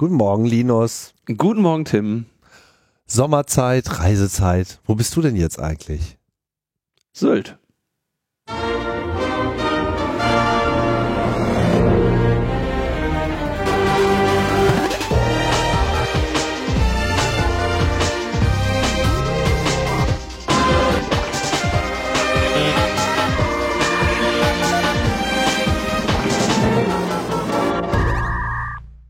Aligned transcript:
Guten 0.00 0.14
Morgen, 0.14 0.44
Linus. 0.44 1.12
Guten 1.26 1.60
Morgen, 1.60 1.84
Tim. 1.84 2.26
Sommerzeit, 3.06 3.98
Reisezeit. 3.98 4.78
Wo 4.84 4.94
bist 4.94 5.16
du 5.16 5.22
denn 5.22 5.34
jetzt 5.34 5.58
eigentlich? 5.58 6.18
Sylt. 7.12 7.58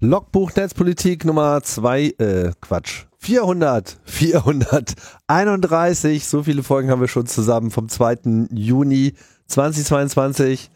Logbuch 0.08 0.56
Netzpolitik 0.56 1.26
Nummer 1.26 1.62
zwei, 1.62 2.14
äh, 2.16 2.52
Quatsch. 2.62 3.04
400, 3.18 3.98
431, 4.06 6.26
so 6.26 6.44
viele 6.44 6.62
Folgen 6.62 6.90
haben 6.90 7.02
wir 7.02 7.08
schon 7.08 7.26
zusammen 7.26 7.70
vom 7.70 7.90
2. 7.90 8.46
Juni 8.50 9.12
2022. 9.48 10.70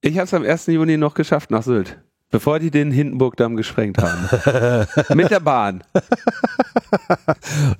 Ich 0.00 0.16
habe 0.16 0.26
es 0.26 0.34
am 0.34 0.44
1. 0.44 0.68
Juni 0.68 0.96
noch 0.96 1.14
geschafft 1.14 1.50
nach 1.50 1.64
Sylt, 1.64 1.98
bevor 2.30 2.60
die 2.60 2.70
den 2.70 2.92
Hindenburgdamm 2.92 3.56
gesprengt 3.56 3.98
haben. 4.00 4.86
Mit 5.16 5.32
der 5.32 5.40
Bahn. 5.40 5.82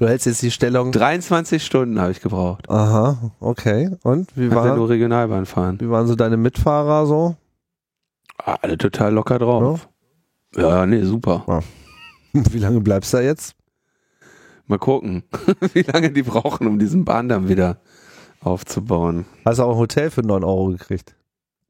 Du 0.01 0.09
hältst 0.09 0.27
jetzt 0.27 0.43
die 0.43 0.51
Stellung. 0.51 0.91
23 0.91 1.65
Stunden 1.65 2.01
habe 2.01 2.11
ich 2.11 2.21
gebraucht. 2.21 2.69
Aha, 2.69 3.31
okay. 3.39 3.93
Und 4.03 4.37
wie, 4.37 4.49
Kannst 4.49 4.65
ja 4.65 4.71
war, 4.71 4.77
nur 4.77 4.89
Regionalbahn 4.89 5.47
fahren. 5.47 5.79
wie 5.81 5.89
waren 5.89 6.09
so 6.09 6.17
deine 6.17 6.37
Mitfahrer 6.37 7.07
so? 7.07 7.37
Ah, 8.45 8.57
alle 8.63 8.77
total 8.77 9.15
locker 9.15 9.39
drauf. 9.39 9.83
Ja, 9.85 9.89
nee, 10.55 11.03
super. 11.03 11.63
Wie 12.33 12.59
lange 12.59 12.81
bleibst 12.81 13.13
du 13.13 13.19
da 13.19 13.23
jetzt? 13.23 13.55
Mal 14.67 14.79
gucken, 14.79 15.23
wie 15.73 15.81
lange 15.81 16.11
die 16.11 16.23
brauchen, 16.23 16.67
um 16.67 16.79
diesen 16.79 17.07
Bahndamm 17.07 17.49
wieder 17.49 17.81
aufzubauen. 18.41 19.25
Hast 19.47 19.59
du 19.59 19.63
auch 19.63 19.73
ein 19.73 19.79
Hotel 19.79 20.11
für 20.11 20.21
9 20.21 20.45
Euro 20.45 20.67
gekriegt? 20.67 21.17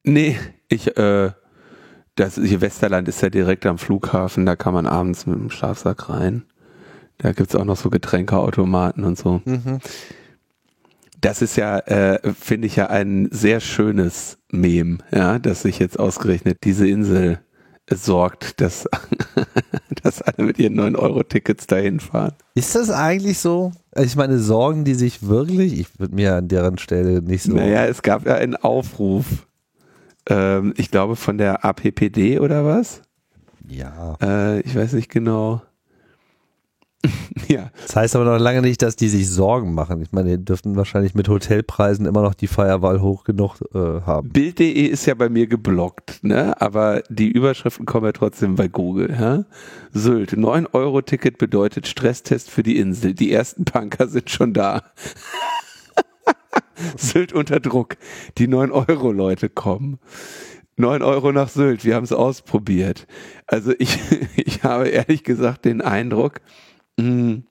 Nee, 0.02 0.36
ich, 0.68 0.96
äh, 0.96 1.30
das 2.16 2.34
hier 2.34 2.60
Westerland 2.60 3.06
ist 3.06 3.22
ja 3.22 3.30
direkt 3.30 3.66
am 3.66 3.78
Flughafen, 3.78 4.46
da 4.46 4.56
kann 4.56 4.74
man 4.74 4.86
abends 4.86 5.26
mit 5.26 5.38
dem 5.38 5.50
Schlafsack 5.50 6.08
rein. 6.08 6.42
Da 7.18 7.32
gibt's 7.32 7.54
auch 7.54 7.64
noch 7.64 7.76
so 7.76 7.88
Getränkeautomaten 7.88 9.04
und 9.04 9.16
so. 9.16 9.42
Mhm. 9.44 9.78
Das 11.20 11.40
ist 11.40 11.56
ja, 11.56 11.78
äh, 11.78 12.32
finde 12.32 12.66
ich 12.66 12.76
ja 12.76 12.88
ein 12.88 13.28
sehr 13.30 13.60
schönes 13.60 14.38
Mem, 14.50 14.98
ja, 15.12 15.38
dass 15.38 15.62
sich 15.62 15.78
jetzt 15.78 15.98
ausgerechnet 15.98 16.58
diese 16.64 16.88
Insel 16.88 17.40
sorgt, 17.90 18.60
dass, 18.60 18.88
dass 20.02 20.22
alle 20.22 20.46
mit 20.46 20.58
ihren 20.58 20.78
9-Euro-Tickets 20.78 21.66
dahin 21.66 22.00
fahren. 22.00 22.32
Ist 22.54 22.74
das 22.74 22.90
eigentlich 22.90 23.38
so? 23.38 23.72
Also 23.92 24.06
Ich 24.06 24.16
meine, 24.16 24.38
sorgen 24.38 24.84
die 24.84 24.94
sich 24.94 25.26
wirklich? 25.26 25.78
Ich 25.78 25.98
würde 25.98 26.14
mir 26.14 26.36
an 26.36 26.48
deren 26.48 26.78
Stelle 26.78 27.22
nicht 27.22 27.44
so. 27.44 27.52
Naja, 27.54 27.86
es 27.86 28.02
gab 28.02 28.26
ja 28.26 28.34
einen 28.34 28.56
Aufruf, 28.56 29.46
ähm, 30.28 30.74
ich 30.76 30.90
glaube 30.90 31.16
von 31.16 31.38
der 31.38 31.64
APPD 31.64 32.38
oder 32.40 32.64
was? 32.64 33.02
Ja. 33.66 34.16
Äh, 34.22 34.60
ich 34.60 34.74
weiß 34.74 34.94
nicht 34.94 35.10
genau. 35.10 35.62
ja, 37.48 37.70
Das 37.82 37.94
heißt 37.94 38.16
aber 38.16 38.24
noch 38.24 38.38
lange 38.38 38.60
nicht, 38.60 38.82
dass 38.82 38.96
die 38.96 39.08
sich 39.08 39.30
Sorgen 39.30 39.72
machen. 39.72 40.02
Ich 40.02 40.10
meine, 40.10 40.36
die 40.36 40.44
dürften 40.44 40.76
wahrscheinlich 40.76 41.14
mit 41.14 41.28
Hotelpreisen 41.28 42.06
immer 42.06 42.22
noch 42.22 42.34
die 42.34 42.48
Firewall 42.48 43.00
hoch 43.00 43.24
genug 43.24 43.60
äh, 43.72 43.78
haben. 43.78 44.30
Bild.de 44.30 44.68
ist 44.68 45.06
ja 45.06 45.14
bei 45.14 45.28
mir 45.28 45.46
geblockt, 45.46 46.24
ne? 46.24 46.60
Aber 46.60 47.02
die 47.08 47.30
Überschriften 47.30 47.86
kommen 47.86 48.06
ja 48.06 48.12
trotzdem 48.12 48.56
bei 48.56 48.66
Google, 48.66 49.16
ja? 49.18 49.44
Sylt, 49.92 50.32
9-Euro-Ticket 50.32 51.38
bedeutet 51.38 51.86
Stresstest 51.86 52.50
für 52.50 52.64
die 52.64 52.78
Insel. 52.78 53.14
Die 53.14 53.32
ersten 53.32 53.64
Punker 53.64 54.08
sind 54.08 54.28
schon 54.28 54.52
da. 54.52 54.82
Sylt 56.96 57.32
unter 57.32 57.60
Druck. 57.60 57.96
Die 58.38 58.48
9-Euro-Leute 58.48 59.48
kommen. 59.48 59.98
9 60.78 61.02
Euro 61.02 61.32
nach 61.32 61.48
Sylt, 61.48 61.84
wir 61.84 61.96
haben 61.96 62.04
es 62.04 62.12
ausprobiert. 62.12 63.06
Also 63.46 63.72
ich, 63.78 63.98
ich 64.36 64.62
habe 64.62 64.88
ehrlich 64.88 65.24
gesagt 65.24 65.64
den 65.64 65.80
Eindruck, 65.80 66.40
mh, 66.98 67.42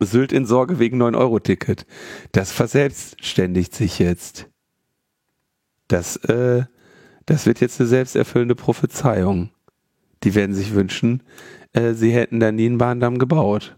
Sylt 0.00 0.32
in 0.32 0.46
Sorge 0.46 0.78
wegen 0.78 1.00
9-Euro-Ticket. 1.00 1.86
Das 2.32 2.50
verselbstständigt 2.52 3.74
sich 3.74 3.98
jetzt. 3.98 4.48
Das, 5.88 6.16
äh, 6.16 6.64
das 7.26 7.46
wird 7.46 7.60
jetzt 7.60 7.80
eine 7.80 7.88
selbsterfüllende 7.88 8.54
Prophezeiung. 8.54 9.50
Die 10.24 10.34
werden 10.34 10.54
sich 10.54 10.74
wünschen, 10.74 11.22
äh, 11.72 11.94
sie 11.94 12.12
hätten 12.12 12.40
da 12.40 12.52
nie 12.52 12.66
einen 12.66 12.78
Bahndamm 12.78 13.18
gebaut. 13.18 13.76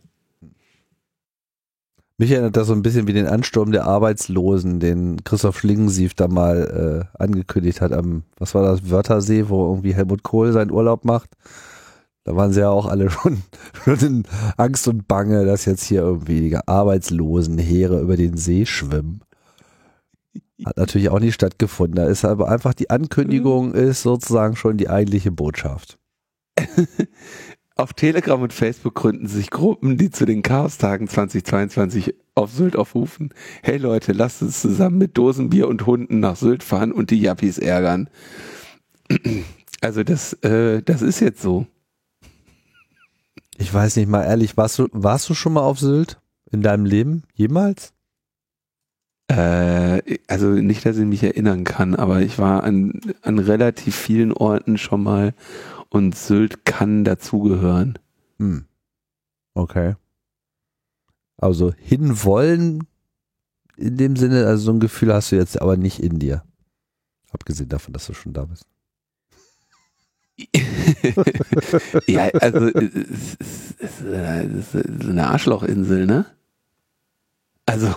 Mich 2.16 2.30
erinnert 2.30 2.56
das 2.56 2.68
so 2.68 2.74
ein 2.74 2.82
bisschen 2.82 3.08
wie 3.08 3.12
den 3.12 3.26
Ansturm 3.26 3.72
der 3.72 3.86
Arbeitslosen, 3.86 4.78
den 4.78 5.24
Christoph 5.24 5.58
Schlingensief 5.58 6.14
da 6.14 6.28
mal 6.28 7.08
äh, 7.12 7.20
angekündigt 7.20 7.80
hat 7.80 7.92
am, 7.92 8.22
was 8.38 8.54
war 8.54 8.62
das, 8.62 8.88
Wörthersee, 8.88 9.48
wo 9.48 9.68
irgendwie 9.68 9.94
Helmut 9.94 10.22
Kohl 10.22 10.52
seinen 10.52 10.70
Urlaub 10.70 11.04
macht. 11.04 11.30
Da 12.24 12.34
waren 12.34 12.52
sie 12.52 12.60
ja 12.60 12.70
auch 12.70 12.86
alle 12.86 13.10
schon, 13.10 13.42
schon 13.84 13.98
in 14.00 14.22
Angst 14.56 14.88
und 14.88 15.06
Bange, 15.06 15.44
dass 15.44 15.66
jetzt 15.66 15.84
hier 15.84 16.00
irgendwie 16.00 16.48
die 16.48 16.56
Arbeitslosenheere 16.56 18.00
über 18.00 18.16
den 18.16 18.36
See 18.36 18.66
schwimmen. 18.66 19.20
Hat 20.64 20.76
natürlich 20.76 21.10
auch 21.10 21.20
nicht 21.20 21.34
stattgefunden. 21.34 21.96
Da 21.96 22.06
ist 22.06 22.24
aber 22.24 22.48
einfach 22.48 22.74
die 22.74 22.90
Ankündigung 22.90 23.74
ist 23.74 24.02
sozusagen 24.02 24.56
schon 24.56 24.78
die 24.78 24.88
eigentliche 24.88 25.30
Botschaft. 25.30 25.98
Auf 27.76 27.92
Telegram 27.92 28.40
und 28.40 28.52
Facebook 28.52 28.94
gründen 28.94 29.26
sich 29.26 29.50
Gruppen, 29.50 29.98
die 29.98 30.10
zu 30.10 30.26
den 30.26 30.42
Chaostagen 30.42 31.08
2022 31.08 32.14
auf 32.36 32.52
Sylt 32.52 32.76
aufrufen. 32.76 33.30
Hey 33.64 33.78
Leute, 33.78 34.12
lasst 34.12 34.42
uns 34.42 34.60
zusammen 34.60 34.96
mit 34.96 35.18
Dosenbier 35.18 35.66
und 35.66 35.84
Hunden 35.84 36.20
nach 36.20 36.36
Sylt 36.36 36.62
fahren 36.62 36.92
und 36.92 37.10
die 37.10 37.20
Yappies 37.20 37.58
ärgern. 37.58 38.08
Also 39.80 40.02
das, 40.02 40.32
äh, 40.42 40.80
das 40.82 41.02
ist 41.02 41.20
jetzt 41.20 41.42
so. 41.42 41.66
Ich 43.56 43.72
weiß 43.72 43.96
nicht 43.96 44.08
mal 44.08 44.24
ehrlich, 44.24 44.56
warst 44.56 44.78
du, 44.78 44.88
warst 44.92 45.28
du 45.28 45.34
schon 45.34 45.52
mal 45.52 45.62
auf 45.62 45.78
Sylt 45.78 46.20
in 46.50 46.62
deinem 46.62 46.84
Leben? 46.84 47.22
Jemals? 47.34 47.92
Äh, 49.28 50.18
also 50.26 50.48
nicht, 50.48 50.84
dass 50.84 50.98
ich 50.98 51.06
mich 51.06 51.22
erinnern 51.22 51.64
kann, 51.64 51.94
aber 51.94 52.20
ich 52.20 52.38
war 52.38 52.64
an, 52.64 53.00
an 53.22 53.38
relativ 53.38 53.94
vielen 53.94 54.32
Orten 54.32 54.76
schon 54.76 55.02
mal 55.02 55.34
und 55.88 56.16
Sylt 56.16 56.64
kann 56.64 57.04
dazugehören. 57.04 57.98
Hm. 58.38 58.66
Okay. 59.54 59.94
Also 61.36 61.72
hinwollen 61.76 62.86
in 63.76 63.96
dem 63.96 64.16
Sinne, 64.16 64.46
also 64.46 64.64
so 64.64 64.72
ein 64.72 64.80
Gefühl 64.80 65.12
hast 65.12 65.32
du 65.32 65.36
jetzt 65.36 65.60
aber 65.60 65.76
nicht 65.76 66.00
in 66.00 66.18
dir. 66.18 66.44
Abgesehen 67.32 67.68
davon, 67.68 67.92
dass 67.92 68.06
du 68.06 68.14
schon 68.14 68.32
da 68.32 68.44
bist. 68.44 68.66
ja, 72.06 72.28
also 72.40 72.66
ist, 72.66 73.36
es 73.78 74.00
ist 74.00 74.74
eine 75.08 75.26
Arschlochinsel, 75.28 76.06
ne? 76.06 76.26
Also 77.66 77.94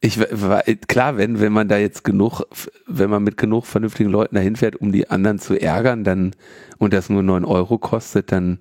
ich 0.00 0.18
war 0.18 0.62
klar, 0.88 1.16
wenn 1.16 1.40
wenn 1.40 1.52
man 1.52 1.68
da 1.68 1.78
jetzt 1.78 2.04
genug, 2.04 2.42
wenn 2.86 3.08
man 3.08 3.22
mit 3.22 3.36
genug 3.36 3.66
vernünftigen 3.66 4.10
Leuten 4.10 4.34
dahin 4.34 4.56
fährt, 4.56 4.76
um 4.76 4.92
die 4.92 5.08
anderen 5.08 5.38
zu 5.38 5.58
ärgern, 5.58 6.04
dann 6.04 6.34
und 6.78 6.92
das 6.92 7.08
nur 7.08 7.22
neun 7.22 7.44
Euro 7.44 7.78
kostet, 7.78 8.32
dann 8.32 8.58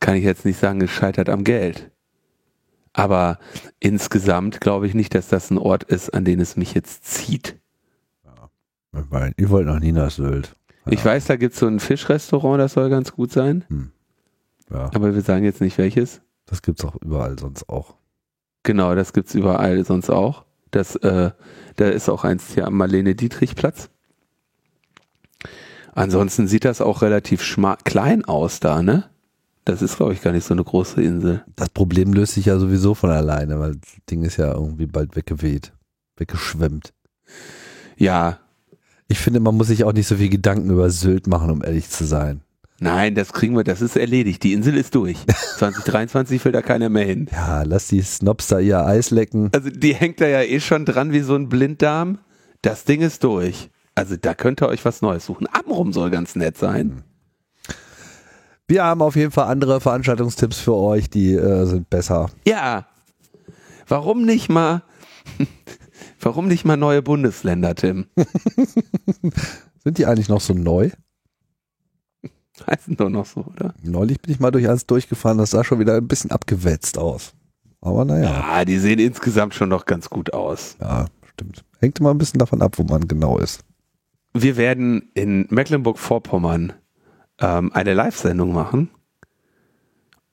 kann 0.00 0.16
ich 0.16 0.24
jetzt 0.24 0.44
nicht 0.44 0.58
sagen, 0.58 0.80
es 0.80 0.90
scheitert 0.90 1.28
am 1.28 1.44
Geld. 1.44 1.90
Aber 2.92 3.38
insgesamt 3.78 4.60
glaube 4.60 4.86
ich 4.86 4.94
nicht, 4.94 5.14
dass 5.14 5.28
das 5.28 5.50
ein 5.50 5.58
Ort 5.58 5.84
ist, 5.84 6.10
an 6.14 6.24
den 6.24 6.40
es 6.40 6.56
mich 6.56 6.74
jetzt 6.74 7.04
zieht. 7.04 7.56
Ja. 8.24 9.30
Ihr 9.36 9.50
wollt 9.50 9.66
noch 9.66 9.78
nie 9.78 9.92
nach 9.92 10.10
Sylt. 10.10 10.56
Ich 10.90 11.04
weiß, 11.04 11.26
da 11.26 11.36
gibt 11.36 11.54
es 11.54 11.60
so 11.60 11.66
ein 11.66 11.80
Fischrestaurant, 11.80 12.60
das 12.60 12.74
soll 12.74 12.90
ganz 12.90 13.12
gut 13.12 13.32
sein. 13.32 13.64
Hm. 13.68 13.90
Ja. 14.70 14.90
Aber 14.94 15.14
wir 15.14 15.22
sagen 15.22 15.44
jetzt 15.44 15.60
nicht 15.60 15.78
welches. 15.78 16.20
Das 16.46 16.62
gibt's 16.62 16.84
auch 16.84 16.96
überall 17.02 17.38
sonst 17.38 17.68
auch. 17.68 17.94
Genau, 18.62 18.94
das 18.94 19.12
gibt's 19.12 19.34
überall 19.34 19.84
sonst 19.84 20.10
auch. 20.10 20.44
Das, 20.70 20.96
äh, 20.96 21.30
da 21.76 21.88
ist 21.88 22.08
auch 22.08 22.24
eins 22.24 22.52
hier 22.54 22.66
am 22.66 22.74
Marlene-Dietrich-Platz. 22.74 23.90
Ansonsten 25.94 26.46
sieht 26.46 26.64
das 26.64 26.80
auch 26.80 27.02
relativ 27.02 27.56
klein 27.84 28.24
aus 28.24 28.60
da, 28.60 28.82
ne? 28.82 29.10
Das 29.64 29.82
ist, 29.82 29.96
glaube 29.96 30.14
ich, 30.14 30.22
gar 30.22 30.32
nicht 30.32 30.44
so 30.44 30.54
eine 30.54 30.64
große 30.64 31.02
Insel. 31.02 31.44
Das 31.56 31.68
Problem 31.68 32.12
löst 32.12 32.34
sich 32.34 32.46
ja 32.46 32.58
sowieso 32.58 32.94
von 32.94 33.10
alleine, 33.10 33.60
weil 33.60 33.76
das 33.76 33.90
Ding 34.08 34.22
ist 34.22 34.38
ja 34.38 34.52
irgendwie 34.52 34.86
bald 34.86 35.16
weggeweht, 35.16 35.72
weggeschwemmt. 36.16 36.94
Ja. 37.96 38.38
Ich 39.08 39.18
finde, 39.18 39.40
man 39.40 39.56
muss 39.56 39.68
sich 39.68 39.84
auch 39.84 39.94
nicht 39.94 40.06
so 40.06 40.16
viel 40.16 40.28
Gedanken 40.28 40.70
über 40.70 40.90
Sylt 40.90 41.26
machen, 41.26 41.50
um 41.50 41.64
ehrlich 41.64 41.88
zu 41.88 42.04
sein. 42.04 42.42
Nein, 42.80 43.14
das 43.14 43.32
kriegen 43.32 43.56
wir, 43.56 43.64
das 43.64 43.80
ist 43.80 43.96
erledigt. 43.96 44.42
Die 44.44 44.52
Insel 44.52 44.76
ist 44.76 44.94
durch. 44.94 45.16
2023 45.56 46.44
will 46.44 46.52
da 46.52 46.62
keiner 46.62 46.88
mehr 46.88 47.06
hin. 47.06 47.26
Ja, 47.32 47.62
lass 47.62 47.88
die 47.88 48.02
Snobs 48.02 48.48
da 48.48 48.60
ihr 48.60 48.84
Eis 48.84 49.10
lecken. 49.10 49.50
Also 49.52 49.70
die 49.70 49.94
hängt 49.94 50.20
da 50.20 50.28
ja 50.28 50.42
eh 50.42 50.60
schon 50.60 50.84
dran 50.84 51.12
wie 51.12 51.20
so 51.20 51.34
ein 51.34 51.48
Blinddarm. 51.48 52.18
Das 52.62 52.84
Ding 52.84 53.00
ist 53.00 53.24
durch. 53.24 53.70
Also 53.94 54.16
da 54.16 54.34
könnt 54.34 54.62
ihr 54.62 54.68
euch 54.68 54.84
was 54.84 55.02
Neues 55.02 55.26
suchen. 55.26 55.48
Amrum 55.50 55.92
soll 55.92 56.10
ganz 56.10 56.36
nett 56.36 56.56
sein. 56.56 57.02
Wir 58.68 58.84
haben 58.84 59.00
auf 59.00 59.16
jeden 59.16 59.32
Fall 59.32 59.48
andere 59.48 59.80
Veranstaltungstipps 59.80 60.58
für 60.60 60.74
euch, 60.74 61.08
die 61.08 61.32
äh, 61.32 61.64
sind 61.64 61.88
besser. 61.90 62.30
Ja. 62.46 62.86
Warum 63.88 64.24
nicht 64.24 64.50
mal, 64.50 64.82
warum 66.20 66.48
nicht 66.48 66.64
mal 66.64 66.76
neue 66.76 67.02
Bundesländer, 67.02 67.74
Tim? 67.74 68.06
Sind 69.84 69.98
die 69.98 70.06
eigentlich 70.06 70.28
noch 70.28 70.40
so 70.40 70.54
neu? 70.54 70.90
Heißen 72.66 72.96
doch 72.96 73.08
noch 73.08 73.26
so, 73.26 73.42
oder? 73.44 73.72
Neulich 73.82 74.20
bin 74.20 74.32
ich 74.34 74.40
mal 74.40 74.50
durch 74.50 74.68
eins 74.68 74.84
durchgefahren, 74.86 75.38
das 75.38 75.50
sah 75.50 75.62
schon 75.62 75.78
wieder 75.78 75.94
ein 75.96 76.08
bisschen 76.08 76.30
abgewetzt 76.32 76.98
aus. 76.98 77.32
Aber 77.80 78.04
naja, 78.04 78.58
Ja, 78.58 78.64
die 78.64 78.78
sehen 78.78 78.98
insgesamt 78.98 79.54
schon 79.54 79.68
noch 79.68 79.86
ganz 79.86 80.10
gut 80.10 80.32
aus. 80.32 80.76
ja, 80.80 81.06
stimmt. 81.32 81.64
Hängt 81.78 82.00
immer 82.00 82.10
ein 82.12 82.18
bisschen 82.18 82.40
davon 82.40 82.60
ab, 82.60 82.76
wo 82.78 82.82
man 82.82 83.06
genau 83.06 83.38
ist. 83.38 83.60
Wir 84.34 84.56
werden 84.56 85.10
in 85.14 85.46
Mecklenburg-Vorpommern 85.50 86.72
ähm, 87.38 87.72
eine 87.72 87.94
Live-Sendung 87.94 88.52
machen 88.52 88.90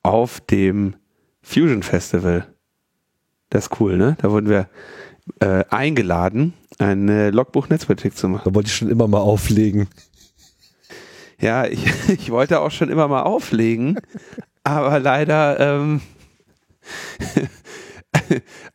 auf 0.02 0.40
dem 0.42 0.96
Fusion 1.44 1.84
Festival. 1.84 2.48
Das 3.52 3.66
ist 3.68 3.80
cool, 3.80 3.98
ne? 3.98 4.18
Da 4.20 4.32
wurden 4.32 4.50
wir 4.50 4.68
äh, 5.40 5.64
eingeladen, 5.70 6.54
eine 6.78 7.32
Logbuch-Netzpolitik 7.32 8.16
zu 8.16 8.28
machen. 8.30 8.44
Da 8.46 8.54
wollte 8.56 8.68
ich 8.68 8.76
schon 8.76 8.90
immer 8.90 9.08
mal 9.08 9.20
auflegen. 9.20 9.88
Ja, 11.40 11.66
ich, 11.66 11.86
ich 12.10 12.32
wollte 12.32 12.60
auch 12.62 12.72
schon 12.72 12.90
immer 12.90 13.08
mal 13.08 13.24
auflegen, 13.24 14.00
aber 14.64 15.00
leider, 15.00 15.60
ähm, 15.60 16.02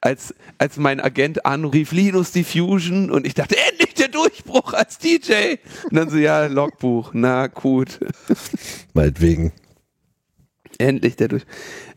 als, 0.00 0.34
als 0.58 0.76
mein 0.76 1.00
Agent 1.00 1.46
anrief, 1.46 1.92
Linus 1.92 2.32
Diffusion, 2.32 3.10
und 3.10 3.26
ich 3.26 3.34
dachte, 3.34 3.56
endlich 3.70 3.94
der 3.94 4.08
Durchbruch 4.08 4.72
als 4.72 4.98
DJ. 4.98 5.56
Und 5.90 5.96
dann 5.96 6.10
so, 6.10 6.16
ja, 6.16 6.46
Logbuch, 6.46 7.10
na 7.14 7.46
gut, 7.46 8.00
Meinetwegen. 8.94 9.52
endlich 10.78 11.16
der 11.16 11.28
Durchbruch. 11.28 11.52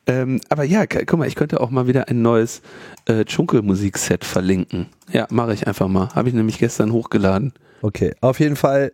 Ähm, 0.06 0.42
aber 0.50 0.64
ja, 0.64 0.86
guck 0.86 1.18
mal, 1.18 1.28
ich 1.28 1.36
könnte 1.36 1.62
auch 1.62 1.70
mal 1.70 1.88
wieder 1.88 2.10
ein 2.10 2.22
neues 2.22 2.62
äh, 3.06 3.24
Dschunkelmusikset 3.24 4.26
verlinken. 4.26 4.88
Ja, 5.12 5.28
mache 5.30 5.54
ich 5.54 5.68
einfach 5.68 5.88
mal. 5.88 6.10
Habe 6.14 6.30
ich 6.30 6.36
nämlich 6.36 6.60
gestern 6.60 6.92
hochgeladen. 6.92 7.54
Okay, 7.82 8.14
auf 8.22 8.40
jeden 8.40 8.56
Fall 8.56 8.92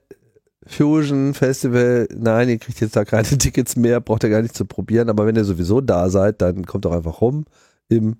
Fusion 0.65 1.33
Festival. 1.33 2.07
Nein, 2.15 2.49
ihr 2.49 2.59
kriegt 2.59 2.79
jetzt 2.79 2.95
da 2.95 3.05
keine 3.05 3.23
Tickets 3.37 3.75
mehr, 3.75 3.99
braucht 4.01 4.23
ihr 4.23 4.29
gar 4.29 4.41
nicht 4.41 4.55
zu 4.55 4.65
probieren. 4.65 5.09
Aber 5.09 5.25
wenn 5.25 5.35
ihr 5.35 5.45
sowieso 5.45 5.81
da 5.81 6.09
seid, 6.09 6.41
dann 6.41 6.65
kommt 6.65 6.85
doch 6.85 6.93
einfach 6.93 7.21
rum 7.21 7.45
im 7.87 8.17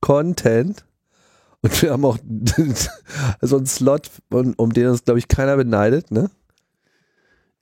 Content. 0.00 0.84
Und 1.60 1.82
wir 1.82 1.90
haben 1.90 2.04
auch 2.04 2.18
so 3.40 3.56
einen 3.56 3.66
Slot, 3.66 4.10
um, 4.30 4.54
um 4.56 4.72
den 4.72 4.88
uns, 4.88 5.04
glaube 5.04 5.18
ich, 5.18 5.26
keiner 5.26 5.56
beneidet, 5.56 6.12
ne? 6.12 6.30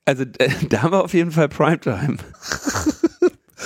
Also 0.05 0.23
äh, 0.37 0.49
da 0.69 0.83
haben 0.83 0.91
wir 0.91 1.03
auf 1.03 1.13
jeden 1.13 1.31
Fall 1.31 1.49
Primetime. 1.49 2.17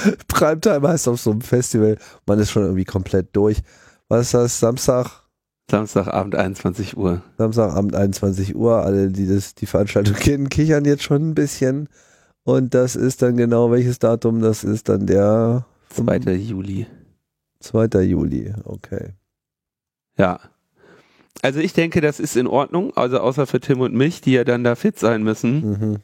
Primetime 0.28 0.88
heißt 0.88 1.08
auf 1.08 1.20
so 1.20 1.32
einem 1.32 1.42
Festival, 1.42 1.98
man 2.26 2.40
ist 2.40 2.52
schon 2.52 2.64
irgendwie 2.64 2.86
komplett 2.86 3.36
durch. 3.36 3.62
Was 4.08 4.28
ist 4.28 4.34
das? 4.34 4.60
Samstag, 4.60 5.22
Samstagabend 5.70 6.36
21 6.36 6.98
Uhr. 6.98 7.22
Samstagabend 7.38 7.96
21 7.96 8.56
Uhr. 8.56 8.84
Alle, 8.84 9.10
die 9.10 9.28
das, 9.28 9.56
die 9.56 9.66
Veranstaltung 9.66 10.16
kennen, 10.20 10.50
kichern 10.50 10.86
jetzt 10.86 11.04
schon 11.04 11.30
ein 11.30 11.36
bisschen. 11.36 11.88
Und 12.44 12.74
das 12.74 12.96
ist 12.96 13.22
dann 13.22 13.38
genau 13.38 13.72
welches 13.72 14.00
Datum? 14.00 14.42
Das 14.42 14.64
ist 14.64 14.90
dann 14.90 15.06
der 15.06 15.66
2. 15.90 16.18
Juli. 16.34 16.88
2. 17.60 17.86
Juli. 18.02 18.54
Okay. 18.64 19.14
Ja. 20.18 20.40
Also 21.42 21.60
ich 21.60 21.74
denke, 21.74 22.02
das 22.02 22.20
ist 22.20 22.36
in 22.36 22.48
Ordnung, 22.48 22.96
also 22.98 23.20
außer 23.20 23.48
für 23.48 23.60
Tim 23.60 23.80
und 23.80 23.94
mich, 23.94 24.22
die 24.22 24.34
ja 24.34 24.44
dann 24.44 24.64
da 24.64 24.76
fit 24.76 25.00
sein 25.00 25.24
müssen. 25.24 25.72
Mhm. 25.72 25.96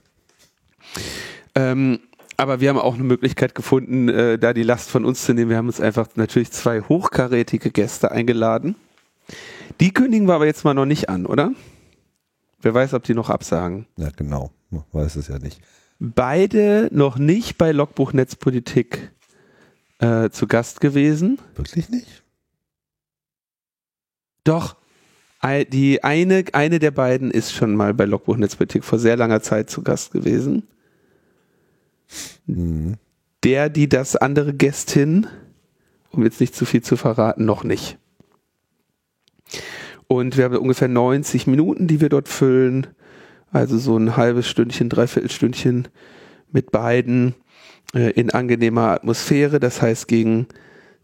Ähm, 1.55 1.99
aber 2.37 2.59
wir 2.59 2.69
haben 2.69 2.77
auch 2.77 2.93
eine 2.93 3.03
Möglichkeit 3.03 3.55
gefunden, 3.55 4.09
äh, 4.09 4.37
da 4.37 4.53
die 4.53 4.63
Last 4.63 4.89
von 4.89 5.03
uns 5.03 5.25
zu 5.25 5.33
nehmen. 5.33 5.49
Wir 5.49 5.57
haben 5.57 5.67
uns 5.67 5.81
einfach 5.81 6.07
natürlich 6.15 6.51
zwei 6.51 6.81
hochkarätige 6.81 7.71
Gäste 7.71 8.11
eingeladen. 8.11 8.75
Die 9.79 9.91
kündigen 9.91 10.27
wir 10.27 10.35
aber 10.35 10.45
jetzt 10.45 10.63
mal 10.63 10.73
noch 10.73 10.85
nicht 10.85 11.09
an, 11.09 11.25
oder? 11.25 11.51
Wer 12.61 12.73
weiß, 12.73 12.93
ob 12.93 13.03
die 13.03 13.13
noch 13.13 13.29
absagen. 13.29 13.87
Ja, 13.97 14.09
genau. 14.15 14.51
Man 14.69 14.83
weiß 14.91 15.15
es 15.17 15.27
ja 15.27 15.39
nicht. 15.39 15.59
Beide 15.99 16.89
noch 16.91 17.17
nicht 17.17 17.57
bei 17.57 17.71
Logbuch 17.71 18.13
Netzpolitik 18.13 19.11
äh, 19.99 20.29
zu 20.29 20.47
Gast 20.47 20.79
gewesen. 20.79 21.39
Wirklich 21.55 21.89
nicht? 21.89 22.23
Doch, 24.43 24.75
die 25.71 26.03
eine, 26.03 26.45
eine 26.53 26.79
der 26.79 26.91
beiden 26.91 27.31
ist 27.31 27.53
schon 27.53 27.75
mal 27.75 27.93
bei 27.93 28.05
Logbuch 28.05 28.37
Netzpolitik 28.37 28.83
vor 28.83 28.99
sehr 28.99 29.17
langer 29.17 29.41
Zeit 29.41 29.69
zu 29.69 29.81
Gast 29.81 30.11
gewesen. 30.11 30.67
Mhm. 32.45 32.95
Der, 33.43 33.69
die 33.69 33.87
das 33.87 34.15
andere 34.15 34.53
Gästin, 34.53 35.27
um 36.11 36.23
jetzt 36.23 36.41
nicht 36.41 36.55
zu 36.55 36.65
viel 36.65 36.81
zu 36.81 36.97
verraten, 36.97 37.45
noch 37.45 37.63
nicht. 37.63 37.97
Und 40.07 40.37
wir 40.37 40.45
haben 40.45 40.57
ungefähr 40.57 40.87
90 40.87 41.47
Minuten, 41.47 41.87
die 41.87 42.01
wir 42.01 42.09
dort 42.09 42.27
füllen. 42.29 42.87
Also 43.51 43.77
so 43.77 43.97
ein 43.97 44.17
halbes 44.17 44.47
Stündchen, 44.47 44.89
dreiviertel 44.89 45.29
Stündchen 45.29 45.87
mit 46.51 46.71
beiden 46.71 47.35
äh, 47.93 48.11
in 48.11 48.31
angenehmer 48.31 48.89
Atmosphäre. 48.89 49.59
Das 49.59 49.81
heißt, 49.81 50.07
gegen 50.07 50.47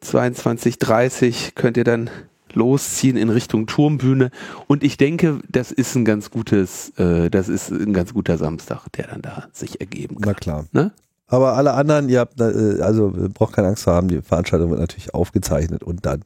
22.30 0.03 1.53
könnt 1.55 1.77
ihr 1.77 1.83
dann 1.83 2.09
losziehen 2.55 3.17
in 3.17 3.29
Richtung 3.29 3.67
Turmbühne. 3.67 4.31
Und 4.67 4.83
ich 4.83 4.97
denke, 4.97 5.39
das 5.49 5.71
ist 5.71 5.95
ein 5.95 6.05
ganz 6.05 6.31
gutes, 6.31 6.89
äh, 6.97 7.29
das 7.29 7.49
ist 7.49 7.71
ein 7.71 7.93
ganz 7.93 8.13
guter 8.13 8.37
Samstag, 8.37 8.87
der 8.97 9.07
dann 9.07 9.21
da 9.21 9.47
sich 9.51 9.81
ergeben 9.81 10.17
Na 10.19 10.27
kann. 10.27 10.35
klar. 10.35 10.65
Ne? 10.71 10.91
Aber 11.27 11.53
alle 11.53 11.73
anderen, 11.73 12.09
ihr 12.09 12.19
habt, 12.19 12.39
äh, 12.39 12.81
also 12.81 13.11
braucht 13.33 13.53
keine 13.53 13.69
Angst 13.69 13.83
zu 13.83 13.91
haben, 13.91 14.07
die 14.07 14.21
Veranstaltung 14.21 14.69
wird 14.69 14.79
natürlich 14.79 15.13
aufgezeichnet 15.13 15.83
und 15.83 16.05
dann 16.05 16.23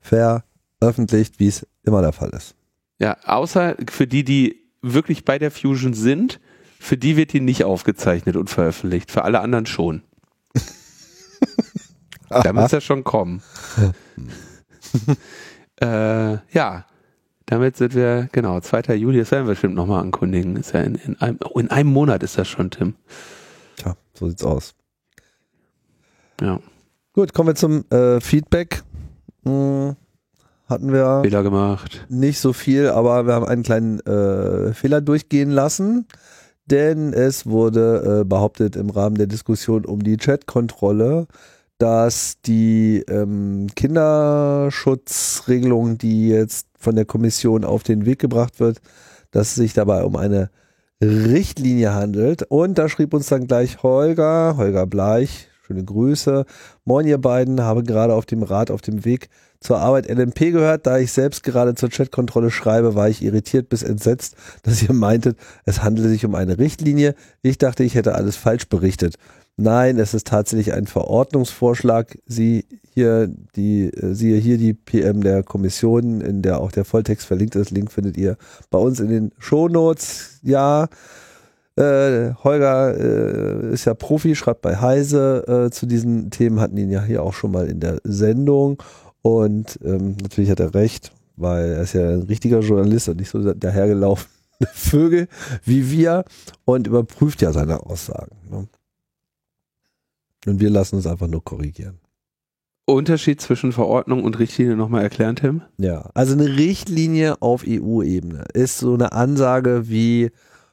veröffentlicht, 0.00 1.40
wie 1.40 1.48
es 1.48 1.66
immer 1.82 2.02
der 2.02 2.12
Fall 2.12 2.30
ist. 2.30 2.54
Ja, 2.98 3.16
außer 3.24 3.76
für 3.90 4.06
die, 4.06 4.24
die 4.24 4.60
wirklich 4.82 5.24
bei 5.24 5.38
der 5.38 5.50
Fusion 5.50 5.94
sind, 5.94 6.40
für 6.78 6.96
die 6.96 7.16
wird 7.16 7.32
die 7.32 7.40
nicht 7.40 7.64
aufgezeichnet 7.64 8.36
und 8.36 8.50
veröffentlicht. 8.50 9.10
Für 9.10 9.24
alle 9.24 9.40
anderen 9.40 9.66
schon. 9.66 10.02
Da 12.42 12.52
muss 12.52 12.70
das 12.70 12.82
schon 12.82 13.04
kommen. 13.04 13.42
äh, 15.80 16.38
ja, 16.52 16.86
damit 17.46 17.76
sind 17.76 17.94
wir, 17.94 18.28
genau, 18.32 18.60
2. 18.60 18.94
Juli, 18.94 19.18
das 19.18 19.30
werden 19.30 19.46
wir 19.46 19.52
bestimmt 19.52 19.74
nochmal 19.74 20.02
ankündigen. 20.02 20.56
Ist 20.56 20.72
ja 20.72 20.80
in, 20.80 20.94
in, 20.94 21.20
einem, 21.20 21.38
in 21.54 21.70
einem 21.70 21.90
Monat 21.90 22.22
ist 22.22 22.38
das 22.38 22.48
schon, 22.48 22.70
Tim. 22.70 22.94
Tja, 23.76 23.96
so 24.14 24.28
sieht's 24.28 24.44
aus. 24.44 24.74
Ja, 26.40 26.58
Gut, 27.14 27.32
kommen 27.32 27.50
wir 27.50 27.54
zum 27.54 27.88
äh, 27.90 28.20
Feedback. 28.20 28.82
Hm, 29.44 29.94
hatten 30.66 30.92
wir 30.92 31.20
Fehler 31.22 31.44
gemacht. 31.44 32.06
nicht 32.08 32.40
so 32.40 32.52
viel, 32.52 32.88
aber 32.88 33.24
wir 33.28 33.34
haben 33.34 33.46
einen 33.46 33.62
kleinen 33.62 34.00
äh, 34.00 34.72
Fehler 34.72 35.00
durchgehen 35.00 35.52
lassen, 35.52 36.08
denn 36.66 37.12
es 37.12 37.46
wurde 37.46 38.22
äh, 38.22 38.24
behauptet 38.24 38.74
im 38.74 38.90
Rahmen 38.90 39.14
der 39.14 39.28
Diskussion 39.28 39.84
um 39.84 40.02
die 40.02 40.16
Chatkontrolle, 40.16 41.28
dass 41.78 42.40
die 42.44 43.04
ähm, 43.08 43.68
Kinderschutzregelung, 43.74 45.98
die 45.98 46.28
jetzt 46.28 46.68
von 46.78 46.94
der 46.96 47.04
Kommission 47.04 47.64
auf 47.64 47.82
den 47.82 48.06
Weg 48.06 48.20
gebracht 48.20 48.60
wird, 48.60 48.80
dass 49.30 49.48
es 49.48 49.56
sich 49.56 49.74
dabei 49.74 50.04
um 50.04 50.16
eine 50.16 50.48
Richtlinie 51.02 51.92
handelt. 51.92 52.44
Und 52.44 52.78
da 52.78 52.88
schrieb 52.88 53.12
uns 53.14 53.26
dann 53.26 53.46
gleich 53.46 53.82
Holger, 53.82 54.56
Holger 54.56 54.86
Bleich, 54.86 55.48
schöne 55.66 55.84
Grüße. 55.84 56.44
Moin 56.84 57.06
ihr 57.06 57.18
beiden, 57.18 57.62
habe 57.62 57.82
gerade 57.82 58.14
auf 58.14 58.26
dem 58.26 58.42
Rad 58.42 58.70
auf 58.70 58.80
dem 58.80 59.04
Weg 59.04 59.28
zur 59.60 59.78
Arbeit 59.78 60.08
LMP 60.08 60.52
gehört. 60.52 60.86
Da 60.86 60.98
ich 60.98 61.12
selbst 61.12 61.42
gerade 61.42 61.74
zur 61.74 61.88
Chatkontrolle 61.88 62.50
schreibe, 62.50 62.94
war 62.94 63.08
ich 63.08 63.22
irritiert 63.22 63.68
bis 63.68 63.82
entsetzt, 63.82 64.36
dass 64.62 64.82
ihr 64.82 64.92
meintet, 64.92 65.38
es 65.64 65.82
handele 65.82 66.08
sich 66.08 66.24
um 66.24 66.34
eine 66.34 66.58
Richtlinie. 66.58 67.14
Ich 67.42 67.58
dachte, 67.58 67.82
ich 67.82 67.94
hätte 67.94 68.14
alles 68.14 68.36
falsch 68.36 68.68
berichtet. 68.68 69.16
Nein, 69.56 69.98
es 69.98 70.14
ist 70.14 70.26
tatsächlich 70.26 70.72
ein 70.72 70.86
Verordnungsvorschlag. 70.86 72.18
Sie 72.26 72.66
hier 72.92 73.28
die, 73.54 73.86
äh, 73.86 74.14
siehe 74.14 74.38
hier 74.38 74.58
die 74.58 74.74
PM 74.74 75.22
der 75.22 75.42
Kommission, 75.42 76.20
in 76.20 76.42
der 76.42 76.60
auch 76.60 76.72
der 76.72 76.84
Volltext 76.84 77.26
verlinkt 77.26 77.54
ist. 77.54 77.70
Link 77.70 77.92
findet 77.92 78.16
ihr 78.16 78.36
bei 78.70 78.78
uns 78.78 78.98
in 78.98 79.08
den 79.08 79.32
Shownotes. 79.38 80.40
Ja, 80.42 80.88
äh, 81.76 82.32
Holger 82.42 82.96
äh, 82.98 83.72
ist 83.72 83.84
ja 83.84 83.94
Profi, 83.94 84.34
schreibt 84.34 84.62
bei 84.62 84.76
Heise 84.76 85.66
äh, 85.66 85.70
zu 85.70 85.86
diesen 85.86 86.30
Themen, 86.30 86.60
hatten 86.60 86.76
ihn 86.76 86.90
ja 86.90 87.02
hier 87.02 87.22
auch 87.22 87.34
schon 87.34 87.52
mal 87.52 87.68
in 87.68 87.80
der 87.80 88.00
Sendung. 88.04 88.82
Und 89.22 89.78
ähm, 89.84 90.16
natürlich 90.22 90.50
hat 90.50 90.60
er 90.60 90.74
recht, 90.74 91.12
weil 91.36 91.70
er 91.70 91.82
ist 91.82 91.94
ja 91.94 92.10
ein 92.10 92.22
richtiger 92.22 92.60
Journalist 92.60 93.08
und 93.08 93.18
nicht 93.18 93.30
so 93.30 93.54
dahergelaufene 93.54 94.28
Vögel 94.72 95.28
wie 95.64 95.90
wir 95.90 96.24
und 96.64 96.86
überprüft 96.86 97.42
ja 97.42 97.52
seine 97.52 97.86
Aussagen. 97.86 98.36
Ne? 98.50 98.68
Und 100.46 100.60
wir 100.60 100.70
lassen 100.70 100.96
uns 100.96 101.06
einfach 101.06 101.26
nur 101.28 101.42
korrigieren. 101.42 101.98
Unterschied 102.86 103.40
zwischen 103.40 103.72
Verordnung 103.72 104.24
und 104.24 104.38
Richtlinie 104.38 104.76
nochmal 104.76 105.02
erklären, 105.02 105.36
Tim? 105.36 105.62
Ja, 105.78 106.10
also 106.14 106.34
eine 106.34 106.56
Richtlinie 106.56 107.40
auf 107.40 107.64
EU-Ebene 107.66 108.44
ist 108.52 108.78
so 108.78 108.92
eine 108.92 109.12
Ansage 109.12 109.88
wie, 109.88 110.30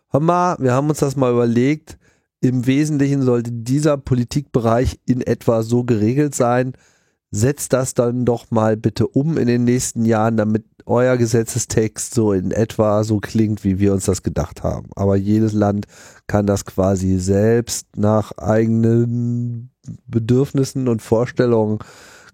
hör 0.09 0.19
mal, 0.19 0.57
wir 0.59 0.73
haben 0.73 0.89
uns 0.89 0.99
das 0.99 1.15
mal 1.15 1.31
überlegt, 1.31 1.97
im 2.41 2.65
Wesentlichen 2.65 3.21
sollte 3.21 3.51
dieser 3.51 3.97
Politikbereich 3.97 4.99
in 5.05 5.21
etwa 5.21 5.61
so 5.61 5.83
geregelt 5.83 6.35
sein. 6.35 6.73
Setzt 7.29 7.71
das 7.71 7.93
dann 7.93 8.25
doch 8.25 8.51
mal 8.51 8.75
bitte 8.75 9.07
um 9.07 9.37
in 9.37 9.47
den 9.47 9.63
nächsten 9.63 10.03
Jahren, 10.03 10.35
damit 10.35 10.65
euer 10.85 11.17
Gesetzestext 11.17 12.13
so 12.13 12.33
in 12.33 12.51
etwa 12.51 13.03
so 13.03 13.19
klingt, 13.19 13.63
wie 13.63 13.79
wir 13.79 13.93
uns 13.93 14.05
das 14.05 14.23
gedacht 14.23 14.63
haben. 14.63 14.89
Aber 14.95 15.15
jedes 15.15 15.53
Land 15.53 15.85
kann 16.27 16.45
das 16.45 16.65
quasi 16.65 17.19
selbst 17.19 17.87
nach 17.95 18.31
eigenen 18.37 19.71
Bedürfnissen 20.07 20.87
und 20.87 21.01
Vorstellungen 21.01 21.79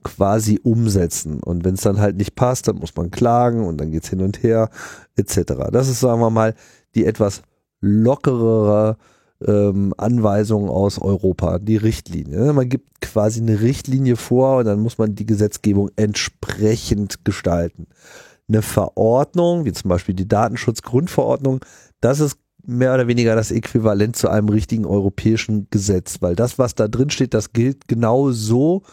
quasi 0.03 0.59
umsetzen. 0.63 1.41
Und 1.41 1.65
wenn 1.65 1.75
es 1.75 1.81
dann 1.81 1.99
halt 1.99 2.17
nicht 2.17 2.35
passt, 2.35 2.67
dann 2.67 2.77
muss 2.77 2.95
man 2.95 3.11
klagen 3.11 3.65
und 3.65 3.77
dann 3.79 3.91
geht's 3.91 4.09
hin 4.09 4.21
und 4.21 4.43
her, 4.43 4.69
etc. 5.15 5.53
Das 5.71 5.89
ist, 5.89 5.99
sagen 5.99 6.21
wir 6.21 6.29
mal, 6.29 6.53
die 6.95 7.05
etwas 7.05 7.41
lockerere 7.81 8.97
ähm, 9.45 9.93
Anweisung 9.97 10.69
aus 10.69 10.99
Europa, 10.99 11.59
die 11.59 11.77
Richtlinie. 11.77 12.53
Man 12.53 12.69
gibt 12.69 13.01
quasi 13.01 13.41
eine 13.41 13.61
Richtlinie 13.61 14.15
vor 14.15 14.57
und 14.57 14.65
dann 14.65 14.79
muss 14.79 14.97
man 14.97 15.15
die 15.15 15.25
Gesetzgebung 15.25 15.89
entsprechend 15.95 17.23
gestalten. 17.25 17.87
Eine 18.49 18.61
Verordnung, 18.61 19.65
wie 19.65 19.73
zum 19.73 19.89
Beispiel 19.89 20.15
die 20.15 20.27
Datenschutzgrundverordnung, 20.27 21.59
das 21.99 22.19
ist 22.19 22.37
mehr 22.65 22.93
oder 22.93 23.07
weniger 23.07 23.35
das 23.35 23.51
Äquivalent 23.51 24.15
zu 24.15 24.29
einem 24.29 24.49
richtigen 24.49 24.85
europäischen 24.85 25.67
Gesetz, 25.69 26.17
weil 26.21 26.35
das, 26.35 26.59
was 26.59 26.75
da 26.75 26.87
drin 26.87 27.09
steht, 27.09 27.33
das 27.33 27.53
gilt 27.53 27.87
genau 27.87 28.31
so 28.31 28.83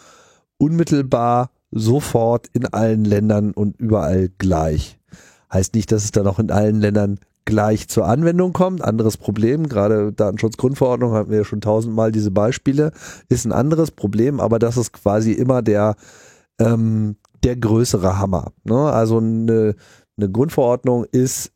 unmittelbar 0.59 1.51
sofort 1.71 2.49
in 2.53 2.67
allen 2.67 3.05
Ländern 3.05 3.51
und 3.53 3.79
überall 3.79 4.31
gleich. 4.39 4.99
Heißt 5.53 5.75
nicht, 5.75 5.91
dass 5.93 6.05
es 6.05 6.13
dann 6.13 6.27
auch 6.27 6.39
in 6.39 6.51
allen 6.51 6.81
Ländern 6.81 7.19
gleich 7.45 7.89
zur 7.89 8.07
Anwendung 8.07 8.53
kommt. 8.53 8.83
Anderes 8.83 9.17
Problem, 9.17 9.69
gerade 9.69 10.13
Datenschutzgrundverordnung 10.13 11.13
hatten 11.13 11.31
wir 11.31 11.39
ja 11.39 11.45
schon 11.45 11.61
tausendmal 11.61 12.13
diese 12.13 12.31
Beispiele, 12.31 12.93
ist 13.29 13.45
ein 13.45 13.53
anderes 13.53 13.91
Problem, 13.91 14.41
aber 14.41 14.59
das 14.59 14.77
ist 14.77 14.93
quasi 14.93 15.33
immer 15.33 15.63
der, 15.63 15.97
ähm, 16.59 17.17
der 17.45 17.57
größere 17.57 18.19
Hammer. 18.19 18.53
Ne? 18.65 18.77
Also 18.77 19.19
eine, 19.19 19.77
eine 20.17 20.31
Grundverordnung 20.31 21.05
ist 21.13 21.53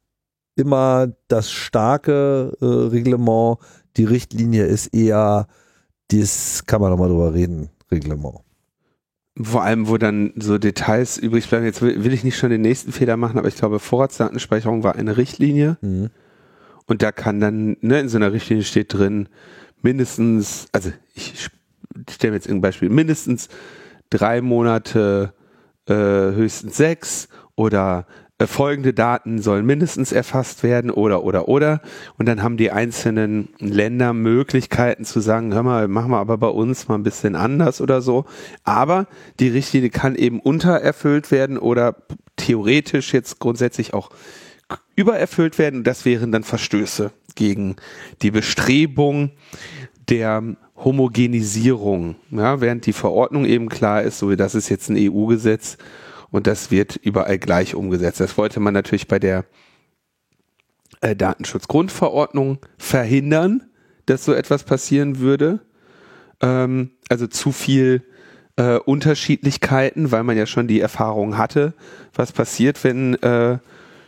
immer 0.56 1.08
das 1.28 1.50
starke 1.50 2.56
äh, 2.60 2.64
Reglement, 2.64 3.58
die 3.96 4.04
Richtlinie 4.04 4.66
ist 4.66 4.88
eher, 4.94 5.46
das 6.08 6.64
kann 6.66 6.80
man 6.80 6.90
nochmal 6.90 7.08
drüber 7.08 7.34
reden, 7.34 7.70
Reglement. 7.90 8.40
Vor 9.40 9.62
allem, 9.62 9.88
wo 9.88 9.98
dann 9.98 10.32
so 10.36 10.58
Details 10.58 11.16
übrig 11.16 11.48
bleiben. 11.48 11.64
Jetzt 11.64 11.80
will, 11.80 12.02
will 12.02 12.12
ich 12.12 12.24
nicht 12.24 12.36
schon 12.36 12.50
den 12.50 12.60
nächsten 12.60 12.90
Fehler 12.90 13.16
machen, 13.16 13.38
aber 13.38 13.46
ich 13.46 13.54
glaube, 13.54 13.78
Vorratsdatenspeicherung 13.78 14.82
war 14.82 14.96
eine 14.96 15.16
Richtlinie. 15.16 15.78
Mhm. 15.80 16.10
Und 16.86 17.02
da 17.02 17.12
kann 17.12 17.38
dann, 17.38 17.76
ne, 17.80 18.00
in 18.00 18.08
so 18.08 18.16
einer 18.16 18.32
Richtlinie 18.32 18.64
steht 18.64 18.94
drin, 18.94 19.28
mindestens, 19.80 20.66
also 20.72 20.90
ich 21.14 21.50
stelle 22.10 22.32
mir 22.32 22.38
jetzt 22.38 22.48
ein 22.48 22.60
Beispiel, 22.60 22.88
mindestens 22.88 23.48
drei 24.10 24.40
Monate, 24.40 25.34
äh, 25.88 25.94
höchstens 25.94 26.76
sechs 26.76 27.28
oder 27.56 28.06
äh, 28.38 28.46
folgende 28.46 28.94
Daten 28.94 29.40
sollen 29.40 29.66
mindestens 29.66 30.12
erfasst 30.12 30.62
werden 30.62 30.90
oder 30.90 31.24
oder 31.24 31.48
oder 31.48 31.80
und 32.18 32.26
dann 32.26 32.42
haben 32.42 32.56
die 32.56 32.70
einzelnen 32.70 33.48
Länder 33.58 34.12
Möglichkeiten 34.12 35.04
zu 35.04 35.20
sagen, 35.20 35.52
hör 35.52 35.64
mal, 35.64 35.88
machen 35.88 36.12
wir 36.12 36.18
aber 36.18 36.38
bei 36.38 36.48
uns 36.48 36.86
mal 36.88 36.94
ein 36.94 37.02
bisschen 37.02 37.34
anders 37.34 37.80
oder 37.80 38.00
so. 38.00 38.26
Aber 38.62 39.06
die 39.40 39.48
Richtlinie 39.48 39.90
kann 39.90 40.14
eben 40.14 40.40
untererfüllt 40.40 41.30
werden 41.30 41.58
oder 41.58 41.96
theoretisch 42.36 43.12
jetzt 43.12 43.40
grundsätzlich 43.40 43.92
auch 43.92 44.10
übererfüllt 44.94 45.58
werden. 45.58 45.82
Das 45.82 46.04
wären 46.04 46.30
dann 46.30 46.44
Verstöße 46.44 47.10
gegen 47.34 47.76
die 48.22 48.30
Bestrebung 48.30 49.30
der 50.08 50.56
Homogenisierung, 50.84 52.16
ja, 52.30 52.60
während 52.60 52.86
die 52.86 52.92
Verordnung 52.92 53.44
eben 53.44 53.68
klar 53.68 54.02
ist, 54.02 54.18
so 54.18 54.30
wie 54.30 54.36
das 54.36 54.54
ist 54.54 54.68
jetzt 54.68 54.88
ein 54.88 54.96
EU-Gesetz 54.96 55.76
und 56.30 56.46
das 56.46 56.70
wird 56.70 56.96
überall 56.96 57.38
gleich 57.38 57.74
umgesetzt. 57.74 58.20
Das 58.20 58.38
wollte 58.38 58.60
man 58.60 58.74
natürlich 58.74 59.08
bei 59.08 59.18
der 59.18 59.44
äh, 61.00 61.16
Datenschutzgrundverordnung 61.16 62.58
verhindern, 62.76 63.64
dass 64.06 64.24
so 64.24 64.32
etwas 64.32 64.64
passieren 64.64 65.18
würde. 65.18 65.60
Ähm, 66.40 66.92
also 67.08 67.26
zu 67.26 67.52
viel 67.52 68.02
äh, 68.56 68.78
Unterschiedlichkeiten, 68.78 70.12
weil 70.12 70.24
man 70.24 70.36
ja 70.36 70.46
schon 70.46 70.68
die 70.68 70.80
Erfahrung 70.80 71.38
hatte, 71.38 71.74
was 72.14 72.32
passiert, 72.32 72.82
wenn 72.84 73.14
äh, 73.22 73.58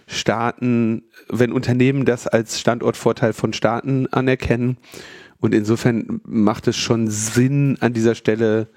Staaten, 0.06 1.04
wenn 1.28 1.52
Unternehmen 1.52 2.04
das 2.04 2.26
als 2.26 2.58
Standortvorteil 2.58 3.32
von 3.32 3.52
Staaten 3.52 4.08
anerkennen. 4.08 4.76
Und 5.40 5.54
insofern 5.54 6.20
macht 6.24 6.68
es 6.68 6.76
schon 6.76 7.08
Sinn, 7.08 7.78
an 7.80 7.92
dieser 7.92 8.14
Stelle 8.14 8.68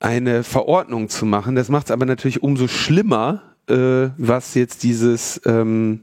eine 0.00 0.42
Verordnung 0.42 1.08
zu 1.08 1.24
machen. 1.24 1.54
Das 1.54 1.68
macht 1.68 1.86
es 1.86 1.90
aber 1.90 2.06
natürlich 2.06 2.42
umso 2.42 2.68
schlimmer, 2.68 3.42
äh, 3.68 4.10
was 4.18 4.54
jetzt 4.54 4.82
dieses 4.82 5.40
ähm, 5.46 6.02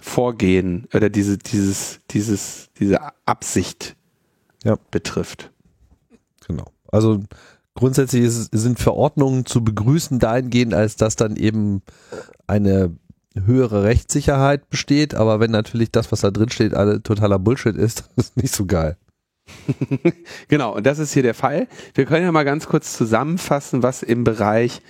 Vorgehen 0.00 0.86
oder 0.94 1.10
diese, 1.10 1.38
dieses, 1.38 2.00
dieses, 2.10 2.70
diese 2.78 3.00
Absicht 3.26 3.96
ja. 4.64 4.76
betrifft. 4.90 5.50
Genau. 6.46 6.66
Also 6.90 7.22
grundsätzlich 7.74 8.24
ist, 8.24 8.50
sind 8.52 8.78
Verordnungen 8.78 9.46
zu 9.46 9.62
begrüßen 9.64 10.18
dahingehend, 10.18 10.74
als 10.74 10.96
dass 10.96 11.16
dann 11.16 11.36
eben 11.36 11.82
eine 12.46 12.94
höhere 13.34 13.82
Rechtssicherheit 13.82 14.68
besteht, 14.70 15.14
aber 15.14 15.40
wenn 15.40 15.50
natürlich 15.50 15.90
das, 15.90 16.12
was 16.12 16.20
da 16.20 16.30
drin 16.30 16.50
steht, 16.50 16.74
alle 16.74 17.02
totaler 17.02 17.38
Bullshit 17.38 17.76
ist, 17.76 18.10
das 18.16 18.26
ist 18.26 18.36
nicht 18.36 18.54
so 18.54 18.66
geil. 18.66 18.96
genau, 20.48 20.74
und 20.74 20.86
das 20.86 20.98
ist 20.98 21.12
hier 21.12 21.22
der 21.22 21.34
Fall. 21.34 21.68
Wir 21.94 22.06
können 22.06 22.24
ja 22.24 22.32
mal 22.32 22.44
ganz 22.44 22.66
kurz 22.66 22.96
zusammenfassen, 22.96 23.82
was 23.82 24.02
im 24.02 24.24
Bereich 24.24 24.80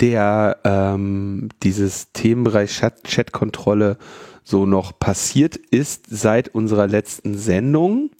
der 0.00 0.58
ähm, 0.64 1.48
dieses 1.62 2.12
Themenbereich 2.12 2.72
Chat 2.72 3.04
Chatkontrolle 3.04 3.96
so 4.42 4.66
noch 4.66 4.98
passiert 4.98 5.56
ist 5.56 6.06
seit 6.10 6.48
unserer 6.48 6.86
letzten 6.86 7.36
Sendung. 7.36 8.10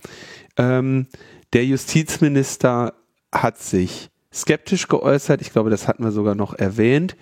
Ähm, 0.56 1.06
der 1.52 1.66
Justizminister 1.66 2.94
hat 3.30 3.58
sich 3.58 4.10
skeptisch 4.32 4.88
geäußert. 4.88 5.42
Ich 5.42 5.52
glaube, 5.52 5.70
das 5.70 5.86
hatten 5.86 6.04
wir 6.04 6.12
sogar 6.12 6.34
noch 6.34 6.54
erwähnt. 6.54 7.16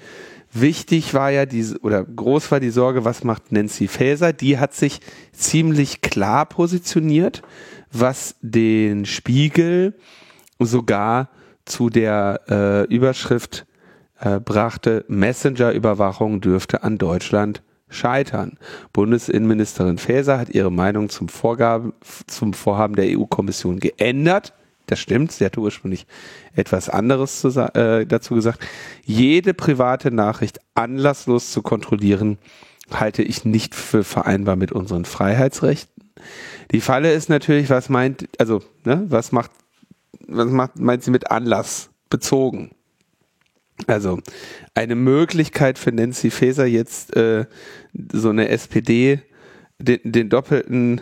Wichtig 0.52 1.14
war 1.14 1.30
ja 1.30 1.46
diese, 1.46 1.78
oder 1.80 2.04
groß 2.04 2.50
war 2.50 2.60
die 2.60 2.70
Sorge, 2.70 3.04
was 3.04 3.24
macht 3.24 3.52
Nancy 3.52 3.88
Faeser? 3.88 4.32
Die 4.32 4.58
hat 4.58 4.74
sich 4.74 5.00
ziemlich 5.32 6.02
klar 6.02 6.46
positioniert 6.46 7.42
was 7.92 8.36
den 8.40 9.04
Spiegel 9.04 9.94
sogar 10.58 11.28
zu 11.64 11.90
der 11.90 12.40
äh, 12.48 12.94
Überschrift 12.94 13.66
äh, 14.18 14.40
brachte, 14.40 15.04
Messenger-Überwachung 15.08 16.40
dürfte 16.40 16.82
an 16.82 16.98
Deutschland 16.98 17.62
scheitern. 17.88 18.58
Bundesinnenministerin 18.92 19.98
Faeser 19.98 20.38
hat 20.38 20.50
ihre 20.50 20.72
Meinung 20.72 21.10
zum, 21.10 21.28
Vorgabe, 21.28 21.92
zum 22.26 22.54
Vorhaben 22.54 22.96
der 22.96 23.18
EU-Kommission 23.18 23.80
geändert. 23.80 24.54
Das 24.86 24.98
stimmt, 24.98 25.32
sie 25.32 25.44
hatte 25.44 25.60
ursprünglich 25.60 26.06
etwas 26.54 26.88
anderes 26.88 27.40
zu, 27.40 27.48
äh, 27.48 28.04
dazu 28.06 28.34
gesagt. 28.34 28.60
Jede 29.04 29.54
private 29.54 30.10
Nachricht 30.10 30.60
anlasslos 30.74 31.52
zu 31.52 31.62
kontrollieren, 31.62 32.38
halte 32.90 33.22
ich 33.22 33.44
nicht 33.44 33.74
für 33.74 34.04
vereinbar 34.04 34.56
mit 34.56 34.72
unseren 34.72 35.04
Freiheitsrechten. 35.04 36.12
Die 36.72 36.80
Falle 36.80 37.12
ist 37.12 37.28
natürlich, 37.28 37.70
was 37.70 37.88
meint, 37.88 38.28
also, 38.38 38.62
ne, 38.84 39.04
was 39.08 39.32
macht, 39.32 39.50
was 40.28 40.48
macht, 40.48 40.78
meint 40.78 41.02
sie 41.02 41.10
mit 41.10 41.30
Anlass 41.30 41.90
bezogen? 42.10 42.70
Also 43.86 44.20
eine 44.74 44.94
Möglichkeit 44.94 45.78
für 45.78 45.92
Nancy 45.92 46.30
Faeser 46.30 46.66
jetzt 46.66 47.16
äh, 47.16 47.46
so 48.12 48.30
eine 48.30 48.48
SPD, 48.48 49.22
den, 49.78 50.00
den 50.04 50.28
doppelten 50.28 51.00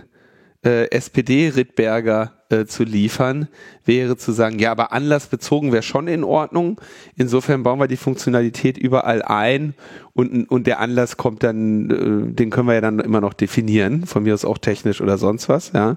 äh, 0.65 0.91
SPD-Rittberger 0.91 2.33
äh, 2.51 2.67
zu 2.67 2.85
liefern, 2.85 3.49
wäre 3.85 4.17
zu 4.17 4.33
sagen, 4.33 4.59
ja, 4.59 4.73
aber 4.73 4.93
anlassbezogen 4.93 5.73
wäre 5.73 5.83
schon 5.83 6.07
in 6.07 6.25
Ordnung. 6.25 6.81
Insofern 7.17 7.63
bauen 7.63 7.79
wir 7.79 7.89
die 7.89 7.97
Funktionalität 7.97 8.77
überall 8.77 9.23
ein 9.23 9.75
und, 10.13 10.51
und 10.51 10.67
der 10.67 10.81
Anlass 10.81 11.17
kommt 11.17 11.43
dann, 11.43 11.91
äh, 11.91 12.35
den 12.35 12.51
können 12.51 12.69
wir 12.69 12.75
ja 12.75 12.81
dann 12.81 12.99
immer 13.01 13.21
noch 13.21 13.35
definieren, 13.35 14.07
von 14.07 14.23
mir 14.23 14.35
aus 14.35 14.45
auch 14.45 14.59
technisch 14.59 15.01
oder 15.01 15.17
sonst 15.17 15.49
was, 15.49 15.73
ja. 15.73 15.97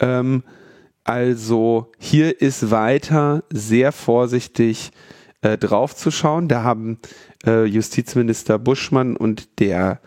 Ähm, 0.00 0.42
also 1.04 1.90
hier 1.98 2.40
ist 2.40 2.70
weiter 2.70 3.42
sehr 3.50 3.90
vorsichtig 3.90 4.92
äh, 5.40 5.58
drauf. 5.58 5.94
Da 6.46 6.62
haben 6.62 6.98
äh, 7.44 7.64
Justizminister 7.64 8.58
Buschmann 8.58 9.16
und 9.16 9.58
der 9.58 10.00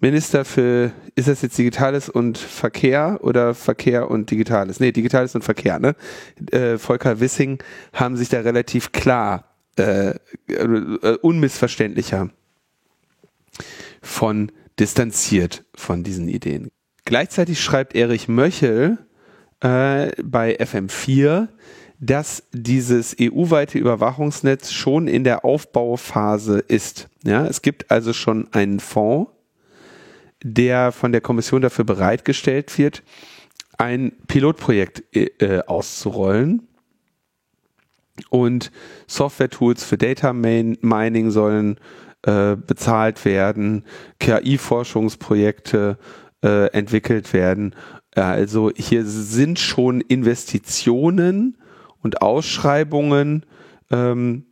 Minister 0.00 0.44
für, 0.44 0.92
ist 1.14 1.28
das 1.28 1.42
jetzt 1.42 1.56
Digitales 1.56 2.08
und 2.08 2.36
Verkehr 2.36 3.20
oder 3.22 3.54
Verkehr 3.54 4.10
und 4.10 4.30
Digitales? 4.30 4.78
Nee, 4.78 4.92
Digitales 4.92 5.34
und 5.34 5.42
Verkehr, 5.42 5.78
ne? 5.78 5.96
Äh, 6.50 6.76
Volker 6.78 7.20
Wissing 7.20 7.62
haben 7.92 8.16
sich 8.16 8.28
da 8.28 8.40
relativ 8.40 8.92
klar, 8.92 9.56
äh, 9.78 10.14
äh, 10.48 11.16
unmissverständlicher 11.22 12.30
von 14.02 14.52
distanziert 14.78 15.64
von 15.74 16.02
diesen 16.04 16.28
Ideen. 16.28 16.70
Gleichzeitig 17.04 17.60
schreibt 17.60 17.94
Erich 17.94 18.28
Möchel 18.28 18.98
äh, 19.60 20.10
bei 20.22 20.58
FM4, 20.58 21.48
dass 21.98 22.42
dieses 22.52 23.16
EU-weite 23.18 23.78
Überwachungsnetz 23.78 24.72
schon 24.72 25.08
in 25.08 25.24
der 25.24 25.44
Aufbauphase 25.44 26.58
ist. 26.58 27.08
Ja, 27.24 27.46
es 27.46 27.62
gibt 27.62 27.90
also 27.90 28.12
schon 28.12 28.52
einen 28.52 28.80
Fonds, 28.80 29.30
der 30.46 30.92
von 30.92 31.12
der 31.12 31.20
Kommission 31.20 31.62
dafür 31.62 31.84
bereitgestellt 31.84 32.78
wird, 32.78 33.02
ein 33.78 34.12
Pilotprojekt 34.28 35.02
äh, 35.14 35.60
auszurollen. 35.66 36.68
Und 38.30 38.70
Software-Tools 39.06 39.84
für 39.84 39.98
Data 39.98 40.32
Mining 40.32 41.30
sollen 41.30 41.78
äh, 42.22 42.56
bezahlt 42.56 43.24
werden, 43.24 43.84
KI-Forschungsprojekte 44.20 45.98
äh, 46.42 46.70
entwickelt 46.70 47.34
werden. 47.34 47.74
Also 48.14 48.70
hier 48.74 49.04
sind 49.04 49.58
schon 49.58 50.00
Investitionen 50.00 51.58
und 52.02 52.22
Ausschreibungen 52.22 53.44
ähm, 53.90 54.46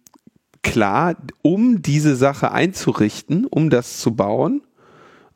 klar, 0.63 1.17
um 1.41 1.81
diese 1.81 2.17
Sache 2.17 2.53
einzurichten, 2.53 3.47
um 3.47 3.71
das 3.71 3.99
zu 3.99 4.15
bauen, 4.15 4.61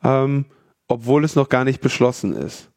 ähm, 0.03 0.45
obwohl 0.87 1.23
es 1.23 1.35
noch 1.35 1.49
gar 1.49 1.65
nicht 1.65 1.81
beschlossen 1.81 2.33
ist. 2.33 2.69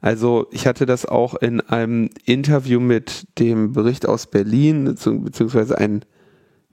Also 0.00 0.46
ich 0.50 0.66
hatte 0.66 0.86
das 0.86 1.06
auch 1.06 1.34
in 1.34 1.60
einem 1.60 2.10
Interview 2.24 2.80
mit 2.80 3.26
dem 3.38 3.72
Bericht 3.72 4.06
aus 4.06 4.26
Berlin, 4.26 4.84
beziehungsweise 4.84 5.78
ein, 5.78 6.04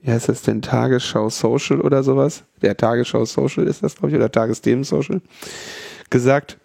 wie 0.00 0.10
heißt 0.10 0.28
das 0.28 0.42
denn, 0.42 0.62
Tagesschau 0.62 1.28
Social 1.28 1.80
oder 1.80 2.02
sowas? 2.02 2.44
Der 2.62 2.76
Tagesschau 2.76 3.24
Social 3.24 3.66
ist 3.66 3.82
das, 3.82 3.96
glaube 3.96 4.10
ich, 4.10 4.16
oder 4.16 4.30
Tagesthemen 4.30 4.84
Social, 4.84 5.20
gesagt, 6.10 6.58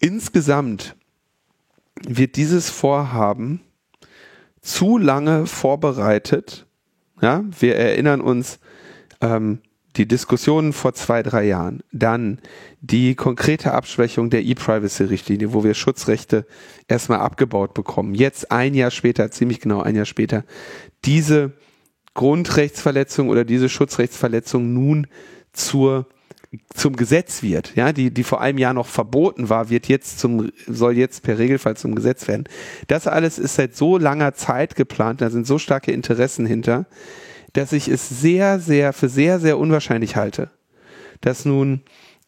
insgesamt 0.00 0.96
wird 2.06 2.36
dieses 2.36 2.70
Vorhaben 2.70 3.60
zu 4.60 4.98
lange 4.98 5.46
vorbereitet. 5.46 6.66
Ja, 7.20 7.44
wir 7.58 7.76
erinnern 7.76 8.20
uns, 8.20 8.60
ähm, 9.20 9.60
die 9.98 10.06
Diskussionen 10.06 10.72
vor 10.72 10.94
zwei, 10.94 11.22
drei 11.22 11.44
Jahren, 11.44 11.82
dann 11.92 12.38
die 12.80 13.14
konkrete 13.14 13.72
Abschwächung 13.72 14.30
der 14.30 14.44
E-Privacy-Richtlinie, 14.44 15.52
wo 15.52 15.64
wir 15.64 15.74
Schutzrechte 15.74 16.46
erstmal 16.86 17.18
abgebaut 17.18 17.74
bekommen. 17.74 18.14
Jetzt 18.14 18.50
ein 18.52 18.74
Jahr 18.74 18.90
später, 18.90 19.30
ziemlich 19.30 19.60
genau 19.60 19.82
ein 19.82 19.96
Jahr 19.96 20.06
später, 20.06 20.44
diese 21.04 21.52
Grundrechtsverletzung 22.14 23.28
oder 23.28 23.44
diese 23.44 23.68
Schutzrechtsverletzung 23.68 24.72
nun 24.72 25.06
zur 25.52 26.06
zum 26.74 26.96
Gesetz 26.96 27.42
wird, 27.42 27.76
ja, 27.76 27.92
die, 27.92 28.10
die 28.10 28.24
vor 28.24 28.40
einem 28.40 28.56
Jahr 28.56 28.72
noch 28.72 28.86
verboten 28.86 29.50
war, 29.50 29.68
wird 29.68 29.86
jetzt 29.86 30.18
zum, 30.18 30.50
soll 30.66 30.96
jetzt 30.96 31.22
per 31.22 31.38
Regelfall 31.38 31.76
zum 31.76 31.94
Gesetz 31.94 32.26
werden. 32.26 32.44
Das 32.86 33.06
alles 33.06 33.38
ist 33.38 33.56
seit 33.56 33.76
so 33.76 33.98
langer 33.98 34.32
Zeit 34.32 34.74
geplant, 34.74 35.20
da 35.20 35.28
sind 35.28 35.46
so 35.46 35.58
starke 35.58 35.92
Interessen 35.92 36.46
hinter, 36.46 36.86
dass 37.58 37.72
ich 37.72 37.88
es 37.88 38.08
sehr, 38.08 38.60
sehr, 38.60 38.92
für 38.92 39.08
sehr, 39.08 39.40
sehr 39.40 39.58
unwahrscheinlich 39.58 40.14
halte, 40.14 40.50
dass 41.20 41.44
nun 41.44 41.82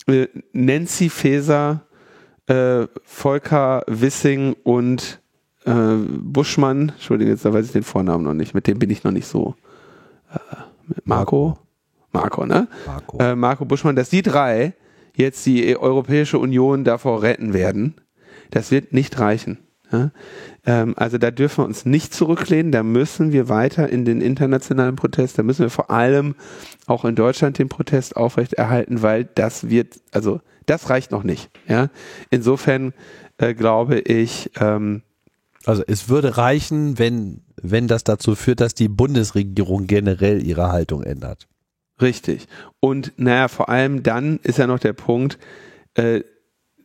äh, 0.08 0.26
Nancy 0.52 1.08
Faeser, 1.08 1.82
äh, 2.48 2.88
Volker 3.04 3.84
Wissing 3.86 4.56
und 4.64 5.20
äh, 5.66 5.72
Buschmann, 6.20 6.88
Entschuldigung, 6.88 7.32
jetzt 7.32 7.44
weiß 7.44 7.66
ich 7.66 7.70
den 7.70 7.84
Vornamen 7.84 8.24
noch 8.24 8.34
nicht, 8.34 8.54
mit 8.54 8.66
dem 8.66 8.80
bin 8.80 8.90
ich 8.90 9.04
noch 9.04 9.12
nicht 9.12 9.28
so. 9.28 9.54
Äh, 10.34 10.38
Marco? 11.04 11.58
Marco, 12.10 12.44
ne? 12.44 12.66
Marco. 12.84 13.18
Äh, 13.18 13.36
Marco 13.36 13.64
Buschmann, 13.64 13.94
dass 13.94 14.10
die 14.10 14.22
drei 14.22 14.74
jetzt 15.14 15.46
die 15.46 15.76
Europäische 15.76 16.40
Union 16.40 16.82
davor 16.82 17.22
retten 17.22 17.52
werden, 17.52 17.94
das 18.50 18.72
wird 18.72 18.92
nicht 18.92 19.20
reichen. 19.20 19.58
Ja? 19.92 20.10
Ähm, 20.66 20.94
also 20.96 21.18
da 21.18 21.30
dürfen 21.30 21.58
wir 21.58 21.66
uns 21.66 21.86
nicht 21.86 22.12
zurücklehnen, 22.14 22.72
da 22.72 22.82
müssen 22.82 23.32
wir 23.32 23.48
weiter 23.48 23.88
in 23.88 24.04
den 24.04 24.20
internationalen 24.20 24.96
Protest, 24.96 25.38
da 25.38 25.42
müssen 25.42 25.62
wir 25.62 25.70
vor 25.70 25.90
allem 25.90 26.34
auch 26.86 27.04
in 27.04 27.14
Deutschland 27.14 27.58
den 27.58 27.68
Protest 27.68 28.16
aufrechterhalten, 28.16 29.02
weil 29.02 29.24
das 29.24 29.70
wird, 29.70 30.00
also 30.12 30.40
das 30.66 30.90
reicht 30.90 31.10
noch 31.10 31.22
nicht. 31.22 31.50
Ja? 31.66 31.88
Insofern 32.30 32.92
äh, 33.40 33.54
glaube 33.54 33.98
ich. 34.00 34.50
Ähm, 34.60 35.02
also 35.66 35.82
es 35.86 36.08
würde 36.08 36.36
reichen, 36.36 36.98
wenn, 36.98 37.42
wenn 37.60 37.86
das 37.86 38.04
dazu 38.04 38.34
führt, 38.34 38.60
dass 38.60 38.74
die 38.74 38.88
Bundesregierung 38.88 39.86
generell 39.86 40.46
ihre 40.46 40.72
Haltung 40.72 41.02
ändert. 41.02 41.48
Richtig. 42.00 42.46
Und 42.80 43.12
naja, 43.16 43.48
vor 43.48 43.68
allem 43.68 44.02
dann 44.02 44.38
ist 44.42 44.58
ja 44.58 44.66
noch 44.66 44.78
der 44.78 44.94
Punkt, 44.94 45.38
äh, 45.94 46.22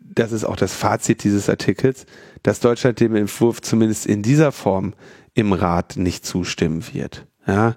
das 0.01 0.31
ist 0.31 0.43
auch 0.43 0.57
das 0.57 0.73
Fazit 0.73 1.23
dieses 1.23 1.49
Artikels, 1.49 2.05
dass 2.45 2.59
Deutschland 2.59 2.99
dem 2.99 3.15
Entwurf 3.15 3.59
zumindest 3.61 4.05
in 4.05 4.21
dieser 4.21 4.51
Form 4.51 4.93
im 5.33 5.51
Rat 5.51 5.97
nicht 5.97 6.27
zustimmen 6.27 6.83
wird. 6.93 7.25
Ja, 7.47 7.75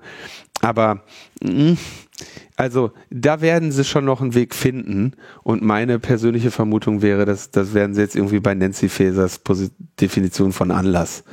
aber 0.60 1.04
mh, 1.42 1.72
mm, 1.72 1.78
also 2.56 2.90
da 3.10 3.40
werden 3.40 3.72
sie 3.72 3.84
schon 3.84 4.04
noch 4.04 4.20
einen 4.20 4.34
Weg 4.34 4.54
finden 4.54 5.12
und 5.42 5.62
meine 5.62 5.98
persönliche 5.98 6.50
Vermutung 6.50 7.00
wäre, 7.00 7.24
dass 7.24 7.50
das 7.50 7.72
werden 7.72 7.94
sie 7.94 8.02
jetzt 8.02 8.14
irgendwie 8.14 8.40
bei 8.40 8.54
Nancy 8.54 8.90
Fasers 8.90 9.40
Definition 10.00 10.52
von 10.52 10.70
Anlass 10.70 11.24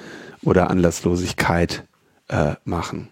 oder 0.43 0.69
Anlasslosigkeit 0.69 1.86
äh, 2.30 2.54
machen. 2.63 3.10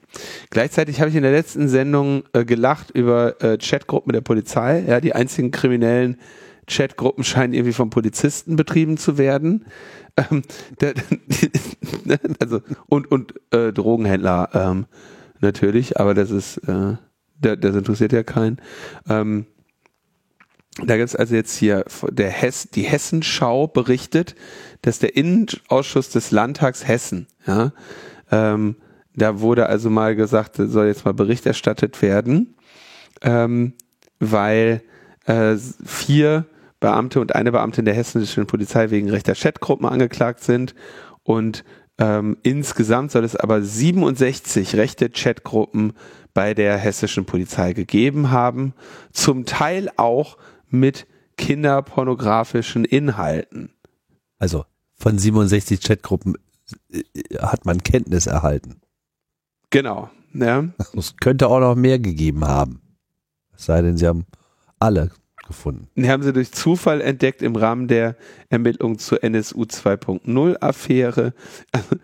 Gleichzeitig 0.52 1.02
habe 1.02 1.10
ich 1.10 1.16
in 1.16 1.24
der 1.24 1.32
letzten 1.32 1.68
Sendung 1.68 2.24
äh, 2.32 2.46
gelacht 2.46 2.92
über 2.92 3.42
äh, 3.42 3.58
Chatgruppen 3.58 4.14
der 4.14 4.22
Polizei, 4.22 4.86
ja, 4.88 5.02
die 5.02 5.14
einzigen 5.14 5.52
kriminellen 5.52 6.18
Chatgruppen 6.68 7.24
scheinen 7.24 7.54
irgendwie 7.54 7.74
von 7.74 7.90
Polizisten 7.90 8.56
betrieben 8.56 8.98
zu 8.98 9.18
werden. 9.18 9.66
Ähm, 10.18 10.44
der, 10.80 10.94
also 12.40 12.62
und 12.88 13.12
und 13.12 13.34
äh, 13.52 13.74
Drogenhändler 13.74 14.50
ähm, 14.54 14.86
natürlich, 15.40 16.00
aber 16.00 16.14
das 16.14 16.32
ist 16.32 16.58
äh, 16.68 16.96
der, 17.36 17.58
das 17.58 17.76
interessiert 17.76 18.14
ja 18.14 18.24
keinen. 18.24 18.58
Ähm, 19.10 19.46
da 20.78 20.98
gibt 20.98 21.10
es 21.10 21.16
also 21.16 21.36
jetzt 21.36 21.56
hier 21.56 21.86
der 22.10 22.30
Hess, 22.30 22.70
die 22.74 22.82
Hessenschau 22.82 23.68
berichtet, 23.68 24.36
dass 24.82 25.00
der 25.00 25.16
Innenausschuss 25.16 26.10
des 26.10 26.32
Landtags 26.32 26.88
Hessen, 26.88 27.28
ja, 27.46 27.74
ähm, 28.32 28.78
da 29.16 29.42
wurde 29.42 29.68
also 29.68 29.92
mal 29.92 30.16
gesagt, 30.16 30.56
soll 30.58 30.88
jetzt 30.88 31.06
mal 31.06 31.14
Bericht 31.14 31.46
erstattet 31.46 32.02
werden, 32.02 32.56
ähm, 33.22 33.74
weil 34.20 34.82
äh, 35.26 35.56
vier 35.86 36.46
Beamte 36.84 37.22
und 37.22 37.34
eine 37.34 37.54
Beamtin 37.54 37.86
der 37.86 37.94
hessischen 37.94 38.46
Polizei 38.46 38.90
wegen 38.90 39.10
rechter 39.10 39.36
Chatgruppen 39.36 39.88
angeklagt 39.88 40.44
sind 40.44 40.76
und 41.24 41.64
ähm, 41.98 42.36
insgesamt 42.44 43.12
soll 43.12 43.24
es 43.24 43.38
aber 43.38 43.62
67 43.62 44.76
rechte 44.76 45.10
Chatgruppen 45.10 45.94
bei 46.34 46.54
der 46.54 46.78
hessischen 46.78 47.24
Polizei 47.24 47.72
gegeben 47.72 48.32
haben, 48.32 48.74
zum 49.14 49.46
Teil 49.46 49.90
auch 49.96 50.38
mit 50.68 51.08
kinderpornografischen 51.38 52.84
Inhalten. 52.84 53.72
Also 54.38 54.66
von 54.96 55.18
67 55.18 55.80
Chatgruppen 55.80 56.36
äh, 56.92 57.04
hat 57.40 57.64
man 57.66 57.82
Kenntnis 57.82 58.28
erhalten. 58.28 58.82
Genau. 59.70 60.10
Ja. 60.34 60.68
Es 60.98 61.16
könnte 61.16 61.48
auch 61.48 61.62
noch 61.62 61.76
mehr 61.76 62.00
gegeben 62.00 62.44
haben. 62.44 62.82
Es 63.56 63.68
sei 63.68 63.82
denn, 63.82 63.96
sie 63.96 64.06
haben 64.06 64.26
alle 64.80 65.12
gefunden. 65.44 65.88
Die 65.96 66.10
haben 66.10 66.24
sie 66.24 66.34
durch 66.34 66.52
Zufall 66.52 67.02
entdeckt 67.02 67.42
im 67.42 67.56
Rahmen 67.56 67.88
der 67.88 68.16
Ermittlungen 68.50 69.00
zur 69.00 69.24
NSU 69.24 69.64
2.0 69.64 70.58
Affäre. 70.62 71.34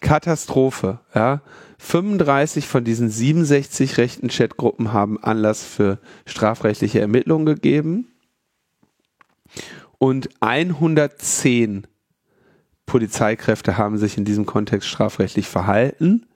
Katastrophe, 0.00 1.00
ja. 1.14 1.42
35 1.78 2.66
von 2.66 2.84
diesen 2.84 3.10
67 3.10 3.98
rechten 3.98 4.28
Chatgruppen 4.28 4.92
haben 4.92 5.22
Anlass 5.22 5.64
für 5.64 5.98
strafrechtliche 6.26 7.00
Ermittlungen 7.00 7.46
gegeben. 7.46 8.08
Und 9.98 10.28
110 10.40 11.86
Polizeikräfte 12.86 13.78
haben 13.78 13.96
sich 13.96 14.18
in 14.18 14.24
diesem 14.24 14.46
Kontext 14.46 14.88
strafrechtlich 14.88 15.48
verhalten, 15.48 16.26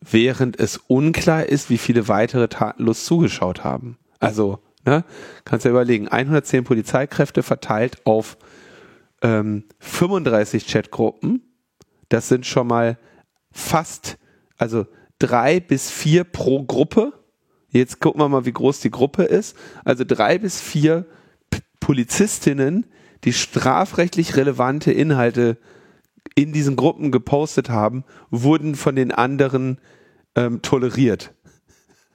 während 0.00 0.58
es 0.58 0.78
unklar 0.78 1.46
ist, 1.46 1.70
wie 1.70 1.78
viele 1.78 2.08
weitere 2.08 2.48
tatenlos 2.48 3.04
zugeschaut 3.04 3.64
haben. 3.64 3.98
Also 4.18 4.60
Ne? 4.86 5.04
Kannst 5.44 5.64
du 5.64 5.68
ja 5.68 5.72
überlegen, 5.72 6.08
110 6.08 6.64
Polizeikräfte 6.64 7.42
verteilt 7.42 8.06
auf 8.06 8.38
ähm, 9.20 9.64
35 9.80 10.66
Chatgruppen. 10.66 11.42
Das 12.08 12.28
sind 12.28 12.46
schon 12.46 12.68
mal 12.68 12.96
fast, 13.50 14.16
also 14.56 14.86
drei 15.18 15.58
bis 15.58 15.90
vier 15.90 16.22
pro 16.22 16.62
Gruppe. 16.62 17.12
Jetzt 17.68 18.00
gucken 18.00 18.20
wir 18.20 18.28
mal, 18.28 18.46
wie 18.46 18.52
groß 18.52 18.78
die 18.80 18.92
Gruppe 18.92 19.24
ist. 19.24 19.56
Also 19.84 20.04
drei 20.06 20.38
bis 20.38 20.60
vier 20.60 21.04
P 21.50 21.60
Polizistinnen, 21.80 22.86
die 23.24 23.32
strafrechtlich 23.32 24.36
relevante 24.36 24.90
Inhalte 24.92 25.56
in 26.34 26.52
diesen 26.52 26.74
Gruppen 26.74 27.12
gepostet 27.12 27.70
haben, 27.70 28.04
wurden 28.30 28.74
von 28.74 28.96
den 28.96 29.12
anderen 29.12 29.80
ähm, 30.34 30.62
toleriert. 30.62 31.32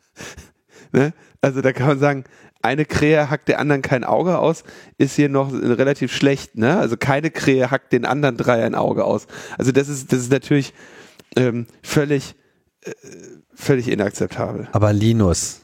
ne? 0.92 1.14
Also 1.42 1.62
da 1.62 1.74
kann 1.74 1.88
man 1.88 2.00
sagen, 2.00 2.24
eine 2.64 2.86
Krähe 2.86 3.30
hackt 3.30 3.48
der 3.48 3.60
anderen 3.60 3.82
kein 3.82 4.04
Auge 4.04 4.40
aus, 4.40 4.64
ist 4.98 5.16
hier 5.16 5.30
noch 5.30 5.52
relativ 5.54 6.12
schlecht, 6.14 6.58
ne? 6.58 6.78
Also 6.78 6.98
keine 6.98 7.32
Krähe 7.32 7.72
hackt 7.72 7.94
den 7.94 8.06
anderen 8.06 8.38
drei 8.38 8.64
ein 8.64 8.76
Auge 8.76 9.04
aus. 9.06 9.28
Also 9.58 9.72
das 9.72 9.90
ist, 9.90 10.12
das 10.12 10.20
ist 10.20 10.32
natürlich 10.32 10.74
ähm, 11.36 11.68
völlig, 11.82 12.36
äh, 12.84 12.92
völlig 13.54 13.88
inakzeptabel. 13.88 14.68
Aber 14.72 14.94
Linus, 14.94 15.62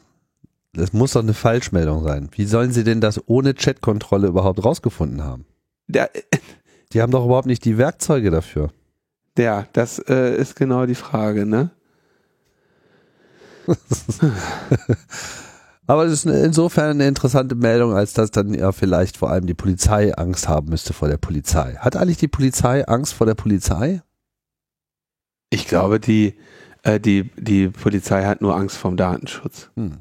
das 0.72 0.92
muss 0.92 1.12
doch 1.12 1.22
eine 1.22 1.34
Falschmeldung 1.34 2.02
sein. 2.04 2.28
Wie 2.32 2.44
sollen 2.44 2.72
sie 2.72 2.84
denn 2.84 3.00
das 3.00 3.20
ohne 3.26 3.54
Chatkontrolle 3.54 4.28
überhaupt 4.28 4.64
rausgefunden 4.64 5.24
haben? 5.24 5.44
Der, 5.86 6.10
Die 6.92 7.00
haben 7.02 7.12
doch 7.12 7.24
überhaupt 7.24 7.46
nicht 7.46 7.64
die 7.64 7.78
Werkzeuge 7.78 8.30
dafür. 8.30 8.70
ja, 9.38 9.66
das 9.72 9.98
äh, 10.08 10.36
ist 10.36 10.56
genau 10.56 10.86
die 10.86 10.94
Frage, 10.94 11.46
ne? 11.46 11.70
Aber 15.88 16.04
es 16.04 16.12
ist 16.12 16.26
insofern 16.26 16.90
eine 16.90 17.08
interessante 17.08 17.54
Meldung, 17.54 17.94
als 17.94 18.12
dass 18.12 18.30
dann 18.30 18.52
ja 18.52 18.72
vielleicht 18.72 19.16
vor 19.16 19.30
allem 19.30 19.46
die 19.46 19.54
Polizei 19.54 20.14
Angst 20.14 20.46
haben 20.46 20.68
müsste 20.68 20.92
vor 20.92 21.08
der 21.08 21.16
Polizei. 21.16 21.76
Hat 21.78 21.96
eigentlich 21.96 22.18
die 22.18 22.28
Polizei 22.28 22.86
Angst 22.86 23.14
vor 23.14 23.26
der 23.26 23.34
Polizei? 23.34 24.02
Ich 25.48 25.66
glaube, 25.66 25.98
die, 25.98 26.34
äh, 26.82 27.00
die, 27.00 27.30
die 27.38 27.68
Polizei 27.68 28.26
hat 28.26 28.42
nur 28.42 28.54
Angst 28.54 28.76
vorm 28.76 28.98
Datenschutz. 28.98 29.70
Hm. 29.76 30.00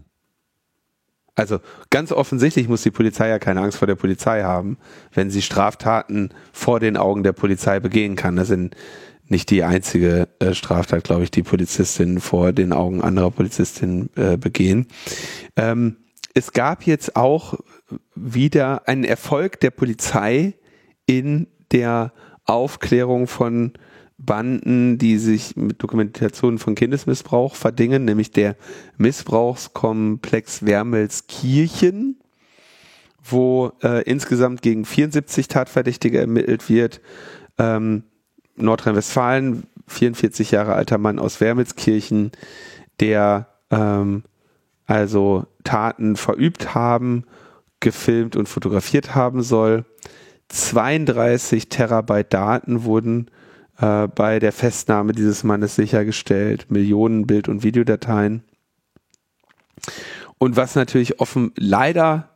Also 1.35 1.59
ganz 1.89 2.11
offensichtlich 2.11 2.67
muss 2.67 2.83
die 2.83 2.91
Polizei 2.91 3.29
ja 3.29 3.39
keine 3.39 3.61
Angst 3.61 3.77
vor 3.77 3.87
der 3.87 3.95
Polizei 3.95 4.43
haben, 4.43 4.77
wenn 5.13 5.29
sie 5.29 5.41
Straftaten 5.41 6.31
vor 6.51 6.81
den 6.81 6.97
Augen 6.97 7.23
der 7.23 7.31
Polizei 7.31 7.79
begehen 7.79 8.17
kann. 8.17 8.35
Das 8.35 8.49
sind 8.49 8.75
nicht 9.29 9.49
die 9.49 9.63
einzige 9.63 10.27
äh, 10.39 10.53
Straftat, 10.53 11.03
glaube 11.03 11.23
ich, 11.23 11.31
die 11.31 11.43
Polizistinnen 11.43 12.19
vor 12.19 12.53
den 12.53 12.73
Augen 12.73 13.01
anderer 13.01 13.31
Polizistinnen 13.31 14.09
äh, 14.15 14.37
begehen. 14.37 14.87
Ähm, 15.55 15.97
es 16.33 16.51
gab 16.51 16.83
jetzt 16.83 17.15
auch 17.15 17.55
wieder 18.15 18.87
einen 18.87 19.03
Erfolg 19.03 19.59
der 19.59 19.71
Polizei 19.71 20.53
in 21.05 21.47
der 21.71 22.13
Aufklärung 22.45 23.27
von 23.27 23.73
Banden, 24.17 24.97
die 24.97 25.17
sich 25.17 25.55
mit 25.55 25.81
Dokumentationen 25.81 26.57
von 26.57 26.75
Kindesmissbrauch 26.75 27.55
verdingen, 27.55 28.05
nämlich 28.05 28.31
der 28.31 28.55
Missbrauchskomplex 28.97 30.65
Wermelskirchen, 30.65 32.19
wo 33.23 33.71
äh, 33.83 34.03
insgesamt 34.03 34.61
gegen 34.61 34.85
74 34.85 35.47
Tatverdächtige 35.47 36.19
ermittelt 36.19 36.69
wird. 36.69 37.01
Ähm, 37.59 38.03
Nordrhein-Westfalen, 38.57 39.63
44 39.87 40.51
Jahre 40.51 40.73
alter 40.73 40.97
Mann 40.97 41.19
aus 41.19 41.39
Wermelskirchen, 41.39 42.31
der 42.99 43.47
ähm, 43.71 44.23
also 44.85 45.45
Taten 45.63 46.15
verübt 46.15 46.73
haben, 46.73 47.25
gefilmt 47.79 48.35
und 48.35 48.47
fotografiert 48.49 49.15
haben 49.15 49.43
soll. 49.43 49.85
32 50.49 51.69
Terabyte 51.69 52.33
Daten 52.33 52.83
wurden 52.83 53.29
äh, 53.79 54.07
bei 54.07 54.39
der 54.39 54.51
Festnahme 54.51 55.11
dieses 55.11 55.43
Mannes 55.43 55.75
sichergestellt, 55.75 56.71
Millionen 56.71 57.27
Bild- 57.27 57.49
und 57.49 57.63
Videodateien. 57.63 58.43
Und 60.37 60.55
was 60.55 60.75
natürlich 60.75 61.19
offen 61.19 61.51
leider 61.57 62.29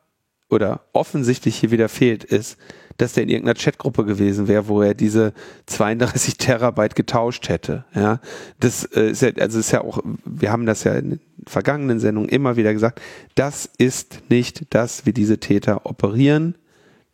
oder 0.49 0.81
offensichtlich 0.93 1.55
hier 1.55 1.71
wieder 1.71 1.89
fehlt, 1.89 2.23
ist, 2.23 2.57
dass 3.01 3.13
der 3.13 3.23
in 3.23 3.29
irgendeiner 3.29 3.59
Chatgruppe 3.59 4.05
gewesen 4.05 4.47
wäre, 4.47 4.67
wo 4.67 4.81
er 4.81 4.93
diese 4.93 5.33
32 5.65 6.37
Terabyte 6.37 6.95
getauscht 6.95 7.49
hätte. 7.49 7.85
Ja, 7.95 8.19
das 8.59 8.83
äh, 8.85 9.09
ist 9.09 9.21
ja, 9.23 9.31
also 9.39 9.59
ist 9.59 9.71
ja 9.71 9.81
auch, 9.81 9.99
wir 10.23 10.51
haben 10.51 10.65
das 10.65 10.83
ja 10.83 10.93
in 10.93 11.09
den 11.11 11.19
vergangenen 11.47 11.99
Sendungen 11.99 12.29
immer 12.29 12.57
wieder 12.57 12.73
gesagt, 12.73 13.01
das 13.33 13.67
ist 13.77 14.21
nicht 14.29 14.67
das, 14.69 15.05
wie 15.05 15.13
diese 15.13 15.39
Täter 15.39 15.85
operieren. 15.87 16.55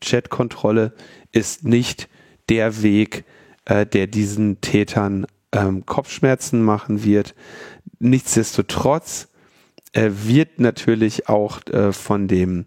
Chatkontrolle 0.02 0.94
ist 1.32 1.64
nicht 1.64 2.10
der 2.50 2.84
Weg, 2.84 3.24
äh, 3.66 3.86
der 3.86 4.08
diesen 4.08 4.60
Tätern 4.60 5.26
ähm, 5.54 5.86
Kopfschmerzen 5.86 6.62
machen 6.64 7.06
wird. 7.06 7.34
Nichtsdestotrotz 8.00 9.30
äh, 9.94 10.10
wird 10.12 10.60
natürlich 10.60 11.30
auch 11.30 11.66
äh, 11.68 11.94
von 11.94 12.28
dem 12.28 12.66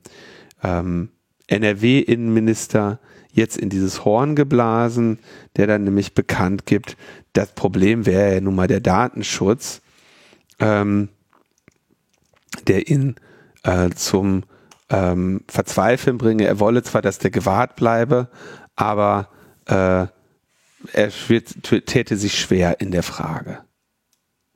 ähm, 0.62 1.10
NRW-Innenminister 1.48 2.98
jetzt 3.32 3.56
in 3.56 3.68
dieses 3.68 4.04
Horn 4.04 4.36
geblasen, 4.36 5.18
der 5.56 5.66
dann 5.66 5.84
nämlich 5.84 6.14
bekannt 6.14 6.66
gibt, 6.66 6.96
das 7.32 7.52
Problem 7.52 8.06
wäre 8.06 8.34
ja 8.34 8.40
nun 8.40 8.54
mal 8.54 8.66
der 8.66 8.80
Datenschutz, 8.80 9.82
ähm, 10.58 11.08
der 12.66 12.88
ihn 12.88 13.16
äh, 13.62 13.90
zum 13.90 14.44
ähm, 14.88 15.42
Verzweifeln 15.48 16.18
bringe. 16.18 16.44
Er 16.46 16.60
wolle 16.60 16.82
zwar, 16.82 17.02
dass 17.02 17.18
der 17.18 17.30
gewahrt 17.30 17.76
bleibe, 17.76 18.28
aber 18.74 19.28
äh, 19.66 20.06
er 20.92 21.10
täte 21.86 22.16
sich 22.16 22.38
schwer 22.38 22.80
in 22.80 22.90
der 22.90 23.02
Frage. 23.02 23.60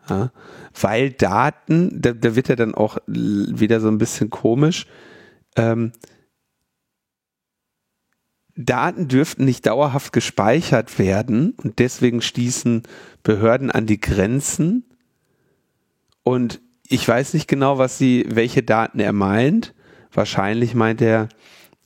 Ja? 0.09 0.33
Weil 0.81 1.11
Daten, 1.13 2.01
da, 2.01 2.13
da 2.13 2.35
wird 2.35 2.51
er 2.51 2.57
dann 2.57 2.75
auch 2.75 2.99
wieder 3.07 3.81
so 3.81 3.89
ein 3.89 3.99
bisschen 3.99 4.31
komisch, 4.31 4.87
ähm, 5.57 5.93
Daten 8.57 9.09
dürften 9.09 9.45
nicht 9.45 9.67
dauerhaft 9.67 10.13
gespeichert 10.13 10.99
werden 10.99 11.55
und 11.63 11.79
deswegen 11.79 12.23
stießen 12.23 12.83
Behörden 13.23 13.71
an 13.71 13.87
die 13.87 14.01
Grenzen. 14.01 14.85
Und 16.23 16.61
ich 16.89 17.07
weiß 17.07 17.35
nicht 17.35 17.49
genau, 17.49 17.79
was 17.79 17.99
sie, 17.99 18.27
welche 18.29 18.63
Daten 18.63 19.01
er 19.01 19.13
meint. 19.13 19.75
Wahrscheinlich 20.13 20.75
meint 20.75 21.03
er 21.03 21.29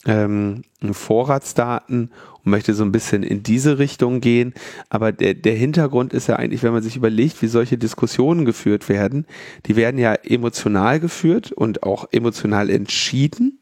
ähm, 0.05 0.63
Vorratsdaten 0.93 2.11
und 2.45 2.51
möchte 2.51 2.75
so 2.75 2.85
ein 2.85 2.93
bisschen 2.93 3.23
in 3.23 3.43
diese 3.43 3.79
Richtung 3.79 4.21
gehen. 4.21 4.53
Aber 4.91 5.11
der, 5.13 5.35
der 5.35 5.55
Hintergrund 5.55 6.13
ist 6.13 6.29
ja 6.29 6.37
eigentlich, 6.37 6.63
wenn 6.63 6.73
man 6.73 6.83
sich 6.83 6.97
überlegt, 6.97 7.41
wie 7.41 7.49
solche 7.49 7.79
Diskussionen 7.79 8.45
geführt 8.45 8.91
werden, 8.91 9.27
die 9.67 9.77
werden 9.77 9.99
ja 9.99 10.13
emotional 10.15 11.01
geführt 11.01 11.51
und 11.53 11.83
auch 11.83 12.09
emotional 12.13 12.69
entschieden 12.69 13.59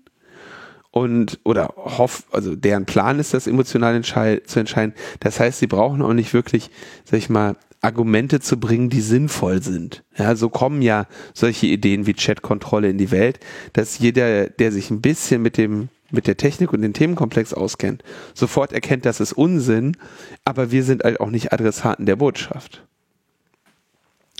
und 0.96 1.40
oder 1.44 1.74
hoff, 1.76 2.24
also 2.32 2.56
deren 2.56 2.86
Plan 2.86 3.18
ist 3.18 3.34
das 3.34 3.46
emotional 3.46 3.94
entschei 3.94 4.40
zu 4.46 4.60
entscheiden. 4.60 4.94
Das 5.20 5.38
heißt, 5.38 5.58
sie 5.58 5.66
brauchen 5.66 6.00
auch 6.00 6.14
nicht 6.14 6.32
wirklich, 6.32 6.70
sag 7.04 7.18
ich 7.18 7.28
mal, 7.28 7.56
Argumente 7.82 8.40
zu 8.40 8.58
bringen, 8.58 8.88
die 8.88 9.02
sinnvoll 9.02 9.62
sind. 9.62 10.04
Ja, 10.16 10.34
so 10.36 10.48
kommen 10.48 10.80
ja 10.80 11.06
solche 11.34 11.66
Ideen 11.66 12.06
wie 12.06 12.14
Chatkontrolle 12.14 12.88
in 12.88 12.96
die 12.96 13.10
Welt, 13.10 13.40
dass 13.74 13.98
jeder, 13.98 14.48
der 14.48 14.72
sich 14.72 14.90
ein 14.90 15.02
bisschen 15.02 15.42
mit 15.42 15.58
dem 15.58 15.90
mit 16.10 16.26
der 16.26 16.38
Technik 16.38 16.72
und 16.72 16.80
dem 16.80 16.94
Themenkomplex 16.94 17.52
auskennt, 17.52 18.02
sofort 18.32 18.72
erkennt, 18.72 19.04
das 19.04 19.20
ist 19.20 19.34
Unsinn, 19.34 19.98
aber 20.46 20.70
wir 20.70 20.82
sind 20.82 21.04
halt 21.04 21.20
auch 21.20 21.30
nicht 21.30 21.52
Adressaten 21.52 22.06
der 22.06 22.16
Botschaft. 22.16 22.86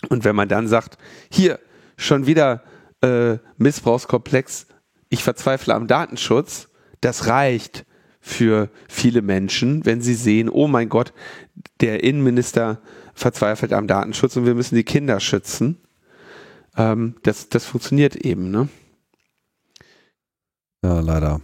Und 0.09 0.23
wenn 0.23 0.35
man 0.35 0.47
dann 0.47 0.67
sagt, 0.67 0.97
hier 1.29 1.59
schon 1.97 2.25
wieder 2.25 2.63
äh, 3.01 3.37
Missbrauchskomplex, 3.57 4.65
ich 5.09 5.23
verzweifle 5.23 5.73
am 5.73 5.87
Datenschutz, 5.87 6.69
das 7.01 7.27
reicht 7.27 7.85
für 8.19 8.69
viele 8.89 9.21
Menschen, 9.21 9.85
wenn 9.85 10.01
sie 10.01 10.15
sehen, 10.15 10.49
oh 10.49 10.67
mein 10.67 10.89
Gott, 10.89 11.13
der 11.79 12.03
Innenminister 12.03 12.81
verzweifelt 13.13 13.73
am 13.73 13.87
Datenschutz 13.87 14.35
und 14.35 14.45
wir 14.45 14.55
müssen 14.55 14.75
die 14.75 14.83
Kinder 14.83 15.19
schützen. 15.19 15.77
Ähm, 16.75 17.15
das, 17.23 17.49
das 17.49 17.65
funktioniert 17.65 18.15
eben, 18.15 18.51
ne? 18.51 18.69
Ja, 20.83 20.99
leider. 20.99 21.41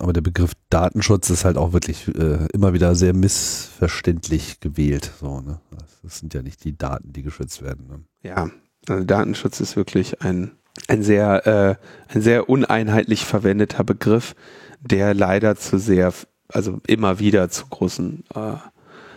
Aber 0.00 0.12
der 0.12 0.20
Begriff 0.20 0.52
Datenschutz 0.70 1.30
ist 1.30 1.44
halt 1.44 1.56
auch 1.56 1.72
wirklich 1.72 2.08
äh, 2.08 2.46
immer 2.52 2.72
wieder 2.72 2.94
sehr 2.94 3.14
missverständlich 3.14 4.60
gewählt. 4.60 5.12
So, 5.20 5.40
ne? 5.40 5.60
Das 6.02 6.18
sind 6.18 6.34
ja 6.34 6.42
nicht 6.42 6.64
die 6.64 6.76
Daten, 6.76 7.12
die 7.12 7.22
geschützt 7.22 7.62
werden. 7.62 7.86
Ne? 7.88 8.04
Ja, 8.22 8.50
also 8.88 9.04
Datenschutz 9.04 9.60
ist 9.60 9.76
wirklich 9.76 10.22
ein, 10.22 10.52
ein 10.86 11.02
sehr, 11.02 11.46
äh, 11.46 12.14
ein 12.14 12.22
sehr 12.22 12.48
uneinheitlich 12.48 13.24
verwendeter 13.24 13.84
Begriff, 13.84 14.34
der 14.80 15.14
leider 15.14 15.56
zu 15.56 15.78
sehr, 15.78 16.12
also 16.48 16.80
immer 16.86 17.18
wieder 17.18 17.50
zu 17.50 17.66
großen, 17.66 18.24
äh, 18.34 18.54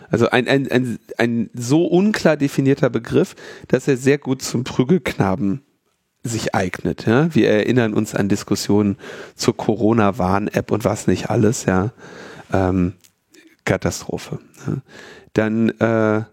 also 0.09 0.29
ein, 0.29 0.47
ein, 0.47 0.69
ein, 0.69 0.99
ein 1.17 1.49
so 1.53 1.85
unklar 1.85 2.35
definierter 2.35 2.89
Begriff, 2.89 3.35
dass 3.69 3.87
er 3.87 3.95
sehr 3.95 4.17
gut 4.17 4.41
zum 4.41 4.65
Prügelknaben 4.65 5.61
sich 6.23 6.53
eignet. 6.53 7.05
Ja? 7.05 7.33
Wir 7.33 7.49
erinnern 7.49 7.93
uns 7.93 8.13
an 8.13 8.27
Diskussionen 8.27 8.97
zur 9.35 9.55
Corona-Warn-App 9.55 10.71
und 10.71 10.83
was 10.83 11.07
nicht 11.07 11.29
alles, 11.29 11.65
ja. 11.65 11.93
Ähm, 12.51 12.93
Katastrophe. 13.63 14.39
Ja? 14.67 14.77
Dann 15.33 15.69
äh, 15.79 16.23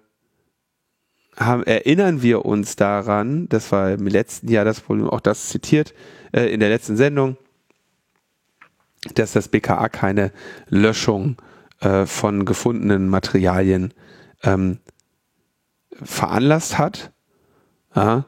haben, 1.39 1.63
erinnern 1.65 2.23
wir 2.23 2.45
uns 2.45 2.77
daran, 2.77 3.49
das 3.49 3.71
war 3.73 3.93
im 3.93 4.07
letzten 4.07 4.51
Jahr 4.51 4.65
das 4.65 4.81
Problem, 4.81 5.09
auch 5.09 5.21
das 5.21 5.49
zitiert 5.49 5.95
äh, 6.33 6.53
in 6.53 6.61
der 6.61 6.69
letzten 6.69 6.97
Sendung, 6.97 7.37
dass 9.15 9.33
das 9.33 9.49
BKA 9.49 9.89
keine 9.89 10.33
Löschung 10.69 11.37
äh, 11.81 12.07
von 12.07 12.45
gefundenen 12.45 13.09
Materialien 13.09 13.95
ähm, 14.43 14.79
veranlasst 16.03 16.79
hat. 16.79 17.13
Ja, 17.95 18.25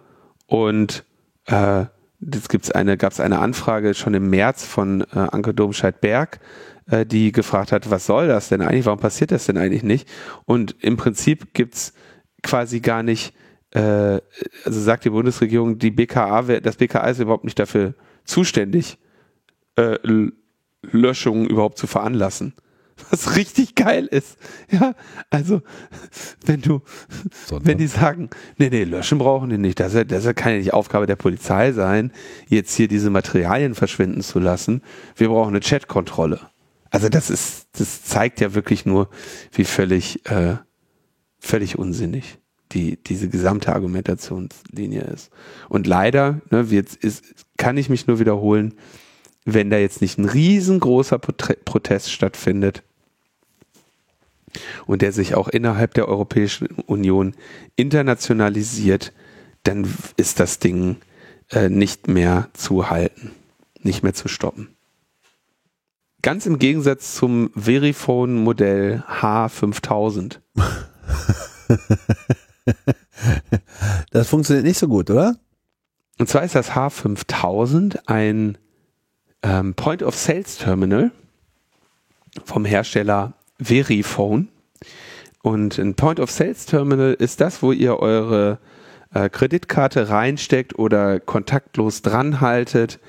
und 0.47 1.05
äh, 1.47 1.87
das 2.21 2.49
gibt's 2.49 2.71
eine, 2.71 2.97
gab 2.97 3.13
es 3.13 3.21
eine 3.21 3.39
Anfrage 3.39 3.95
schon 3.95 4.15
im 4.15 4.31
März 4.31 4.65
von 4.65 5.03
äh, 5.03 5.07
Anke 5.15 5.55
Domscheit-Berg, 5.55 6.41
äh, 6.91 7.07
die 7.07 7.33
gefragt 7.33 7.73
hat, 7.73 7.91
was 7.91 8.07
soll 8.07 8.29
das 8.29 8.49
denn 8.49 8.63
eigentlich, 8.63 8.87
warum 8.87 9.01
passiert 9.01 9.31
das 9.31 9.47
denn 9.47 9.57
eigentlich 9.57 9.83
nicht? 9.83 10.09
Und 10.45 10.77
im 10.81 10.97
Prinzip 10.97 11.55
gibt's 11.55 11.95
quasi 12.43 12.81
gar 12.81 13.03
nicht, 13.03 13.35
äh, 13.73 14.21
also 14.65 14.81
sagt 14.81 15.05
die 15.05 15.11
Bundesregierung, 15.11 15.79
die 15.79 15.91
BKA, 15.91 16.43
das 16.61 16.77
BKA 16.77 17.09
ist 17.09 17.21
überhaupt 17.21 17.45
nicht 17.45 17.59
dafür 17.59 17.95
zuständig, 18.25 18.99
äh, 19.77 19.99
Löschungen 20.83 21.47
überhaupt 21.47 21.79
zu 21.79 21.87
veranlassen 21.87 22.55
was 23.11 23.37
richtig 23.37 23.75
geil 23.75 24.07
ist. 24.07 24.37
Ja, 24.71 24.95
also 25.31 25.63
wenn 26.45 26.61
du, 26.61 26.83
Sonntag. 27.47 27.67
wenn 27.67 27.79
die 27.79 27.87
sagen, 27.87 28.31
nee, 28.59 28.69
nee, 28.71 28.85
löschen 28.85 29.19
brauchen 29.19 29.51
die 29.51 29.59
nicht, 29.59 29.81
das, 29.81 29.93
das 30.07 30.35
kann 30.35 30.53
ja 30.53 30.59
nicht 30.59 30.73
Aufgabe 30.73 31.07
der 31.07 31.17
Polizei 31.17 31.73
sein, 31.73 32.13
jetzt 32.49 32.75
hier 32.75 32.89
diese 32.89 33.11
Materialien 33.11 33.75
verschwinden 33.75 34.23
zu 34.23 34.39
lassen. 34.39 34.83
Wir 35.17 35.29
brauchen 35.29 35.51
eine 35.51 35.61
Chatkontrolle. 35.61 36.41
Also 36.91 37.09
das 37.09 37.31
ist, 37.31 37.69
das 37.79 38.05
zeigt 38.05 38.41
ja 38.41 38.55
wirklich 38.55 38.85
nur, 38.85 39.09
wie 39.53 39.65
völlig, 39.65 40.29
äh, 40.29 40.57
völlig 41.41 41.79
unsinnig 41.79 42.39
die 42.73 43.03
diese 43.03 43.29
gesamte 43.29 43.75
Argumentationslinie 43.75 45.03
ist. 45.03 45.31
Und 45.69 45.87
leider, 45.87 46.41
ne, 46.51 46.67
jetzt 46.71 46.97
ist, 46.97 47.25
kann 47.57 47.77
ich 47.77 47.89
mich 47.89 48.07
nur 48.07 48.21
wiederholen, 48.21 48.75
wenn 49.45 49.71
da 49.71 49.79
jetzt 49.79 50.01
nicht 50.01 50.19
ein 50.19 50.27
riesengroßer 50.27 51.19
Protest 51.19 52.13
stattfindet, 52.13 52.83
und 54.87 55.01
der 55.01 55.13
sich 55.13 55.37
auch 55.37 55.47
innerhalb 55.47 55.95
der 55.95 56.09
Europäischen 56.09 56.67
Union 56.87 57.35
internationalisiert, 57.77 59.13
dann 59.63 59.87
ist 60.17 60.41
das 60.41 60.59
Ding 60.59 60.97
äh, 61.51 61.69
nicht 61.69 62.09
mehr 62.09 62.49
zu 62.53 62.91
halten, 62.91 63.31
nicht 63.81 64.03
mehr 64.03 64.13
zu 64.13 64.27
stoppen. 64.27 64.69
Ganz 66.23 66.47
im 66.47 66.59
Gegensatz 66.59 67.15
zum 67.15 67.53
Verifone-Modell 67.55 69.05
H5000. 69.09 70.39
das 74.11 74.29
funktioniert 74.29 74.67
nicht 74.67 74.79
so 74.79 74.89
gut, 74.89 75.11
oder? 75.11 75.37
Und 76.19 76.29
zwar 76.29 76.43
ist 76.43 76.55
das 76.55 76.73
H5000 76.73 78.01
ein 78.07 78.59
ähm, 79.43 79.75
Point-of-Sales-Terminal 79.75 81.13
vom 82.45 82.65
Hersteller 82.65 83.35
Verifone. 83.61 84.49
Und 85.43 85.79
ein 85.79 85.95
Point-of-Sales-Terminal 85.95 87.15
ist 87.15 87.41
das, 87.41 87.63
wo 87.63 87.73
ihr 87.73 87.99
eure 87.99 88.59
äh, 89.15 89.29
Kreditkarte 89.29 90.11
reinsteckt 90.11 90.79
oder 90.79 91.21
kontaktlos 91.21 92.03
dranhaltet 92.03 93.01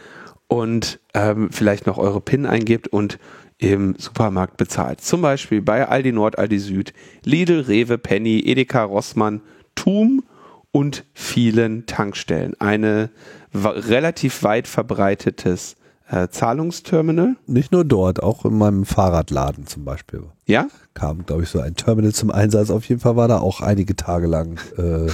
und 0.47 0.99
ähm, 1.13 1.49
vielleicht 1.51 1.87
noch 1.87 1.97
eure 1.97 2.21
PIN 2.21 2.45
eingibt 2.45 2.87
und 2.87 3.19
im 3.61 3.95
Supermarkt 3.97 4.57
bezahlt. 4.57 5.01
Zum 5.01 5.21
Beispiel 5.21 5.61
bei 5.61 5.87
Aldi 5.87 6.11
Nord, 6.11 6.39
Aldi 6.39 6.59
Süd, 6.59 6.93
Lidl, 7.23 7.61
Rewe, 7.61 7.99
Penny, 7.99 8.39
Edeka, 8.39 8.83
Rossmann, 8.83 9.41
Tum 9.75 10.23
und 10.71 11.05
vielen 11.13 11.85
Tankstellen. 11.85 12.59
Eine 12.59 13.11
relativ 13.53 14.41
weit 14.41 14.67
verbreitetes 14.67 15.75
äh, 16.09 16.27
Zahlungsterminal. 16.29 17.35
Nicht 17.45 17.71
nur 17.71 17.85
dort, 17.85 18.23
auch 18.23 18.45
in 18.45 18.57
meinem 18.57 18.83
Fahrradladen 18.83 19.67
zum 19.67 19.85
Beispiel. 19.85 20.23
Ja? 20.47 20.67
Kam, 20.95 21.27
glaube 21.27 21.43
ich, 21.43 21.49
so 21.49 21.59
ein 21.59 21.75
Terminal 21.75 22.13
zum 22.13 22.31
Einsatz. 22.31 22.71
Auf 22.71 22.85
jeden 22.85 22.99
Fall 22.99 23.15
war 23.15 23.27
da 23.27 23.39
auch 23.39 23.61
einige 23.61 23.95
Tage 23.95 24.25
lang 24.25 24.59
äh, 24.79 25.07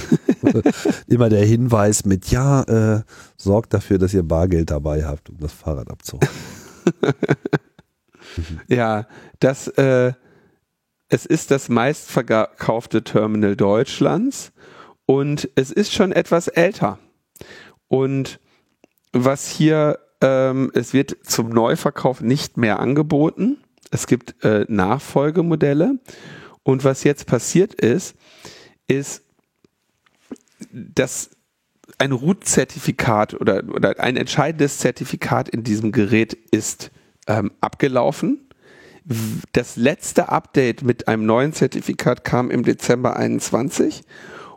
immer 1.06 1.28
der 1.28 1.44
Hinweis 1.44 2.06
mit, 2.06 2.30
ja, 2.30 2.62
äh, 2.62 3.02
sorgt 3.36 3.74
dafür, 3.74 3.98
dass 3.98 4.14
ihr 4.14 4.22
Bargeld 4.22 4.70
dabei 4.70 5.04
habt, 5.04 5.28
um 5.28 5.36
das 5.38 5.52
Fahrrad 5.52 5.90
abzuholen. 5.90 6.30
ja, 8.68 9.06
das, 9.40 9.68
äh, 9.68 10.12
es 11.08 11.26
ist 11.26 11.50
das 11.50 11.68
meistverkaufte 11.68 13.04
Terminal 13.04 13.56
Deutschlands 13.56 14.52
und 15.06 15.48
es 15.54 15.70
ist 15.70 15.92
schon 15.92 16.12
etwas 16.12 16.48
älter. 16.48 16.98
Und 17.88 18.40
was 19.12 19.48
hier 19.48 19.98
ähm, 20.20 20.70
es 20.74 20.92
wird 20.92 21.16
zum 21.22 21.50
Neuverkauf 21.50 22.20
nicht 22.20 22.56
mehr 22.56 22.80
angeboten. 22.80 23.58
Es 23.90 24.06
gibt 24.06 24.42
äh, 24.44 24.64
Nachfolgemodelle. 24.68 25.98
Und 26.62 26.84
was 26.84 27.04
jetzt 27.04 27.26
passiert 27.26 27.74
ist, 27.74 28.16
ist, 28.88 29.22
dass 30.70 31.30
ein 31.98 32.12
Root-Zertifikat 32.12 33.34
oder, 33.34 33.62
oder 33.68 33.98
ein 34.00 34.16
entscheidendes 34.16 34.78
Zertifikat 34.78 35.48
in 35.48 35.62
diesem 35.62 35.92
Gerät 35.92 36.34
ist 36.34 36.90
ähm, 37.28 37.52
abgelaufen. 37.60 38.48
Das 39.52 39.76
letzte 39.76 40.28
Update 40.28 40.82
mit 40.82 41.08
einem 41.08 41.24
neuen 41.24 41.52
Zertifikat 41.52 42.24
kam 42.24 42.50
im 42.50 42.62
Dezember 42.62 43.16
21 43.16 44.02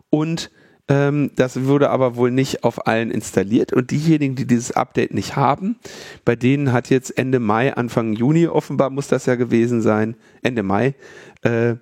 und 0.09 0.51
ähm, 0.89 1.31
das 1.37 1.65
wurde 1.65 1.89
aber 1.89 2.17
wohl 2.17 2.31
nicht 2.31 2.65
auf 2.65 2.85
allen 2.85 3.11
installiert 3.11 3.71
und 3.71 3.91
diejenigen, 3.91 4.35
die 4.35 4.45
dieses 4.45 4.73
Update 4.73 5.13
nicht 5.13 5.37
haben, 5.37 5.77
bei 6.25 6.35
denen 6.35 6.73
hat 6.73 6.89
jetzt 6.89 7.17
Ende 7.17 7.39
Mai, 7.39 7.73
Anfang 7.73 8.11
Juni 8.11 8.47
offenbar 8.47 8.89
muss 8.89 9.07
das 9.07 9.25
ja 9.25 9.35
gewesen 9.35 9.81
sein, 9.81 10.17
Ende 10.41 10.63
Mai, 10.63 10.95
äh, 11.43 11.75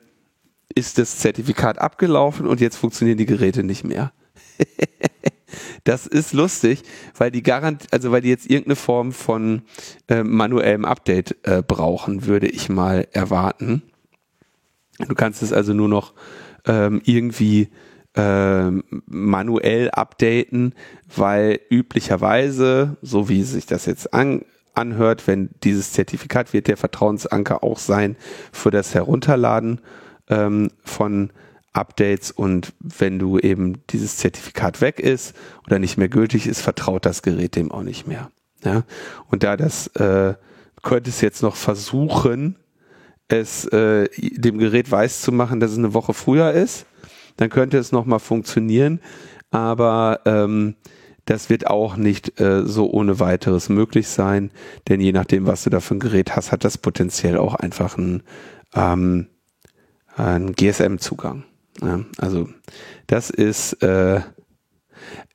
ist 0.75 0.99
das 0.99 1.17
Zertifikat 1.17 1.79
abgelaufen 1.79 2.45
und 2.45 2.61
jetzt 2.61 2.75
funktionieren 2.75 3.17
die 3.17 3.25
Geräte 3.25 3.63
nicht 3.63 3.83
mehr. 3.83 4.13
das 5.83 6.07
ist 6.07 6.33
lustig, 6.33 6.83
weil 7.17 7.31
die 7.31 7.43
garant, 7.43 7.87
also 7.91 8.11
weil 8.11 8.21
die 8.21 8.29
jetzt 8.29 8.49
irgendeine 8.49 8.75
Form 8.75 9.11
von 9.11 9.63
äh, 10.07 10.23
manuellem 10.23 10.85
Update 10.85 11.35
äh, 11.43 11.61
brauchen, 11.65 12.25
würde 12.25 12.47
ich 12.47 12.69
mal 12.69 13.07
erwarten. 13.11 13.83
Du 15.07 15.15
kannst 15.15 15.41
es 15.41 15.53
also 15.53 15.73
nur 15.73 15.87
noch 15.87 16.13
ähm, 16.65 17.01
irgendwie 17.05 17.69
äh, 18.15 18.71
manuell 19.05 19.89
updaten, 19.91 20.73
weil 21.15 21.59
üblicherweise, 21.69 22.97
so 23.01 23.29
wie 23.29 23.43
sich 23.43 23.65
das 23.65 23.85
jetzt 23.85 24.13
an, 24.13 24.43
anhört, 24.73 25.27
wenn 25.27 25.49
dieses 25.63 25.93
Zertifikat 25.93 26.53
wird 26.53 26.67
der 26.67 26.77
Vertrauensanker 26.77 27.63
auch 27.63 27.79
sein 27.79 28.15
für 28.51 28.71
das 28.71 28.93
Herunterladen 28.95 29.81
ähm, 30.29 30.69
von 30.83 31.31
Updates 31.79 32.31
und 32.31 32.73
wenn 32.79 33.19
du 33.19 33.39
eben 33.39 33.81
dieses 33.89 34.17
Zertifikat 34.17 34.81
weg 34.81 34.99
ist 34.99 35.35
oder 35.65 35.79
nicht 35.79 35.97
mehr 35.97 36.09
gültig 36.09 36.47
ist, 36.47 36.61
vertraut 36.61 37.05
das 37.05 37.21
Gerät 37.21 37.55
dem 37.55 37.71
auch 37.71 37.83
nicht 37.83 38.07
mehr. 38.07 38.29
Ja? 38.63 38.83
Und 39.27 39.43
da 39.43 39.57
das 39.57 39.87
äh, 39.95 40.35
könnte 40.83 41.09
es 41.09 41.21
jetzt 41.21 41.41
noch 41.41 41.55
versuchen, 41.55 42.57
es 43.27 43.65
äh, 43.65 44.07
dem 44.17 44.57
Gerät 44.57 44.91
weiß 44.91 45.21
zu 45.21 45.31
machen, 45.31 45.59
dass 45.59 45.71
es 45.71 45.77
eine 45.77 45.93
Woche 45.93 46.13
früher 46.13 46.51
ist 46.51 46.85
dann 47.39 47.49
könnte 47.49 47.77
es 47.77 47.91
nochmal 47.91 48.19
funktionieren. 48.19 48.99
Aber 49.49 50.19
ähm, 50.25 50.75
das 51.25 51.49
wird 51.49 51.67
auch 51.67 51.95
nicht 51.95 52.39
äh, 52.39 52.65
so 52.65 52.91
ohne 52.91 53.19
weiteres 53.19 53.69
möglich 53.69 54.09
sein, 54.09 54.51
denn 54.87 54.99
je 54.99 55.11
nachdem, 55.11 55.47
was 55.47 55.63
du 55.63 55.69
da 55.69 55.79
für 55.79 55.95
ein 55.95 55.99
Gerät 55.99 56.35
hast, 56.35 56.51
hat 56.51 56.65
das 56.65 56.77
potenziell 56.77 57.37
auch 57.37 57.55
einfach 57.55 57.97
einen, 57.97 58.23
ähm, 58.75 59.27
einen 60.15 60.53
GSM-Zugang. 60.53 61.45
Ja, 61.81 62.01
also 62.17 62.49
das 63.07 63.29
ist 63.29 63.81
äh, 63.83 64.21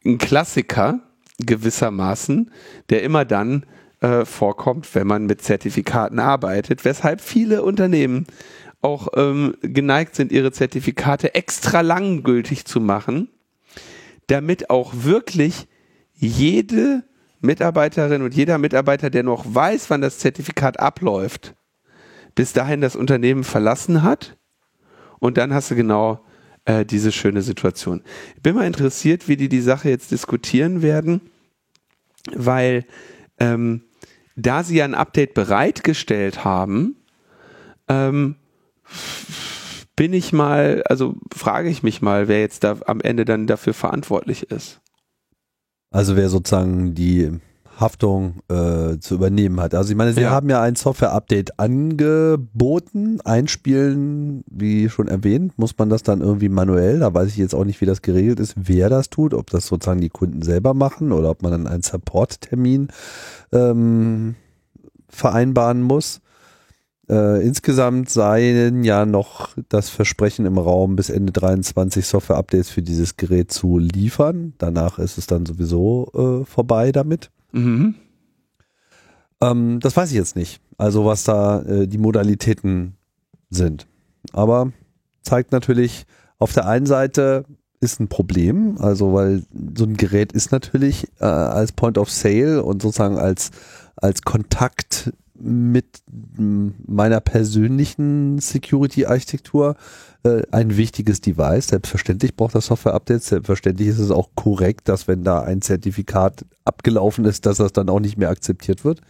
ein 0.04 0.18
Klassiker 0.18 1.00
gewissermaßen, 1.38 2.50
der 2.90 3.02
immer 3.02 3.24
dann 3.24 3.66
äh, 4.00 4.24
vorkommt, 4.24 4.94
wenn 4.94 5.06
man 5.06 5.26
mit 5.26 5.42
Zertifikaten 5.42 6.18
arbeitet, 6.18 6.84
weshalb 6.84 7.20
viele 7.20 7.62
Unternehmen 7.62 8.26
auch 8.82 9.08
ähm, 9.16 9.56
geneigt 9.62 10.14
sind, 10.14 10.30
ihre 10.30 10.52
Zertifikate 10.52 11.34
extra 11.34 11.80
lang 11.80 12.22
gültig 12.22 12.66
zu 12.66 12.80
machen, 12.80 13.30
damit 14.26 14.68
auch 14.68 14.92
wirklich 14.94 15.66
jede 16.12 17.02
Mitarbeiterin 17.40 18.22
und 18.22 18.34
jeder 18.34 18.58
Mitarbeiter, 18.58 19.10
der 19.10 19.22
noch 19.22 19.44
weiß, 19.46 19.88
wann 19.90 20.02
das 20.02 20.18
Zertifikat 20.18 20.80
abläuft, 20.80 21.54
bis 22.34 22.52
dahin 22.52 22.80
das 22.80 22.96
Unternehmen 22.96 23.44
verlassen 23.44 24.02
hat. 24.02 24.36
Und 25.18 25.38
dann 25.38 25.54
hast 25.54 25.70
du 25.70 25.74
genau 25.74 26.20
äh, 26.64 26.84
diese 26.84 27.12
schöne 27.12 27.42
Situation. 27.42 28.02
Ich 28.36 28.42
bin 28.42 28.54
mal 28.54 28.66
interessiert, 28.66 29.28
wie 29.28 29.36
die 29.36 29.48
die 29.48 29.60
Sache 29.60 29.88
jetzt 29.88 30.10
diskutieren 30.10 30.82
werden, 30.82 31.20
weil 32.32 32.84
ähm, 33.38 33.82
da 34.36 34.64
sie 34.64 34.82
ein 34.82 34.94
Update 34.94 35.34
bereitgestellt 35.34 36.44
haben, 36.44 36.96
ähm, 37.88 38.36
bin 39.96 40.12
ich 40.12 40.32
mal, 40.32 40.82
also 40.88 41.16
frage 41.34 41.68
ich 41.68 41.82
mich 41.82 42.02
mal, 42.02 42.28
wer 42.28 42.40
jetzt 42.40 42.64
da 42.64 42.78
am 42.86 43.00
Ende 43.00 43.24
dann 43.24 43.46
dafür 43.46 43.74
verantwortlich 43.74 44.50
ist. 44.50 44.80
Also 45.90 46.16
wer 46.16 46.28
sozusagen 46.28 46.94
die 46.94 47.30
Haftung 47.78 48.34
äh, 48.48 48.98
zu 48.98 49.14
übernehmen 49.14 49.60
hat. 49.60 49.74
Also 49.74 49.90
ich 49.90 49.96
meine, 49.96 50.12
sie 50.12 50.22
Ja. 50.22 50.30
haben 50.30 50.48
ja 50.48 50.62
ein 50.62 50.76
Software-Update 50.76 51.58
angeboten, 51.58 53.20
einspielen, 53.24 54.44
wie 54.48 54.88
schon 54.88 55.08
erwähnt, 55.08 55.58
muss 55.58 55.76
man 55.76 55.88
das 55.88 56.02
dann 56.02 56.20
irgendwie 56.20 56.48
manuell, 56.48 57.00
da 57.00 57.12
weiß 57.12 57.28
ich 57.28 57.36
jetzt 57.36 57.54
auch 57.54 57.64
nicht, 57.64 57.80
wie 57.80 57.86
das 57.86 58.02
geregelt 58.02 58.40
ist, 58.40 58.54
wer 58.56 58.88
das 58.88 59.10
tut, 59.10 59.34
ob 59.34 59.50
das 59.50 59.66
sozusagen 59.66 60.00
die 60.00 60.08
Kunden 60.10 60.42
selber 60.42 60.74
machen 60.74 61.12
oder 61.12 61.30
ob 61.30 61.42
man 61.42 61.52
dann 61.52 61.66
einen 61.66 61.82
Support-Termin 61.82 62.88
ähm, 63.52 64.34
vereinbaren 65.08 65.82
muss. 65.82 66.20
Äh, 67.08 67.44
insgesamt 67.46 68.08
seien 68.08 68.82
ja 68.82 69.04
noch 69.04 69.50
das 69.68 69.90
Versprechen 69.90 70.46
im 70.46 70.56
Raum, 70.56 70.96
bis 70.96 71.10
Ende 71.10 71.32
23 71.32 72.06
Software-Updates 72.06 72.70
für 72.70 72.82
dieses 72.82 73.16
Gerät 73.16 73.52
zu 73.52 73.78
liefern. 73.78 74.54
Danach 74.58 74.98
ist 74.98 75.18
es 75.18 75.26
dann 75.26 75.44
sowieso 75.44 76.42
äh, 76.42 76.46
vorbei 76.46 76.92
damit. 76.92 77.30
Mhm. 77.54 77.94
Ähm, 79.40 79.80
das 79.80 79.96
weiß 79.96 80.10
ich 80.10 80.16
jetzt 80.16 80.36
nicht. 80.36 80.60
Also 80.76 81.04
was 81.04 81.24
da 81.24 81.62
äh, 81.62 81.86
die 81.86 81.98
Modalitäten 81.98 82.96
sind. 83.50 83.86
Aber 84.32 84.72
zeigt 85.22 85.52
natürlich, 85.52 86.04
auf 86.38 86.52
der 86.52 86.66
einen 86.66 86.86
Seite 86.86 87.44
ist 87.80 88.00
ein 88.00 88.08
Problem, 88.08 88.76
also 88.78 89.12
weil 89.12 89.44
so 89.76 89.84
ein 89.84 89.96
Gerät 89.96 90.32
ist 90.32 90.52
natürlich 90.52 91.06
äh, 91.20 91.24
als 91.24 91.72
Point 91.72 91.98
of 91.98 92.10
Sale 92.10 92.62
und 92.64 92.82
sozusagen 92.82 93.18
als, 93.18 93.50
als 93.96 94.22
Kontakt 94.22 95.12
mit 95.34 96.02
meiner 96.06 97.20
persönlichen 97.20 98.38
Security-Architektur 98.38 99.76
äh, 100.24 100.42
ein 100.50 100.76
wichtiges 100.76 101.20
Device. 101.20 101.68
Selbstverständlich 101.68 102.34
braucht 102.34 102.54
das 102.54 102.66
Software-Updates. 102.66 103.26
Selbstverständlich 103.26 103.88
ist 103.88 103.98
es 103.98 104.10
auch 104.10 104.30
korrekt, 104.34 104.88
dass 104.88 105.06
wenn 105.06 105.22
da 105.22 105.40
ein 105.40 105.62
Zertifikat 105.62 106.44
abgelaufen 106.64 107.24
ist, 107.24 107.46
dass 107.46 107.58
das 107.58 107.72
dann 107.72 107.88
auch 107.88 108.00
nicht 108.00 108.16
mehr 108.16 108.30
akzeptiert 108.30 108.84
wird. 108.84 109.00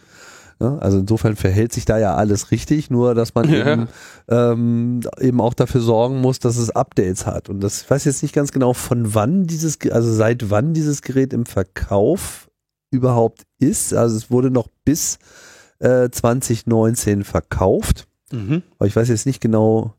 Ja, 0.61 0.77
also 0.77 0.99
insofern 0.99 1.35
verhält 1.35 1.73
sich 1.73 1.83
da 1.83 1.97
ja 1.97 2.15
alles 2.15 2.51
richtig, 2.51 2.89
nur 2.89 3.13
dass 3.13 3.35
man 3.35 3.49
Ja. 3.53 3.73
eben, 3.73 3.87
ähm, 4.29 5.01
eben 5.19 5.41
auch 5.41 5.53
dafür 5.53 5.81
sorgen 5.81 6.21
muss, 6.21 6.39
dass 6.39 6.57
es 6.57 6.69
Updates 6.69 7.25
hat. 7.25 7.49
Und 7.49 7.59
das 7.61 7.81
ich 7.81 7.89
weiß 7.89 8.05
jetzt 8.05 8.21
nicht 8.21 8.33
ganz 8.33 8.51
genau, 8.51 8.73
von 8.73 9.13
wann 9.13 9.45
dieses, 9.45 9.77
also 9.91 10.13
seit 10.13 10.49
wann 10.49 10.73
dieses 10.73 11.01
Gerät 11.01 11.33
im 11.33 11.45
Verkauf 11.45 12.49
überhaupt 12.91 13.43
ist. 13.59 13.93
Also 13.93 14.15
es 14.15 14.31
wurde 14.31 14.49
noch 14.49 14.69
bis 14.85 15.19
äh, 15.79 16.09
2019 16.09 17.23
verkauft. 17.23 18.07
Mhm. 18.31 18.63
Aber 18.77 18.87
ich 18.87 18.95
weiß 18.95 19.09
jetzt 19.09 19.25
nicht 19.25 19.41
genau, 19.41 19.93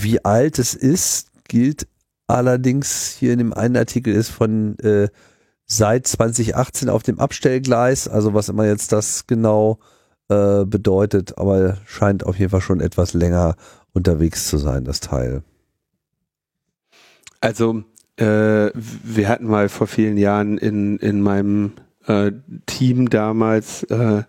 wie 0.00 0.24
alt 0.24 0.58
es 0.58 0.74
ist. 0.74 1.28
Gilt 1.48 1.86
allerdings 2.26 3.14
hier 3.18 3.32
in 3.32 3.38
dem 3.38 3.52
einen 3.52 3.76
Artikel 3.76 4.14
ist 4.14 4.30
von 4.30 4.78
äh, 4.78 5.08
seit 5.66 6.06
2018 6.06 6.88
auf 6.88 7.02
dem 7.02 7.18
Abstellgleis. 7.18 8.08
Also 8.08 8.34
was 8.34 8.48
immer 8.48 8.66
jetzt 8.66 8.92
das 8.92 9.26
genau 9.26 9.78
äh, 10.28 10.64
bedeutet, 10.64 11.36
aber 11.38 11.78
scheint 11.84 12.24
auf 12.24 12.38
jeden 12.38 12.50
Fall 12.50 12.60
schon 12.60 12.80
etwas 12.80 13.12
länger 13.12 13.56
unterwegs 13.92 14.48
zu 14.48 14.56
sein, 14.56 14.84
das 14.84 15.00
Teil. 15.00 15.42
Also, 17.40 17.82
äh, 18.16 18.70
wir 18.74 19.28
hatten 19.28 19.46
mal 19.46 19.68
vor 19.68 19.86
vielen 19.86 20.16
Jahren 20.16 20.58
in, 20.58 20.98
in 20.98 21.20
meinem 21.20 21.72
äh, 22.06 22.32
Team 22.66 23.10
damals 23.10 23.82
äh, 23.84 24.22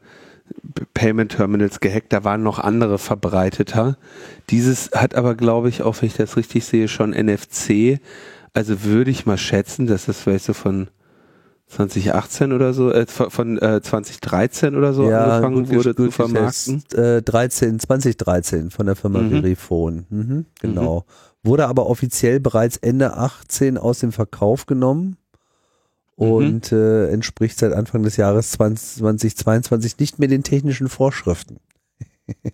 Payment 0.94 1.32
Terminals 1.32 1.80
gehackt, 1.80 2.14
da 2.14 2.24
waren 2.24 2.44
noch 2.44 2.60
andere 2.60 2.98
verbreiteter. 2.98 3.98
Dieses 4.50 4.92
hat 4.92 5.16
aber, 5.16 5.36
glaube 5.36 5.70
ich, 5.70 5.82
auch 5.82 6.02
wenn 6.02 6.08
ich 6.08 6.16
das 6.16 6.38
richtig 6.38 6.66
sehe, 6.66 6.88
schon 6.88 7.12
NFC. 7.12 8.00
Also 8.54 8.84
würde 8.84 9.12
ich 9.12 9.26
mal 9.26 9.38
schätzen, 9.38 9.88
dass 9.88 10.06
das 10.06 10.20
vielleicht 10.22 10.46
so 10.46 10.54
von 10.54 10.88
2018 11.68 12.54
oder 12.54 12.74
so, 12.74 12.92
äh, 12.92 13.06
von 13.08 13.58
äh, 13.58 13.82
2013 13.82 14.76
oder 14.76 14.94
so 14.94 15.08
angefangen 15.34 15.66
gut, 15.66 15.74
wurde 15.76 15.94
gut 15.96 16.06
zu 16.08 16.12
vermarkten. 16.12 16.84
Äh, 16.94 17.22
13, 17.24 17.80
2013 17.80 18.70
von 18.70 18.86
der 18.86 18.96
Firma 18.96 19.20
Mhm. 19.20 19.30
Verifone. 19.32 20.06
Mhm, 20.10 20.46
genau. 20.62 21.06
Wurde 21.42 21.68
aber 21.68 21.88
offiziell 21.88 22.40
bereits 22.40 22.78
Ende 22.78 23.18
18 23.18 23.78
aus 23.78 24.00
dem 24.00 24.12
Verkauf 24.12 24.66
genommen 24.66 25.18
Mhm. 26.18 26.26
und 26.26 26.72
äh, 26.72 27.10
entspricht 27.10 27.58
seit 27.58 27.74
Anfang 27.74 28.04
des 28.04 28.18
Jahres 28.18 28.52
20, 28.52 29.00
2022 29.00 29.98
nicht 30.00 30.20
mehr 30.20 30.28
den 30.28 30.44
technischen 30.44 30.90
Vorschriften. 30.90 31.60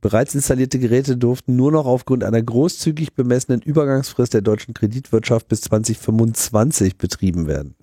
Bereits 0.00 0.34
installierte 0.34 0.78
Geräte 0.78 1.16
durften 1.16 1.56
nur 1.56 1.72
noch 1.72 1.86
aufgrund 1.86 2.24
einer 2.24 2.42
großzügig 2.42 3.14
bemessenen 3.14 3.62
Übergangsfrist 3.62 4.34
der 4.34 4.42
deutschen 4.42 4.74
Kreditwirtschaft 4.74 5.48
bis 5.48 5.62
2025 5.62 6.98
betrieben 6.98 7.46
werden. 7.46 7.74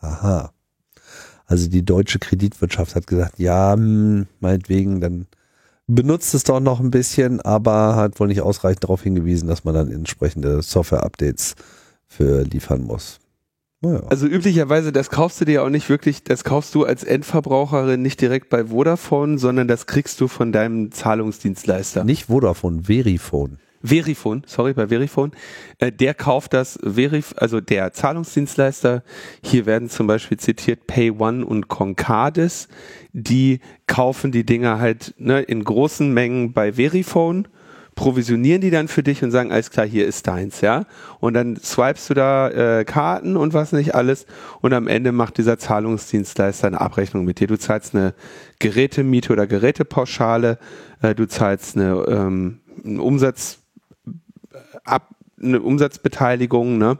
Aha. 0.00 0.52
Also 1.46 1.70
die 1.70 1.84
deutsche 1.84 2.18
Kreditwirtschaft 2.18 2.94
hat 2.94 3.06
gesagt, 3.06 3.38
ja, 3.38 3.72
hm, 3.72 4.26
meinetwegen, 4.40 5.00
dann 5.00 5.26
benutzt 5.86 6.34
es 6.34 6.44
doch 6.44 6.60
noch 6.60 6.80
ein 6.80 6.90
bisschen, 6.90 7.40
aber 7.40 7.96
hat 7.96 8.20
wohl 8.20 8.28
nicht 8.28 8.42
ausreichend 8.42 8.84
darauf 8.84 9.02
hingewiesen, 9.02 9.48
dass 9.48 9.64
man 9.64 9.74
dann 9.74 9.90
entsprechende 9.90 10.60
Software-Updates 10.60 11.54
für 12.06 12.42
liefern 12.42 12.82
muss. 12.82 13.20
Naja. 13.80 14.02
Also 14.08 14.26
üblicherweise, 14.26 14.90
das 14.90 15.08
kaufst 15.08 15.40
du 15.40 15.44
dir 15.44 15.62
auch 15.62 15.68
nicht 15.68 15.88
wirklich, 15.88 16.24
das 16.24 16.42
kaufst 16.42 16.74
du 16.74 16.84
als 16.84 17.04
Endverbraucherin 17.04 18.02
nicht 18.02 18.20
direkt 18.20 18.48
bei 18.48 18.66
Vodafone, 18.66 19.38
sondern 19.38 19.68
das 19.68 19.86
kriegst 19.86 20.20
du 20.20 20.26
von 20.26 20.50
deinem 20.50 20.90
Zahlungsdienstleister. 20.90 22.02
nicht 22.04 22.24
Vodafone, 22.24 22.82
Verifone. 22.84 23.58
Verifone, 23.80 24.42
sorry, 24.46 24.72
bei 24.72 24.88
Verifone, 24.88 25.30
äh, 25.78 25.92
der 25.92 26.14
kauft 26.14 26.52
das 26.52 26.78
Verif, 26.82 27.34
also 27.36 27.60
der 27.60 27.92
Zahlungsdienstleister, 27.92 29.04
hier 29.42 29.66
werden 29.66 29.88
zum 29.88 30.08
Beispiel 30.08 30.36
zitiert 30.38 30.88
PayOne 30.88 31.46
und 31.46 31.68
Concardis, 31.68 32.66
die 33.12 33.60
kaufen 33.86 34.32
die 34.32 34.44
Dinger 34.44 34.80
halt 34.80 35.14
ne, 35.18 35.40
in 35.42 35.62
großen 35.62 36.12
Mengen 36.12 36.52
bei 36.52 36.72
Verifone, 36.72 37.44
provisionieren 37.98 38.60
die 38.60 38.70
dann 38.70 38.86
für 38.86 39.02
dich 39.02 39.24
und 39.24 39.32
sagen, 39.32 39.50
alles 39.50 39.72
klar, 39.72 39.84
hier 39.84 40.06
ist 40.06 40.28
deins, 40.28 40.60
ja. 40.60 40.84
Und 41.18 41.34
dann 41.34 41.56
swipest 41.56 42.08
du 42.10 42.14
da 42.14 42.48
äh, 42.48 42.84
Karten 42.84 43.36
und 43.36 43.54
was 43.54 43.72
nicht 43.72 43.96
alles 43.96 44.24
und 44.60 44.72
am 44.72 44.86
Ende 44.86 45.10
macht 45.10 45.36
dieser 45.36 45.58
Zahlungsdienstleister 45.58 46.68
eine 46.68 46.80
Abrechnung 46.80 47.24
mit 47.24 47.40
dir. 47.40 47.48
Du 47.48 47.58
zahlst 47.58 47.96
eine 47.96 48.14
Gerätemiete 48.60 49.32
oder 49.32 49.48
Gerätepauschale, 49.48 50.58
äh, 51.02 51.16
du 51.16 51.26
zahlst 51.26 51.76
eine 51.76 52.04
ähm, 52.08 52.60
einen 52.84 53.00
Umsatz 53.00 53.58
ab 54.84 55.08
eine 55.42 55.60
Umsatzbeteiligung, 55.60 56.78
ne? 56.78 56.98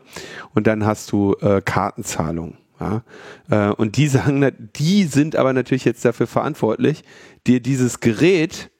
Und 0.54 0.66
dann 0.66 0.84
hast 0.84 1.12
du 1.12 1.34
äh, 1.40 1.60
Kartenzahlung. 1.64 2.56
Ja? 2.80 3.02
Äh, 3.50 3.72
und 3.72 3.96
die 3.96 4.08
sagen, 4.08 4.50
die 4.76 5.04
sind 5.04 5.36
aber 5.36 5.52
natürlich 5.52 5.84
jetzt 5.84 6.04
dafür 6.04 6.26
verantwortlich, 6.26 7.04
dir 7.46 7.60
dieses 7.60 8.00
Gerät, 8.00 8.70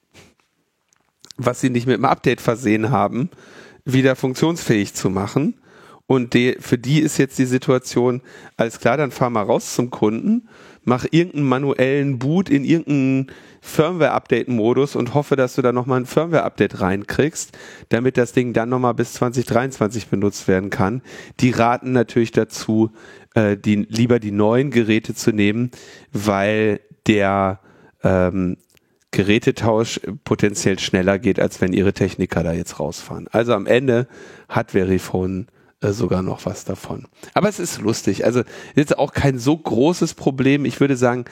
was 1.39 1.61
sie 1.61 1.71
nicht 1.71 1.87
mit 1.87 1.95
einem 1.95 2.05
Update 2.05 2.41
versehen 2.41 2.91
haben, 2.91 3.31
wieder 3.85 4.17
funktionsfähig 4.17 4.93
zu 4.93 5.09
machen. 5.09 5.55
Und 6.07 6.33
die, 6.33 6.57
für 6.59 6.79
die 6.79 7.01
ist 7.01 7.19
jetzt 7.19 7.39
die 7.39 7.45
Situation, 7.45 8.23
alles 8.57 8.81
klar, 8.81 8.97
dann 8.97 9.11
fahr 9.11 9.29
mal 9.29 9.43
raus 9.43 9.75
zum 9.75 9.91
Kunden, 9.91 10.49
mach 10.85 11.05
irgendeinen 11.11 11.49
manuellen 11.49 12.19
Boot 12.19 12.49
in 12.49 12.65
irgendeinen 12.65 13.27
Firmware-Update-Modus 13.61 14.97
und 14.97 15.13
hoffe, 15.13 15.37
dass 15.37 15.55
du 15.55 15.63
da 15.63 15.71
nochmal 15.71 16.01
ein 16.01 16.07
Firmware-Update 16.07 16.81
reinkriegst, 16.81 17.57
damit 17.91 18.17
das 18.17 18.33
Ding 18.33 18.55
dann 18.55 18.71
nochmal 18.71 18.95
bis 18.95 19.13
2023 19.15 20.09
benutzt 20.09 20.49
werden 20.49 20.71
kann. 20.71 21.03
Die 21.41 21.51
raten 21.51 21.93
natürlich 21.93 22.33
dazu, 22.33 22.91
äh, 23.35 23.59
die, 23.59 23.77
lieber 23.77 24.19
die 24.19 24.33
neuen 24.33 24.71
Geräte 24.71 25.15
zu 25.15 25.33
nehmen, 25.33 25.71
weil 26.13 26.81
der 27.07 27.61
ähm, 28.03 28.57
Gerätetausch 29.11 30.01
potenziell 30.25 30.79
schneller 30.79 31.19
geht, 31.19 31.41
als 31.41 31.61
wenn 31.61 31.73
ihre 31.73 31.93
Techniker 31.93 32.43
da 32.43 32.53
jetzt 32.53 32.79
rausfahren. 32.79 33.29
Also 33.29 33.55
am 33.55 33.67
Ende 33.67 34.07
hat 34.49 34.73
Verifone 34.73 35.47
äh, 35.81 35.93
sogar 35.93 36.23
noch 36.23 36.45
was 36.45 36.65
davon. 36.65 37.07
Aber 37.35 37.49
es 37.49 37.59
ist 37.59 37.81
lustig. 37.81 38.25
Also 38.25 38.43
jetzt 38.75 38.99
auch 38.99 39.13
kein 39.13 39.39
so 39.39 39.57
großes 39.57 40.15
Problem. 40.15 40.65
Ich 40.65 40.81
würde 40.81 40.97
sagen, 40.97 41.25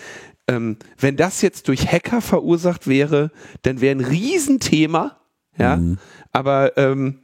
ähm, 0.48 0.78
wenn 0.98 1.16
das 1.16 1.42
jetzt 1.42 1.68
durch 1.68 1.90
Hacker 1.90 2.20
verursacht 2.20 2.86
wäre, 2.86 3.30
dann 3.62 3.80
wäre 3.80 3.96
ein 3.96 4.04
Riesenthema. 4.04 5.18
Ja, 5.58 5.80
aber 6.32 6.76
ähm, 6.76 7.20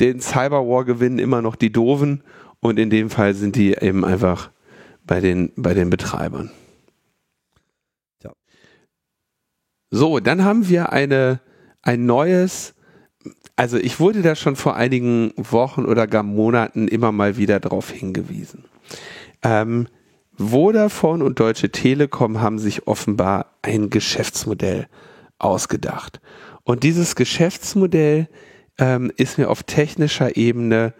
den 0.00 0.20
Cyberwar 0.20 0.86
gewinnen 0.86 1.18
immer 1.18 1.42
noch 1.42 1.54
die 1.54 1.70
Doofen 1.70 2.22
und 2.60 2.78
in 2.78 2.90
dem 2.90 3.10
Fall 3.10 3.34
sind 3.34 3.56
die 3.56 3.74
eben 3.74 4.04
einfach 4.04 4.50
bei 5.04 5.20
den, 5.20 5.52
bei 5.56 5.74
den 5.74 5.90
Betreibern. 5.90 6.50
Ja. 8.22 8.32
So, 9.90 10.20
dann 10.20 10.44
haben 10.44 10.68
wir 10.68 10.92
eine, 10.92 11.40
ein 11.82 12.06
neues, 12.06 12.74
also 13.56 13.78
ich 13.78 14.00
wurde 14.00 14.22
da 14.22 14.34
schon 14.34 14.56
vor 14.56 14.76
einigen 14.76 15.32
Wochen 15.36 15.84
oder 15.84 16.06
gar 16.06 16.22
Monaten 16.22 16.88
immer 16.88 17.12
mal 17.12 17.36
wieder 17.36 17.58
darauf 17.60 17.90
hingewiesen. 17.90 18.64
Ähm, 19.42 19.88
Vodafone 20.36 21.24
und 21.24 21.40
Deutsche 21.40 21.70
Telekom 21.70 22.40
haben 22.40 22.58
sich 22.58 22.86
offenbar 22.86 23.46
ein 23.62 23.90
Geschäftsmodell 23.90 24.86
ausgedacht. 25.38 26.20
Und 26.62 26.82
dieses 26.82 27.16
Geschäftsmodell 27.16 28.28
ähm, 28.78 29.10
ist 29.16 29.38
mir 29.38 29.50
auf 29.50 29.64
technischer 29.64 30.36
Ebene 30.36 30.94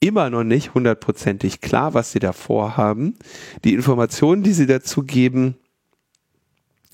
immer 0.00 0.30
noch 0.30 0.44
nicht 0.44 0.74
hundertprozentig 0.74 1.60
klar, 1.60 1.94
was 1.94 2.12
sie 2.12 2.18
da 2.18 2.32
vorhaben. 2.32 3.16
Die 3.64 3.74
Informationen, 3.74 4.42
die 4.42 4.52
sie 4.52 4.66
dazu 4.66 5.02
geben, 5.02 5.56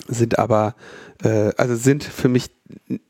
sind 0.07 0.39
aber, 0.39 0.75
äh, 1.23 1.51
also 1.57 1.75
sind 1.75 2.03
für 2.03 2.29
mich 2.29 2.51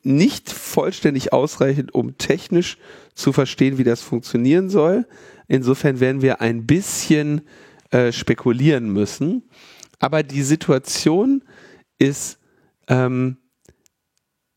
nicht 0.04 0.52
vollständig 0.52 1.34
ausreichend, 1.34 1.94
um 1.94 2.18
technisch 2.18 2.78
zu 3.14 3.34
verstehen, 3.34 3.78
wie 3.78 3.84
das 3.84 4.02
funktionieren 4.02 4.70
soll. 4.70 5.08
Insofern 5.48 6.00
werden 6.00 6.22
wir 6.22 6.42
ein 6.42 6.66
bisschen 6.66 7.42
äh, 7.92 8.12
spekulieren 8.12 8.92
müssen. 8.92 9.44
Aber 10.00 10.24
die 10.24 10.44
Situation 10.44 11.44
ist 12.00 12.40
ähm, 12.88 13.38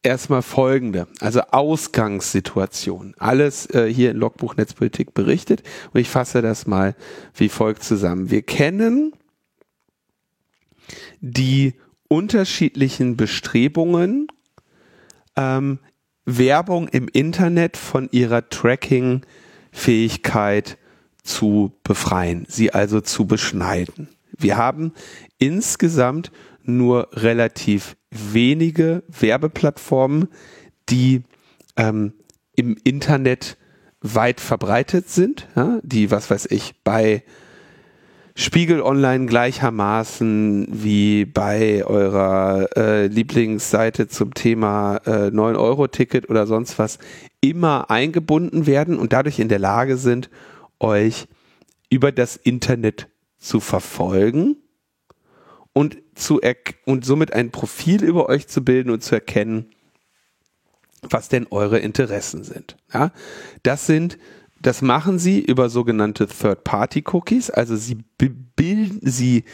erstmal 0.02 0.42
folgende, 0.42 1.06
also 1.20 1.40
Ausgangssituation. 1.40 3.14
Alles 3.18 3.68
äh, 3.70 3.92
hier 3.92 4.12
in 4.12 4.16
Logbuch 4.18 4.56
Netzpolitik 4.56 5.14
berichtet 5.14 5.62
und 5.92 6.00
ich 6.00 6.08
fasse 6.08 6.42
das 6.42 6.66
mal 6.66 6.94
wie 7.34 7.48
folgt 7.48 7.82
zusammen. 7.82 8.30
Wir 8.30 8.42
kennen 8.42 9.12
die 11.20 11.74
unterschiedlichen 12.14 13.16
Bestrebungen, 13.16 14.28
ähm, 15.36 15.80
Werbung 16.24 16.88
im 16.88 17.08
Internet 17.08 17.76
von 17.76 18.08
ihrer 18.12 18.48
Tracking-Fähigkeit 18.48 20.78
zu 21.22 21.72
befreien, 21.82 22.46
sie 22.48 22.72
also 22.72 23.00
zu 23.00 23.26
beschneiden. 23.26 24.08
Wir 24.38 24.56
haben 24.56 24.92
insgesamt 25.38 26.30
nur 26.62 27.08
relativ 27.12 27.96
wenige 28.10 29.02
Werbeplattformen, 29.08 30.28
die 30.88 31.24
ähm, 31.76 32.12
im 32.54 32.76
Internet 32.84 33.58
weit 34.00 34.40
verbreitet 34.40 35.08
sind, 35.08 35.48
ja, 35.56 35.80
die, 35.82 36.12
was 36.12 36.30
weiß 36.30 36.46
ich, 36.46 36.76
bei 36.84 37.24
Spiegel 38.36 38.82
Online 38.82 39.26
gleichermaßen 39.26 40.66
wie 40.68 41.24
bei 41.24 41.84
eurer 41.84 42.68
äh, 42.76 43.06
Lieblingsseite 43.06 44.08
zum 44.08 44.34
Thema 44.34 44.96
äh, 45.06 45.28
9-Euro-Ticket 45.28 46.28
oder 46.28 46.48
sonst 46.48 46.78
was 46.80 46.98
immer 47.40 47.90
eingebunden 47.90 48.66
werden 48.66 48.98
und 48.98 49.12
dadurch 49.12 49.38
in 49.38 49.48
der 49.48 49.60
Lage 49.60 49.96
sind, 49.96 50.30
euch 50.80 51.28
über 51.90 52.10
das 52.10 52.34
Internet 52.34 53.08
zu 53.38 53.60
verfolgen 53.60 54.56
und 55.72 55.98
zu 56.16 56.40
und 56.86 57.04
somit 57.04 57.32
ein 57.32 57.52
Profil 57.52 58.02
über 58.02 58.28
euch 58.28 58.48
zu 58.48 58.64
bilden 58.64 58.90
und 58.90 59.04
zu 59.04 59.14
erkennen, 59.14 59.70
was 61.02 61.28
denn 61.28 61.46
eure 61.50 61.78
Interessen 61.78 62.42
sind. 62.42 62.76
Ja, 62.92 63.12
das 63.62 63.86
sind 63.86 64.18
das 64.64 64.80
machen 64.80 65.18
sie 65.18 65.40
über 65.40 65.68
sogenannte 65.68 66.26
Third-Party-Cookies. 66.26 67.50
Also 67.50 67.76
sie 67.76 67.98
bilden 68.16 69.00
sie 69.02 69.44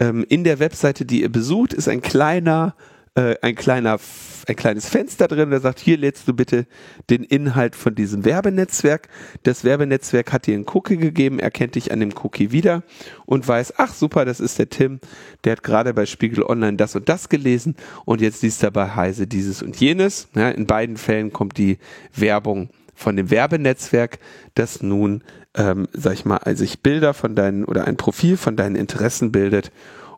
ähm, 0.00 0.26
in 0.28 0.42
der 0.42 0.58
Webseite, 0.58 1.04
die 1.04 1.22
ihr 1.22 1.30
besucht, 1.30 1.72
ist 1.72 1.88
ein 1.88 2.02
kleiner 2.02 2.74
äh, 3.14 3.36
ein 3.42 3.54
kleiner, 3.54 3.98
ein 4.46 4.56
kleines 4.56 4.88
Fenster 4.88 5.28
drin, 5.28 5.50
der 5.50 5.60
sagt, 5.60 5.78
hier 5.78 5.96
lädst 5.96 6.28
du 6.28 6.34
bitte 6.34 6.66
den 7.08 7.22
Inhalt 7.22 7.74
von 7.74 7.94
diesem 7.94 8.24
Werbenetzwerk. 8.24 9.08
Das 9.44 9.64
Werbenetzwerk 9.64 10.32
hat 10.32 10.46
dir 10.46 10.54
einen 10.54 10.66
Cookie 10.74 10.98
gegeben, 10.98 11.38
erkennt 11.38 11.76
dich 11.76 11.92
an 11.92 12.00
dem 12.00 12.12
Cookie 12.22 12.52
wieder 12.52 12.82
und 13.24 13.46
weiß, 13.46 13.74
ach 13.78 13.94
super, 13.94 14.24
das 14.24 14.38
ist 14.40 14.58
der 14.58 14.68
Tim, 14.68 15.00
der 15.44 15.52
hat 15.52 15.62
gerade 15.62 15.94
bei 15.94 16.06
Spiegel 16.06 16.42
Online 16.42 16.76
das 16.76 16.94
und 16.94 17.08
das 17.08 17.28
gelesen 17.28 17.76
und 18.04 18.20
jetzt 18.20 18.42
liest 18.42 18.62
er 18.62 18.70
bei 18.70 18.94
Heise 18.94 19.26
dieses 19.26 19.62
und 19.62 19.80
jenes. 19.80 20.28
Ja, 20.34 20.50
in 20.50 20.66
beiden 20.66 20.96
Fällen 20.96 21.32
kommt 21.32 21.56
die 21.56 21.78
Werbung 22.14 22.68
von 22.96 23.16
dem 23.16 23.30
Werbenetzwerk, 23.30 24.18
das 24.54 24.82
nun, 24.82 25.22
ähm, 25.54 25.86
sag 25.92 26.14
ich 26.14 26.24
mal, 26.24 26.40
sich 26.56 26.80
Bilder 26.80 27.14
von 27.14 27.36
deinen 27.36 27.64
oder 27.64 27.86
ein 27.86 27.96
Profil 27.96 28.36
von 28.36 28.56
deinen 28.56 28.74
Interessen 28.74 29.30
bildet 29.30 29.70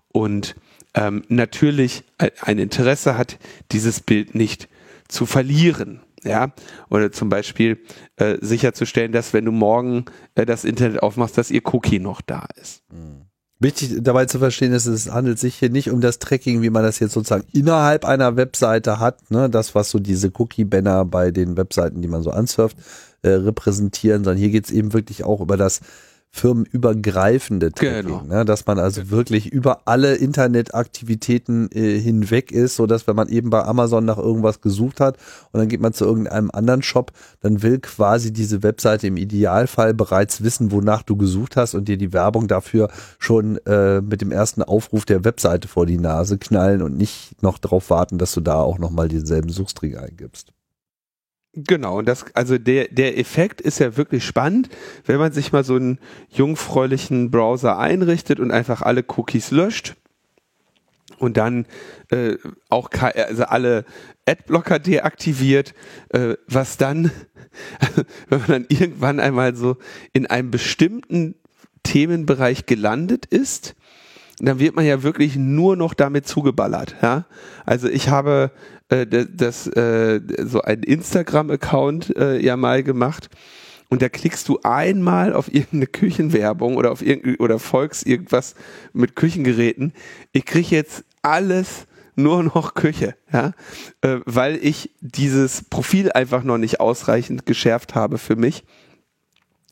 und 0.08 0.56
ähm, 0.94 1.22
natürlich 1.28 2.04
ein 2.40 2.58
Interesse 2.58 3.18
hat, 3.18 3.38
dieses 3.72 4.00
Bild 4.00 4.34
nicht 4.34 4.68
zu 5.08 5.26
verlieren. 5.26 6.00
Ja, 6.24 6.52
oder 6.90 7.12
zum 7.12 7.28
Beispiel 7.28 7.78
äh, 8.16 8.38
sicherzustellen, 8.40 9.12
dass 9.12 9.32
wenn 9.32 9.44
du 9.44 9.52
morgen 9.52 10.06
äh, 10.34 10.44
das 10.44 10.64
Internet 10.64 11.00
aufmachst, 11.00 11.38
dass 11.38 11.52
ihr 11.52 11.62
Cookie 11.72 12.00
noch 12.00 12.20
da 12.20 12.46
ist. 12.60 12.82
Mhm. 12.90 13.27
Wichtig 13.60 13.98
dabei 14.02 14.26
zu 14.26 14.38
verstehen 14.38 14.72
ist, 14.72 14.86
es 14.86 15.10
handelt 15.10 15.40
sich 15.40 15.56
hier 15.56 15.68
nicht 15.68 15.90
um 15.90 16.00
das 16.00 16.20
Tracking, 16.20 16.62
wie 16.62 16.70
man 16.70 16.84
das 16.84 17.00
jetzt 17.00 17.12
sozusagen 17.12 17.44
innerhalb 17.52 18.04
einer 18.04 18.36
Webseite 18.36 19.00
hat, 19.00 19.32
ne, 19.32 19.50
das, 19.50 19.74
was 19.74 19.90
so 19.90 19.98
diese 19.98 20.30
Cookie-Banner 20.32 21.04
bei 21.04 21.32
den 21.32 21.56
Webseiten, 21.56 22.00
die 22.00 22.06
man 22.06 22.22
so 22.22 22.30
ansurft, 22.30 22.76
äh, 23.22 23.30
repräsentieren, 23.30 24.22
sondern 24.22 24.38
hier 24.38 24.50
geht 24.50 24.66
es 24.66 24.70
eben 24.70 24.92
wirklich 24.92 25.24
auch 25.24 25.40
über 25.40 25.56
das 25.56 25.80
firmenübergreifende 26.30 27.72
Tracking, 27.72 28.06
genau. 28.06 28.22
ne, 28.22 28.44
dass 28.44 28.66
man 28.66 28.78
also 28.78 29.00
genau. 29.02 29.12
wirklich 29.12 29.46
über 29.50 29.82
alle 29.86 30.14
Internetaktivitäten 30.14 31.70
äh, 31.72 31.98
hinweg 31.98 32.52
ist, 32.52 32.76
so 32.76 32.86
dass 32.86 33.06
wenn 33.06 33.16
man 33.16 33.28
eben 33.28 33.50
bei 33.50 33.64
Amazon 33.64 34.04
nach 34.04 34.18
irgendwas 34.18 34.60
gesucht 34.60 35.00
hat 35.00 35.16
und 35.52 35.58
dann 35.58 35.68
geht 35.68 35.80
man 35.80 35.92
zu 35.92 36.04
irgendeinem 36.04 36.50
anderen 36.52 36.82
Shop, 36.82 37.12
dann 37.40 37.62
will 37.62 37.78
quasi 37.80 38.32
diese 38.32 38.62
Webseite 38.62 39.06
im 39.06 39.16
Idealfall 39.16 39.94
bereits 39.94 40.42
wissen, 40.42 40.70
wonach 40.70 41.02
du 41.02 41.16
gesucht 41.16 41.56
hast 41.56 41.74
und 41.74 41.88
dir 41.88 41.96
die 41.96 42.12
Werbung 42.12 42.46
dafür 42.46 42.88
schon 43.18 43.56
äh, 43.66 44.00
mit 44.00 44.20
dem 44.20 44.30
ersten 44.30 44.62
Aufruf 44.62 45.04
der 45.04 45.24
Webseite 45.24 45.66
vor 45.66 45.86
die 45.86 45.98
Nase 45.98 46.38
knallen 46.38 46.82
und 46.82 46.96
nicht 46.96 47.42
noch 47.42 47.58
darauf 47.58 47.90
warten, 47.90 48.18
dass 48.18 48.32
du 48.32 48.40
da 48.40 48.60
auch 48.60 48.78
nochmal 48.78 49.08
denselben 49.08 49.50
Suchstring 49.50 49.96
eingibst. 49.96 50.52
Genau, 51.54 51.98
und 51.98 52.06
das, 52.06 52.26
also 52.34 52.58
der, 52.58 52.88
der 52.88 53.18
Effekt 53.18 53.60
ist 53.60 53.80
ja 53.80 53.96
wirklich 53.96 54.24
spannend, 54.24 54.68
wenn 55.06 55.18
man 55.18 55.32
sich 55.32 55.50
mal 55.50 55.64
so 55.64 55.74
einen 55.74 55.98
jungfräulichen 56.28 57.30
Browser 57.30 57.78
einrichtet 57.78 58.38
und 58.38 58.50
einfach 58.50 58.82
alle 58.82 59.04
Cookies 59.16 59.50
löscht 59.50 59.96
und 61.18 61.36
dann 61.36 61.66
äh, 62.10 62.36
auch 62.68 62.90
also 62.92 63.44
alle 63.44 63.84
Adblocker 64.26 64.78
deaktiviert, 64.78 65.74
äh, 66.10 66.34
was 66.46 66.76
dann, 66.76 67.10
wenn 68.28 68.40
man 68.40 68.48
dann 68.48 68.66
irgendwann 68.68 69.18
einmal 69.18 69.56
so 69.56 69.78
in 70.12 70.26
einem 70.26 70.50
bestimmten 70.50 71.34
Themenbereich 71.82 72.66
gelandet 72.66 73.26
ist, 73.26 73.74
dann 74.38 74.58
wird 74.58 74.76
man 74.76 74.84
ja 74.84 75.02
wirklich 75.02 75.36
nur 75.36 75.76
noch 75.76 75.94
damit 75.94 76.26
zugeballert. 76.26 76.96
Ja? 77.02 77.26
Also 77.64 77.88
ich 77.88 78.08
habe 78.08 78.52
äh, 78.88 79.06
das, 79.06 79.66
äh, 79.66 80.20
so 80.44 80.62
einen 80.62 80.82
Instagram-Account 80.82 82.16
äh, 82.16 82.38
ja 82.38 82.56
mal 82.56 82.82
gemacht. 82.82 83.28
Und 83.90 84.02
da 84.02 84.08
klickst 84.08 84.48
du 84.48 84.60
einmal 84.62 85.32
auf 85.32 85.48
irgendeine 85.48 85.86
Küchenwerbung 85.86 86.76
oder 86.76 86.92
auf 86.92 87.02
oder 87.38 87.58
folgst 87.58 88.06
irgendwas 88.06 88.54
mit 88.92 89.16
Küchengeräten. 89.16 89.94
Ich 90.32 90.44
krieg 90.44 90.70
jetzt 90.70 91.04
alles 91.22 91.86
nur 92.14 92.42
noch 92.42 92.74
Küche, 92.74 93.14
ja, 93.32 93.52
äh, 94.02 94.18
weil 94.26 94.58
ich 94.60 94.90
dieses 95.00 95.64
Profil 95.64 96.12
einfach 96.12 96.42
noch 96.42 96.58
nicht 96.58 96.80
ausreichend 96.80 97.46
geschärft 97.46 97.94
habe 97.94 98.18
für 98.18 98.36
mich. 98.36 98.64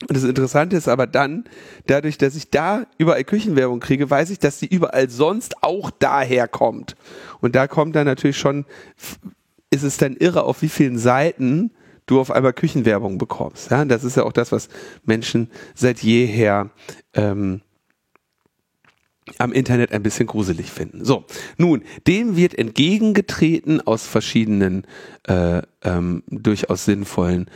Und 0.02 0.14
das 0.14 0.24
Interessante 0.24 0.76
ist 0.76 0.88
aber 0.88 1.06
dann, 1.06 1.44
dadurch, 1.86 2.18
dass 2.18 2.36
ich 2.36 2.50
da 2.50 2.86
überall 2.98 3.24
Küchenwerbung 3.24 3.80
kriege, 3.80 4.10
weiß 4.10 4.28
ich, 4.30 4.38
dass 4.38 4.58
die 4.58 4.66
überall 4.66 5.08
sonst 5.08 5.62
auch 5.62 5.90
daher 5.90 6.48
kommt. 6.48 6.96
Und 7.40 7.56
da 7.56 7.66
kommt 7.66 7.96
dann 7.96 8.04
natürlich 8.04 8.36
schon, 8.36 8.66
ist 9.70 9.82
es 9.82 9.96
dann 9.96 10.14
irre, 10.14 10.44
auf 10.44 10.60
wie 10.60 10.68
vielen 10.68 10.98
Seiten 10.98 11.70
du 12.04 12.20
auf 12.20 12.30
einmal 12.30 12.52
Küchenwerbung 12.52 13.16
bekommst. 13.18 13.70
Ja, 13.70 13.84
das 13.84 14.04
ist 14.04 14.16
ja 14.16 14.24
auch 14.24 14.32
das, 14.32 14.52
was 14.52 14.68
Menschen 15.04 15.50
seit 15.74 16.02
jeher 16.02 16.70
ähm, 17.14 17.62
am 19.38 19.52
Internet 19.52 19.92
ein 19.92 20.02
bisschen 20.02 20.26
gruselig 20.26 20.70
finden. 20.70 21.04
So, 21.04 21.24
nun, 21.56 21.82
dem 22.06 22.36
wird 22.36 22.56
entgegengetreten 22.56 23.80
aus 23.80 24.06
verschiedenen 24.06 24.86
äh, 25.26 25.62
ähm, 25.82 26.22
durchaus 26.28 26.84
sinnvollen 26.84 27.50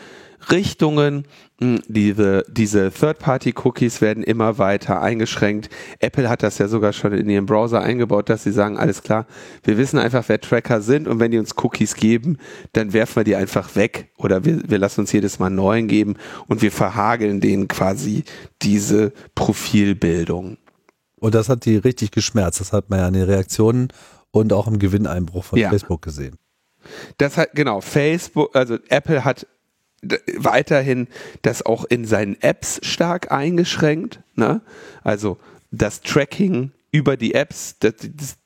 Richtungen. 0.51 1.27
Hm, 1.61 1.81
diese, 1.87 2.45
diese 2.49 2.91
Third-Party-Cookies 2.91 4.01
werden 4.01 4.25
immer 4.25 4.59
weiter 4.59 5.03
eingeschränkt. 5.03 5.69
Apple 5.99 6.29
hat 6.29 6.43
das 6.43 6.59
ja 6.59 6.69
sogar 6.69 6.93
schon 6.93 7.13
in 7.13 7.29
ihrem 7.29 7.47
Browser 7.47 7.83
eingebaut, 7.83 8.31
dass 8.31 8.45
sie 8.45 8.53
sagen, 8.53 8.79
alles 8.79 9.03
klar, 9.03 9.27
wir 9.63 9.77
wissen 9.77 9.99
einfach, 9.99 10.25
wer 10.29 10.41
Tracker 10.41 10.81
sind 10.81 11.07
und 11.07 11.21
wenn 11.21 11.31
die 11.31 11.39
uns 11.39 11.55
Cookies 11.63 11.95
geben, 11.95 12.39
dann 12.73 12.93
werfen 12.93 13.17
wir 13.17 13.25
die 13.25 13.37
einfach 13.37 13.77
weg 13.77 14.11
oder 14.17 14.45
wir, 14.45 14.63
wir 14.69 14.79
lassen 14.79 15.03
uns 15.03 15.13
jedes 15.13 15.39
Mal 15.39 15.51
neuen 15.51 15.87
geben 15.87 16.15
und 16.49 16.63
wir 16.63 16.73
verhageln 16.73 17.41
denen 17.41 17.69
quasi 17.69 18.25
diese 18.63 19.13
Profilbildung. 19.35 20.57
Und 21.21 21.35
das 21.35 21.49
hat 21.49 21.65
die 21.65 21.77
richtig 21.77 22.11
geschmerzt. 22.11 22.61
Das 22.61 22.73
hat 22.73 22.91
man 22.91 22.99
ja 22.99 23.09
in 23.09 23.15
den 23.15 23.25
Reaktionen 23.25 23.89
und 24.31 24.53
auch 24.53 24.67
im 24.67 24.79
Gewinneinbruch 24.79 25.45
von 25.45 25.59
ja. 25.59 25.69
Facebook 25.69 26.03
gesehen. 26.03 26.37
Das 27.19 27.37
hat, 27.37 27.51
genau, 27.53 27.81
Facebook, 27.81 28.57
also 28.57 28.79
Apple 28.89 29.25
hat 29.25 29.47
weiterhin 30.37 31.09
das 31.43 31.65
auch 31.65 31.85
in 31.85 32.07
seinen 32.07 32.41
Apps 32.41 32.81
stark 32.83 33.31
eingeschränkt. 33.31 34.21
Ne? 34.35 34.63
Also 35.05 35.39
das 35.71 36.01
Tracking 36.01 36.73
über 36.91 37.17
die 37.17 37.35
Apps, 37.35 37.77
das, 37.79 37.95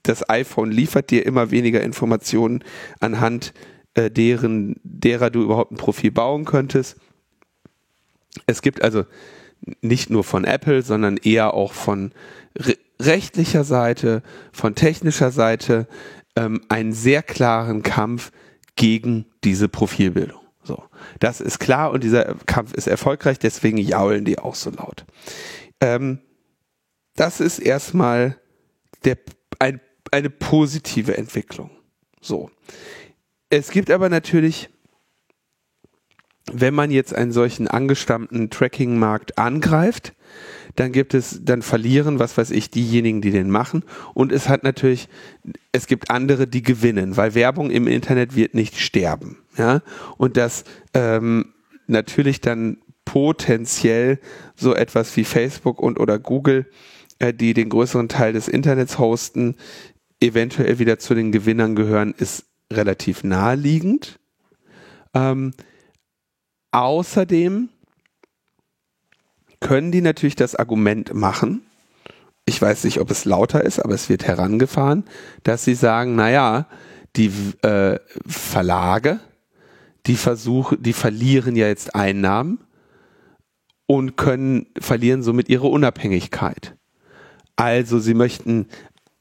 das, 0.03 0.29
iPhone 0.29 0.71
liefert 0.71 1.11
dir 1.11 1.25
immer 1.25 1.51
weniger 1.51 1.81
Informationen 1.81 2.63
anhand 3.01 3.55
äh, 3.95 4.11
deren, 4.11 4.81
derer 4.83 5.31
du 5.31 5.43
überhaupt 5.43 5.73
ein 5.73 5.77
Profil 5.77 6.11
bauen 6.11 6.45
könntest. 6.45 6.97
Es 8.47 8.61
gibt 8.61 8.83
also 8.83 9.05
nicht 9.81 10.11
nur 10.11 10.25
von 10.25 10.45
Apple, 10.45 10.83
sondern 10.83 11.17
eher 11.17 11.55
auch 11.55 11.73
von 11.73 12.13
re 12.57 12.77
rechtlicher 13.01 13.65
Seite, 13.65 14.23
von 14.53 14.77
technischer 14.77 15.33
Seite 15.33 15.89
ähm, 16.37 16.63
einen 16.69 16.93
sehr 16.93 17.23
klaren 17.25 17.83
Kampf 17.83 18.31
gegen 18.77 19.27
diese 19.43 19.69
Profilbildung. 19.69 20.41
So, 20.63 20.83
das 21.19 21.41
ist 21.41 21.59
klar 21.59 21.91
und 21.91 22.05
dieser 22.05 22.37
Kampf 22.47 22.73
ist 22.73 22.87
erfolgreich, 22.87 23.39
deswegen 23.39 23.79
jaulen 23.79 24.25
die 24.25 24.39
auch 24.39 24.55
so 24.55 24.71
laut. 24.71 25.05
Ähm, 25.81 26.21
das 27.17 27.41
ist 27.41 27.59
erstmal 27.59 28.37
der, 29.05 29.19
ein, 29.59 29.81
eine 30.11 30.31
positive 30.31 31.17
Entwicklung. 31.17 31.71
So. 32.21 32.51
Es 33.51 33.71
gibt 33.71 33.91
aber 33.91 34.09
natürlich, 34.09 34.71
wenn 36.53 36.75
man 36.75 36.91
jetzt 36.91 37.15
einen 37.15 37.33
solchen 37.33 37.69
angestammten 37.69 38.51
Tracking-Markt 38.51 39.39
angreift, 39.39 40.15
dann 40.77 40.93
gibt 40.93 41.15
es, 41.15 41.41
dann 41.43 41.63
verlieren, 41.63 42.19
was 42.19 42.37
weiß 42.37 42.51
ich, 42.51 42.71
diejenigen, 42.71 43.21
die 43.21 43.31
den 43.31 43.49
machen. 43.49 43.85
Und 44.13 44.33
es 44.33 44.49
hat 44.49 44.65
natürlich, 44.65 45.09
es 45.73 45.87
gibt 45.87 46.11
andere, 46.11 46.47
die 46.47 46.63
gewinnen, 46.63 47.17
weil 47.17 47.35
Werbung 47.35 47.71
im 47.71 47.87
Internet 47.87 48.35
wird 48.35 48.55
nicht 48.55 48.79
sterben. 48.79 49.39
Ja, 49.57 49.83
und 50.19 50.37
das 50.37 50.65
ähm, 50.95 51.55
natürlich 51.87 52.41
dann 52.41 52.79
potenziell 53.05 54.19
so 54.57 54.75
etwas 54.75 55.17
wie 55.17 55.25
Facebook 55.25 55.81
und 55.81 56.01
oder 56.01 56.19
Google, 56.19 56.67
äh, 57.21 57.33
die 57.33 57.55
den 57.55 57.69
größeren 57.69 58.09
Teil 58.09 58.33
des 58.33 58.49
Internets 58.49 58.99
hosten, 58.99 59.57
eventuell 60.21 60.79
wieder 60.79 60.99
zu 60.99 61.15
den 61.15 61.31
Gewinnern 61.31 61.77
gehören, 61.77 62.15
ist 62.17 62.47
relativ 62.73 63.23
naheliegend. 63.23 64.19
Ähm, 65.15 65.53
außerdem 66.75 67.69
können 69.61 69.93
die 69.93 70.01
natürlich 70.01 70.37
das 70.37 70.55
Argument 70.55 71.15
machen, 71.15 71.63
ich 72.47 72.61
weiß 72.61 72.85
nicht, 72.85 73.01
ob 73.01 73.11
es 73.11 73.25
lauter 73.25 73.65
ist, 73.65 73.79
aber 73.79 73.95
es 73.95 74.09
wird 74.09 74.27
herangefahren, 74.27 75.05
dass 75.45 75.65
sie 75.65 75.75
sagen, 75.75 76.15
naja, 76.15 76.67
die 77.17 77.33
äh, 77.63 77.99
Verlage, 78.27 79.21
die 80.07 80.17
versuchen, 80.17 80.83
die 80.83 80.93
verlieren 80.93 81.57
ja 81.57 81.67
jetzt 81.67 81.95
Einnahmen 81.95 82.59
und 83.87 84.17
können, 84.17 84.67
verlieren 84.79 85.23
somit 85.23 85.49
ihre 85.49 85.69
Unabhängigkeit. 85.69 86.77
Also 87.57 87.99
sie 87.99 88.15
möchten 88.15 88.67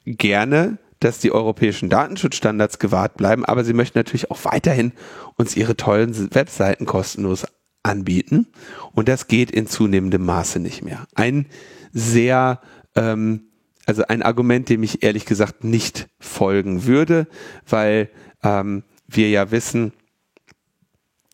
gerne, 0.05 0.79
dass 1.03 1.19
die 1.19 1.31
europäischen 1.31 1.89
Datenschutzstandards 1.89 2.79
gewahrt 2.79 3.17
bleiben, 3.17 3.45
aber 3.45 3.63
sie 3.63 3.73
möchten 3.73 3.97
natürlich 3.99 4.31
auch 4.31 4.45
weiterhin 4.45 4.93
uns 5.35 5.55
ihre 5.55 5.75
tollen 5.75 6.33
Webseiten 6.33 6.85
kostenlos 6.85 7.45
anbieten. 7.83 8.47
Und 8.93 9.09
das 9.09 9.27
geht 9.27 9.51
in 9.51 9.67
zunehmendem 9.67 10.25
Maße 10.25 10.59
nicht 10.59 10.83
mehr. 10.83 11.05
Ein 11.15 11.47
sehr, 11.91 12.61
ähm, 12.95 13.49
also 13.85 14.03
ein 14.07 14.23
Argument, 14.23 14.69
dem 14.69 14.83
ich 14.83 15.03
ehrlich 15.03 15.25
gesagt 15.25 15.63
nicht 15.63 16.07
folgen 16.19 16.85
würde, 16.85 17.27
weil 17.67 18.09
ähm, 18.41 18.83
wir 19.07 19.29
ja 19.29 19.51
wissen, 19.51 19.93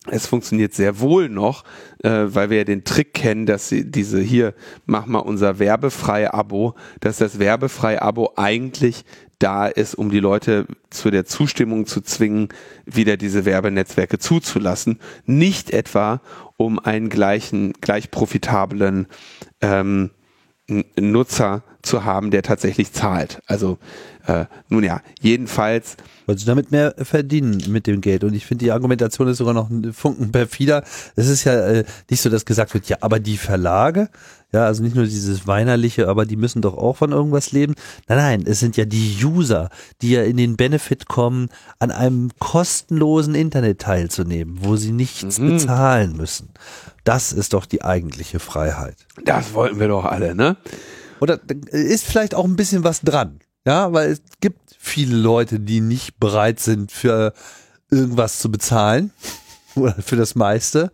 es 0.08 0.28
funktioniert 0.28 0.74
sehr 0.74 1.00
wohl 1.00 1.30
noch, 1.30 1.64
äh, 2.04 2.26
weil 2.28 2.50
wir 2.50 2.58
ja 2.58 2.64
den 2.64 2.84
Trick 2.86 3.14
kennen, 3.14 3.45
dass 3.45 3.68
sie 3.68 3.89
diese 3.89 4.20
hier, 4.20 4.54
mach 4.86 5.06
mal 5.06 5.20
unser 5.20 5.60
werbefreie 5.60 6.34
Abo, 6.34 6.76
dass 7.02 7.18
das 7.18 7.39
werbefreie 7.39 8.02
Abo 8.02 8.32
eigentlich 8.38 9.04
da 9.39 9.68
ist, 9.68 9.95
um 9.95 10.10
die 10.10 10.20
Leute 10.20 10.68
zu 10.89 11.12
der 11.12 11.26
Zustimmung 11.26 11.86
zu 11.86 12.02
zwingen, 12.02 12.50
wieder 12.86 13.18
diese 13.18 13.45
Werbenetzwerke 13.45 14.20
zuzulassen, 14.20 15.00
nicht 15.26 15.72
etwa 15.72 16.22
um 16.58 16.80
einen 16.80 17.10
gleichen, 17.10 17.74
gleich 17.74 18.12
profitablen 18.12 19.08
ähm, 19.62 20.12
Nutzer 20.97 21.64
zu 21.82 22.03
haben, 22.03 22.32
der 22.32 22.43
tatsächlich 22.43 22.91
zahlt. 22.93 23.41
Also 23.45 23.77
äh, 24.27 24.45
nun 24.69 24.84
ja, 24.84 25.01
jedenfalls. 25.21 25.97
Weil 26.25 26.38
sie 26.38 26.45
damit 26.45 26.71
mehr 26.71 26.93
verdienen 27.01 27.63
mit 27.69 27.88
dem 27.88 28.01
Geld. 28.01 28.23
Und 28.23 28.36
ich 28.36 28.45
finde, 28.45 28.65
die 28.65 28.71
Argumentation 28.71 29.27
ist 29.27 29.38
sogar 29.38 29.55
noch 29.55 29.69
ein 29.69 29.93
Funken 29.93 30.32
perfider. 30.32 30.84
Es 31.15 31.27
ist 31.27 31.43
ja 31.43 31.59
äh, 31.59 31.86
nicht 32.09 32.21
so, 32.21 32.30
dass 32.30 32.45
gesagt 32.45 32.73
wird, 32.75 32.88
ja, 32.88 32.97
aber 33.01 33.19
die 33.19 33.38
Verlage, 33.38 34.09
ja, 34.51 34.65
also 34.65 34.84
nicht 34.84 34.95
nur 34.95 35.05
dieses 35.05 35.47
Weinerliche, 35.47 36.07
aber 36.07 36.25
die 36.25 36.36
müssen 36.36 36.61
doch 36.61 36.77
auch 36.77 36.97
von 36.97 37.11
irgendwas 37.11 37.51
leben. 37.51 37.73
Nein, 38.07 38.17
nein, 38.17 38.43
es 38.45 38.59
sind 38.59 38.77
ja 38.77 38.86
die 38.86 39.17
User, 39.23 39.69
die 40.01 40.11
ja 40.11 40.23
in 40.23 40.38
den 40.38 40.55
Benefit 40.55 41.07
kommen, 41.07 41.49
an 41.80 41.89
einem 41.89 42.30
kostenlosen 42.39 43.34
Internet 43.34 43.82
teilzunehmen, 43.82 44.59
wo 44.61 44.75
sie 44.75 44.91
nichts 44.91 45.39
mhm. 45.39 45.51
bezahlen 45.51 46.15
müssen. 46.15 46.49
Das 47.03 47.32
ist 47.32 47.53
doch 47.53 47.65
die 47.65 47.84
eigentliche 47.84 48.39
Freiheit. 48.39 48.97
Das 49.25 49.53
wollten 49.53 49.80
wir 49.80 49.88
doch 49.88 50.05
alle, 50.05 50.36
ne? 50.36 50.57
Oder 51.20 51.39
ist 51.72 52.05
vielleicht 52.05 52.36
auch 52.36 52.45
ein 52.45 52.55
bisschen 52.55 52.84
was 52.84 53.01
dran. 53.01 53.39
Ja, 53.65 53.91
weil 53.93 54.11
es 54.11 54.22
gibt 54.39 54.76
viele 54.78 55.15
Leute, 55.15 55.59
die 55.59 55.82
nicht 55.82 56.20
bereit 56.20 56.59
sind, 56.59 56.91
für 56.91 57.34
irgendwas 57.91 58.39
zu 58.39 58.49
bezahlen. 58.51 59.11
Oder 59.76 59.93
für 59.93 60.15
das 60.15 60.36
meiste. 60.36 60.91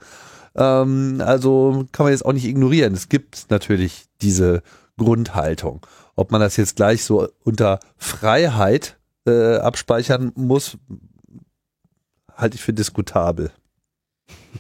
Ähm, 0.55 1.21
also 1.23 1.86
kann 1.91 2.05
man 2.05 2.13
jetzt 2.13 2.26
auch 2.26 2.34
nicht 2.34 2.45
ignorieren. 2.45 2.93
Es 2.93 3.09
gibt 3.09 3.49
natürlich 3.49 4.05
diese 4.21 4.63
Grundhaltung. 4.97 5.86
Ob 6.15 6.32
man 6.32 6.41
das 6.41 6.57
jetzt 6.57 6.76
gleich 6.76 7.03
so 7.03 7.28
unter 7.43 7.80
Freiheit 7.97 8.97
äh, 9.26 9.57
abspeichern 9.57 10.32
muss, 10.36 10.78
halte 12.34 12.55
ich 12.55 12.63
für 12.63 12.73
diskutabel. 12.73 13.51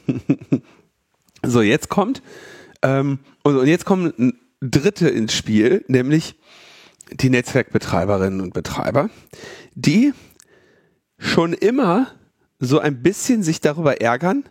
so, 1.43 1.61
jetzt 1.61 1.89
kommt 1.89 2.21
ähm, 2.81 3.19
und 3.43 3.65
jetzt 3.67 3.85
kommen 3.85 4.39
Dritte 4.61 5.09
ins 5.09 5.33
Spiel, 5.33 5.83
nämlich 5.87 6.35
die 7.11 7.29
Netzwerkbetreiberinnen 7.29 8.41
und 8.41 8.53
Betreiber, 8.53 9.09
die 9.75 10.13
schon 11.17 11.53
immer 11.53 12.07
so 12.59 12.79
ein 12.79 13.01
bisschen 13.03 13.43
sich 13.43 13.61
darüber 13.61 14.01
ärgern, 14.01 14.45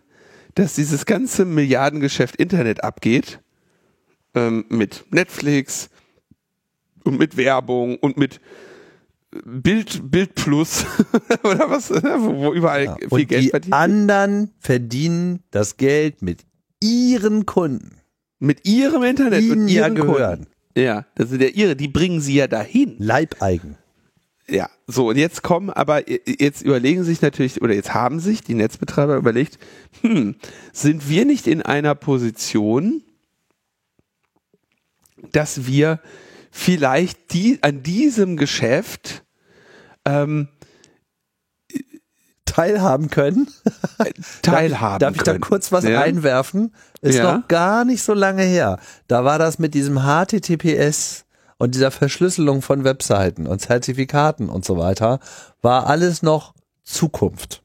dass 0.54 0.74
dieses 0.74 1.06
ganze 1.06 1.44
Milliardengeschäft 1.44 2.36
Internet 2.36 2.84
abgeht, 2.84 3.40
ähm, 4.34 4.64
mit 4.68 5.04
Netflix 5.10 5.90
und 7.04 7.18
mit 7.18 7.36
Werbung 7.36 7.96
und 7.96 8.16
mit 8.16 8.40
Bild, 9.44 10.10
Bild 10.10 10.34
Plus 10.36 10.86
oder 11.42 11.68
was, 11.70 11.90
wo, 11.90 12.36
wo 12.36 12.52
überall 12.52 12.84
ja, 12.84 12.96
viel 13.08 13.26
Geld 13.26 13.50
verdient. 13.50 13.66
Die 13.66 13.72
anderen 13.72 14.50
verdienen 14.60 15.42
das 15.50 15.76
Geld 15.76 16.22
mit 16.22 16.44
ihren 16.80 17.46
Kunden. 17.46 17.96
Mit 18.44 18.66
ihrem 18.66 19.02
Internet 19.02 19.42
Ihnen 19.42 19.62
und 19.62 19.68
ihren 19.68 19.94
gehören. 19.94 20.46
Ja, 20.76 21.06
das 21.14 21.30
sind 21.30 21.40
ja 21.40 21.48
ihre, 21.48 21.76
die 21.76 21.88
bringen 21.88 22.20
sie 22.20 22.34
ja 22.34 22.46
dahin. 22.46 22.96
Leibeigen. 22.98 23.76
Ja, 24.46 24.68
so 24.86 25.08
und 25.08 25.16
jetzt 25.16 25.42
kommen, 25.42 25.70
aber 25.70 26.02
jetzt 26.08 26.62
überlegen 26.62 27.04
sich 27.04 27.22
natürlich, 27.22 27.62
oder 27.62 27.72
jetzt 27.72 27.94
haben 27.94 28.20
sich 28.20 28.42
die 28.42 28.54
Netzbetreiber 28.54 29.16
überlegt, 29.16 29.58
hm, 30.02 30.34
sind 30.72 31.08
wir 31.08 31.24
nicht 31.24 31.46
in 31.46 31.62
einer 31.62 31.94
Position, 31.94 33.02
dass 35.32 35.66
wir 35.66 36.00
vielleicht 36.50 37.32
die, 37.32 37.58
an 37.62 37.82
diesem 37.82 38.36
Geschäft 38.36 39.24
ähm, 40.04 40.48
teilhaben 42.54 43.10
können. 43.10 43.48
teilhaben 44.42 45.00
Darf 45.00 45.16
ich, 45.16 45.22
darf 45.22 45.34
ich 45.36 45.40
da 45.40 45.46
kurz 45.46 45.72
was 45.72 45.84
ja. 45.84 46.00
einwerfen? 46.00 46.72
Ist 47.00 47.18
ja. 47.18 47.36
noch 47.36 47.48
gar 47.48 47.84
nicht 47.84 48.02
so 48.02 48.14
lange 48.14 48.42
her. 48.42 48.78
Da 49.08 49.24
war 49.24 49.38
das 49.38 49.58
mit 49.58 49.74
diesem 49.74 50.00
HTTPS 50.00 51.24
und 51.58 51.74
dieser 51.74 51.90
Verschlüsselung 51.90 52.62
von 52.62 52.84
Webseiten 52.84 53.46
und 53.46 53.60
Zertifikaten 53.60 54.48
und 54.48 54.64
so 54.64 54.78
weiter, 54.78 55.18
war 55.62 55.86
alles 55.88 56.22
noch 56.22 56.54
Zukunft. 56.84 57.62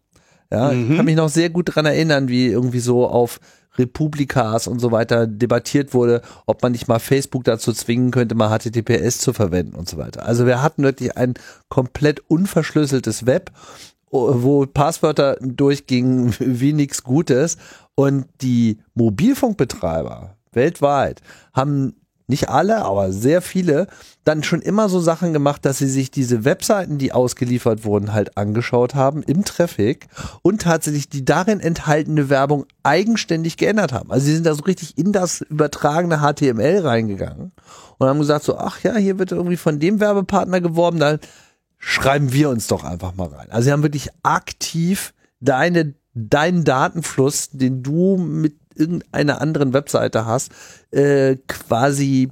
Ja, 0.52 0.72
mhm. 0.72 0.92
ich 0.92 0.98
kann 0.98 1.06
mich 1.06 1.16
noch 1.16 1.30
sehr 1.30 1.52
gut 1.52 1.76
dran 1.76 1.86
erinnern, 1.86 2.28
wie 2.28 2.48
irgendwie 2.48 2.80
so 2.80 3.08
auf 3.08 3.40
Republikas 3.78 4.68
und 4.68 4.80
so 4.80 4.92
weiter 4.92 5.28
debattiert 5.28 5.94
wurde, 5.94 6.22
ob 6.48 6.64
man 6.64 6.72
nicht 6.72 6.88
mal 6.88 7.00
Facebook 7.00 7.44
dazu 7.44 7.72
zwingen 7.72 8.10
könnte, 8.10 8.34
mal 8.34 8.58
HTTPS 8.58 9.20
zu 9.20 9.34
verwenden 9.34 9.76
und 9.76 9.88
so 9.88 9.98
weiter. 9.98 10.26
Also 10.26 10.48
wir 10.48 10.64
hatten 10.64 10.84
wirklich 10.84 11.16
ein 11.16 11.36
komplett 11.70 12.22
unverschlüsseltes 12.28 13.28
Web 13.28 13.52
wo 14.12 14.66
Passwörter 14.66 15.38
durchgingen 15.42 16.36
wie 16.40 16.74
nichts 16.74 17.04
Gutes. 17.04 17.58
Und 17.96 18.26
die 18.42 18.80
Mobilfunkbetreiber 18.96 20.36
weltweit 20.52 21.22
haben 21.54 21.96
nicht 22.30 22.48
alle, 22.48 22.86
aber 22.86 23.12
sehr 23.12 23.42
viele, 23.42 23.88
dann 24.24 24.44
schon 24.44 24.62
immer 24.62 24.88
so 24.88 25.00
Sachen 25.00 25.34
gemacht, 25.34 25.66
dass 25.66 25.80
sie 25.80 25.90
sich 25.90 26.12
diese 26.12 26.46
Webseiten, 26.46 27.00
die 27.00 27.12
ausgeliefert 27.12 27.84
wurden, 27.84 28.14
halt 28.14 28.38
angeschaut 28.38 28.94
haben 28.94 29.24
im 29.24 29.44
Traffic 29.44 30.08
und 30.44 30.62
tatsächlich 30.62 31.10
die 31.10 31.26
darin 31.26 31.60
enthaltene 31.60 32.30
Werbung 32.30 32.68
eigenständig 32.84 33.58
geändert 33.58 33.94
haben. 33.94 34.12
Also 34.12 34.28
sie 34.28 34.36
sind 34.36 34.46
da 34.46 34.54
so 34.54 34.64
richtig 34.64 34.96
in 34.98 35.12
das 35.12 35.42
übertragene 35.42 36.20
HTML 36.20 36.82
reingegangen 36.82 37.52
und 37.98 38.08
haben 38.08 38.20
gesagt 38.20 38.46
so, 38.46 38.58
ach 38.58 38.80
ja, 38.84 38.96
hier 38.96 39.18
wird 39.18 39.32
irgendwie 39.32 39.58
von 39.58 39.80
dem 39.80 40.00
Werbepartner 40.00 40.62
geworben, 40.62 41.00
dann 41.00 41.20
schreiben 41.80 42.32
wir 42.34 42.50
uns 42.50 42.68
doch 42.68 42.84
einfach 42.84 43.16
mal 43.16 43.30
rein. 43.30 43.50
Also 43.50 43.66
sie 43.66 43.72
haben 43.72 43.84
wirklich 43.84 44.10
aktiv 44.22 45.14
deine, 45.40 45.96
deinen 46.14 46.66
Datenfluss, 46.66 47.50
den 47.52 47.82
du 47.82 48.18
mit 48.18 48.56
irgendeiner 48.76 49.42
anderen 49.42 49.74
Webseite 49.74 50.26
hast, 50.26 50.52
äh, 50.92 51.38
quasi 51.48 52.30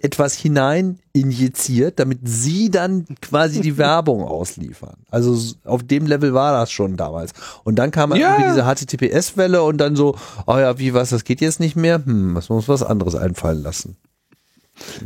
etwas 0.00 0.34
hinein 0.34 0.98
injiziert, 1.12 1.98
damit 1.98 2.20
sie 2.24 2.70
dann 2.70 3.04
quasi 3.20 3.60
die 3.60 3.76
Werbung 3.78 4.22
ausliefern. 4.22 4.96
Also 5.10 5.54
auf 5.64 5.82
dem 5.82 6.06
Level 6.06 6.32
war 6.32 6.52
das 6.52 6.70
schon 6.70 6.96
damals. 6.96 7.32
Und 7.64 7.76
dann 7.76 7.90
kam 7.90 8.14
ja. 8.14 8.36
irgendwie 8.38 8.50
diese 8.50 8.64
HTTPS-Welle 8.64 9.62
und 9.62 9.78
dann 9.78 9.94
so, 9.94 10.16
oh 10.46 10.56
ja, 10.56 10.78
wie 10.78 10.94
was, 10.94 11.10
das 11.10 11.24
geht 11.24 11.40
jetzt 11.40 11.60
nicht 11.60 11.76
mehr? 11.76 12.02
Hm, 12.04 12.34
was 12.34 12.48
muss 12.48 12.68
was 12.68 12.82
anderes 12.82 13.14
einfallen 13.14 13.62
lassen. 13.62 13.96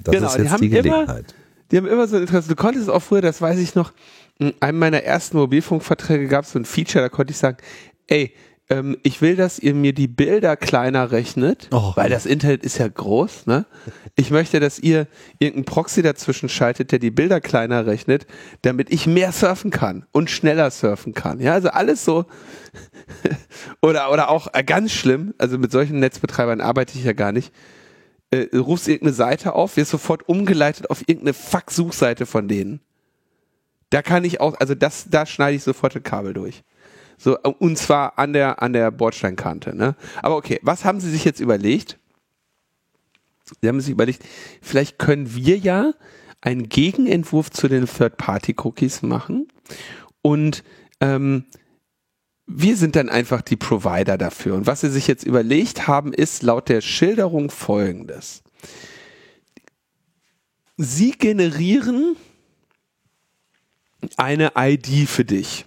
Das 0.04 0.14
genau, 0.14 0.28
ist 0.28 0.38
jetzt 0.38 0.54
die, 0.60 0.68
die 0.68 0.68
Gelegenheit. 0.68 1.24
Immer, 1.32 1.41
die 1.72 1.78
haben 1.78 1.86
immer 1.86 2.06
so 2.06 2.16
ein 2.16 2.22
Interesse. 2.22 2.48
Du 2.48 2.54
konntest 2.54 2.90
auch 2.90 3.02
früher, 3.02 3.22
das 3.22 3.40
weiß 3.40 3.58
ich 3.58 3.74
noch, 3.74 3.92
in 4.38 4.52
einem 4.60 4.78
meiner 4.78 5.02
ersten 5.02 5.38
Mobilfunkverträge 5.38 6.28
gab 6.28 6.44
es 6.44 6.52
so 6.52 6.58
ein 6.58 6.64
Feature, 6.64 7.02
da 7.02 7.08
konnte 7.08 7.32
ich 7.32 7.38
sagen, 7.38 7.56
ey, 8.06 8.34
ähm, 8.68 8.96
ich 9.02 9.20
will, 9.20 9.36
dass 9.36 9.58
ihr 9.58 9.74
mir 9.74 9.92
die 9.92 10.06
Bilder 10.06 10.56
kleiner 10.56 11.10
rechnet, 11.10 11.68
oh. 11.72 11.92
weil 11.94 12.10
das 12.10 12.26
Internet 12.26 12.62
ist 12.62 12.78
ja 12.78 12.88
groß. 12.88 13.46
Ne? 13.46 13.66
Ich 14.16 14.30
möchte, 14.30 14.60
dass 14.60 14.78
ihr 14.78 15.06
irgendeinen 15.38 15.64
Proxy 15.64 16.02
dazwischen 16.02 16.48
schaltet, 16.48 16.92
der 16.92 16.98
die 16.98 17.10
Bilder 17.10 17.40
kleiner 17.40 17.86
rechnet, 17.86 18.26
damit 18.62 18.90
ich 18.92 19.06
mehr 19.06 19.32
surfen 19.32 19.70
kann 19.70 20.06
und 20.12 20.30
schneller 20.30 20.70
surfen 20.70 21.14
kann. 21.14 21.40
Ja, 21.40 21.54
also 21.54 21.68
alles 21.68 22.04
so. 22.04 22.26
oder, 23.82 24.12
oder 24.12 24.30
auch 24.30 24.48
äh, 24.52 24.62
ganz 24.62 24.92
schlimm, 24.92 25.34
also 25.38 25.58
mit 25.58 25.72
solchen 25.72 26.00
Netzbetreibern 26.00 26.60
arbeite 26.60 26.98
ich 26.98 27.04
ja 27.04 27.12
gar 27.12 27.32
nicht. 27.32 27.52
Äh, 28.32 28.56
rufst 28.56 28.88
irgendeine 28.88 29.12
Seite 29.12 29.54
auf, 29.54 29.76
wirst 29.76 29.90
sofort 29.90 30.26
umgeleitet 30.26 30.88
auf 30.88 31.02
irgendeine 31.02 31.34
Fuck-Suchseite 31.34 32.24
von 32.24 32.48
denen. 32.48 32.80
Da 33.90 34.00
kann 34.00 34.24
ich 34.24 34.40
auch, 34.40 34.58
also 34.58 34.74
das, 34.74 35.10
da 35.10 35.26
schneide 35.26 35.56
ich 35.56 35.62
sofort 35.62 35.94
ein 35.94 36.02
Kabel 36.02 36.32
durch. 36.32 36.62
So, 37.18 37.38
und 37.38 37.76
zwar 37.76 38.18
an 38.18 38.32
der, 38.32 38.62
an 38.62 38.72
der 38.72 38.90
Bordsteinkante. 38.90 39.76
Ne? 39.76 39.96
Aber 40.22 40.36
okay, 40.36 40.58
was 40.62 40.86
haben 40.86 40.98
Sie 40.98 41.10
sich 41.10 41.26
jetzt 41.26 41.40
überlegt? 41.40 41.98
Sie 43.60 43.68
haben 43.68 43.82
sich 43.82 43.90
überlegt, 43.90 44.24
vielleicht 44.62 44.98
können 44.98 45.34
wir 45.34 45.58
ja 45.58 45.92
einen 46.40 46.70
Gegenentwurf 46.70 47.50
zu 47.50 47.68
den 47.68 47.84
Third-Party-Cookies 47.84 49.02
machen 49.02 49.46
und 50.22 50.64
ähm, 51.00 51.44
wir 52.46 52.76
sind 52.76 52.96
dann 52.96 53.08
einfach 53.08 53.42
die 53.42 53.56
Provider 53.56 54.18
dafür. 54.18 54.54
Und 54.54 54.66
was 54.66 54.80
sie 54.80 54.90
sich 54.90 55.06
jetzt 55.06 55.24
überlegt 55.24 55.86
haben, 55.86 56.12
ist 56.12 56.42
laut 56.42 56.68
der 56.68 56.80
Schilderung 56.80 57.50
folgendes. 57.50 58.42
Sie 60.76 61.12
generieren 61.12 62.16
eine 64.16 64.52
ID 64.56 65.08
für 65.08 65.24
dich 65.24 65.66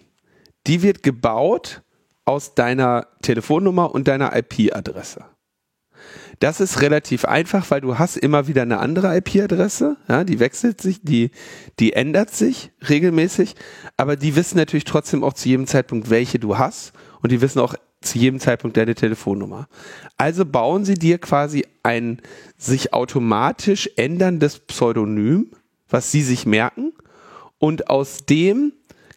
die 0.67 0.81
wird 0.81 1.03
gebaut 1.03 1.81
aus 2.25 2.55
deiner 2.55 3.07
Telefonnummer 3.21 3.93
und 3.93 4.07
deiner 4.07 4.35
IP-Adresse. 4.35 5.25
Das 6.39 6.59
ist 6.59 6.81
relativ 6.81 7.25
einfach, 7.25 7.69
weil 7.71 7.81
du 7.81 7.97
hast 7.97 8.17
immer 8.17 8.47
wieder 8.47 8.63
eine 8.63 8.79
andere 8.79 9.15
IP-Adresse, 9.17 9.97
ja, 10.07 10.23
die 10.23 10.39
wechselt 10.39 10.81
sich, 10.81 11.01
die, 11.01 11.31
die 11.79 11.93
ändert 11.93 12.31
sich 12.31 12.71
regelmäßig, 12.87 13.55
aber 13.97 14.15
die 14.15 14.35
wissen 14.35 14.57
natürlich 14.57 14.85
trotzdem 14.85 15.23
auch 15.23 15.33
zu 15.33 15.49
jedem 15.49 15.67
Zeitpunkt, 15.67 16.09
welche 16.09 16.39
du 16.39 16.57
hast 16.57 16.93
und 17.21 17.31
die 17.31 17.41
wissen 17.41 17.59
auch 17.59 17.75
zu 18.01 18.19
jedem 18.19 18.39
Zeitpunkt 18.39 18.77
deine 18.77 18.95
Telefonnummer. 18.95 19.67
Also 20.17 20.45
bauen 20.45 20.85
sie 20.85 20.93
dir 20.93 21.17
quasi 21.17 21.65
ein 21.83 22.21
sich 22.57 22.93
automatisch 22.93 23.89
änderndes 23.95 24.59
Pseudonym, 24.59 25.51
was 25.89 26.11
sie 26.11 26.21
sich 26.21 26.45
merken 26.45 26.93
und 27.57 27.89
aus 27.89 28.25
dem 28.25 28.73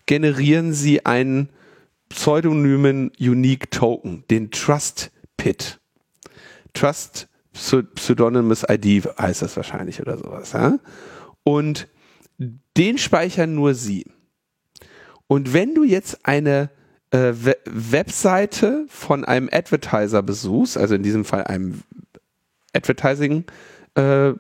generieren 0.07 0.73
sie 0.73 1.05
einen 1.05 1.51
pseudonymen 2.09 3.13
Unique 3.21 3.71
Token, 3.71 4.25
den 4.31 4.51
Trust 4.51 5.11
Pit. 5.37 5.81
Trust 6.79 7.29
Pseudonymous 7.53 8.65
ID 8.69 9.07
heißt 9.19 9.43
das 9.43 9.57
wahrscheinlich 9.57 10.01
oder 10.01 10.17
sowas. 10.17 10.53
Ja? 10.53 10.79
Und 11.43 11.89
den 12.77 12.99
speichern 12.99 13.53
nur 13.55 13.75
sie. 13.75 14.07
Und 15.27 15.53
wenn 15.53 15.75
du 15.75 15.83
jetzt 15.83 16.25
eine 16.25 16.71
äh, 17.11 17.33
Webseite 17.65 18.87
von 18.89 19.25
einem 19.25 19.49
Advertiser 19.51 20.23
besuchst, 20.23 20.79
also 20.79 20.95
in 20.95 21.03
diesem 21.03 21.25
Fall 21.25 21.43
einem 21.45 21.83
Advertising, 22.73 23.45
äh, 23.95 24.35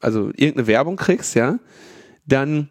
also 0.00 0.30
irgendeine 0.30 0.66
Werbung 0.66 0.96
kriegst, 0.96 1.36
ja, 1.36 1.60
dann 2.26 2.68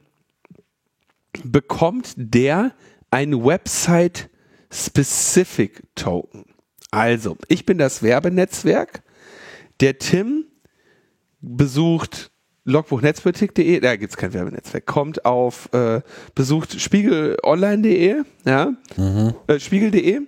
bekommt 1.44 2.16
der 2.18 2.74
ein 3.12 3.46
Website-Specific 3.46 5.84
Token. 5.96 6.57
Also, 6.92 7.38
ich 7.48 7.66
bin 7.66 7.78
das 7.78 8.02
Werbenetzwerk. 8.04 9.02
Der 9.80 9.98
Tim 10.00 10.46
besucht 11.42 12.32
logbuchnetzpolitik.de, 12.68 13.80
da 13.80 13.96
gibt 13.96 14.12
es 14.12 14.18
kein 14.18 14.34
Werbenetzwerk, 14.34 14.86
kommt 14.86 15.26
auf, 15.26 15.74
äh, 15.74 16.02
besucht 16.36 16.80
spiegelonline.de, 16.80 18.24
ja, 18.46 18.74
mhm. 18.98 19.34
äh, 19.48 19.60
spiegel.de 19.60 20.22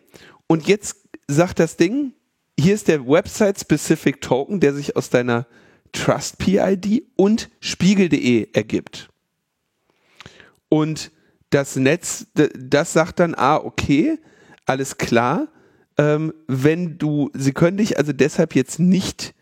und 0.47 0.67
jetzt 0.67 0.95
sagt 1.27 1.59
das 1.59 1.75
Ding, 1.75 2.13
hier 2.57 2.73
ist 2.73 2.87
der 2.87 3.05
Website-Specific 3.05 4.21
Token, 4.21 4.59
der 4.59 4.73
sich 4.73 4.95
aus 4.95 5.09
deiner 5.09 5.47
Trust 5.91 6.37
PID 6.37 7.03
und 7.15 7.49
spiegel.de 7.59 8.49
ergibt. 8.53 9.09
Und 10.69 11.11
das 11.49 11.75
Netz, 11.75 12.27
das 12.33 12.93
sagt 12.93 13.19
dann, 13.19 13.35
ah, 13.35 13.57
okay, 13.57 14.17
alles 14.65 14.97
klar. 14.97 15.47
Ähm, 15.99 16.33
wenn 16.47 16.97
du, 16.97 17.29
sie 17.33 17.51
können 17.51 17.75
dich 17.75 17.97
also 17.97 18.13
deshalb 18.13 18.55
jetzt 18.55 18.79
nicht 18.79 19.35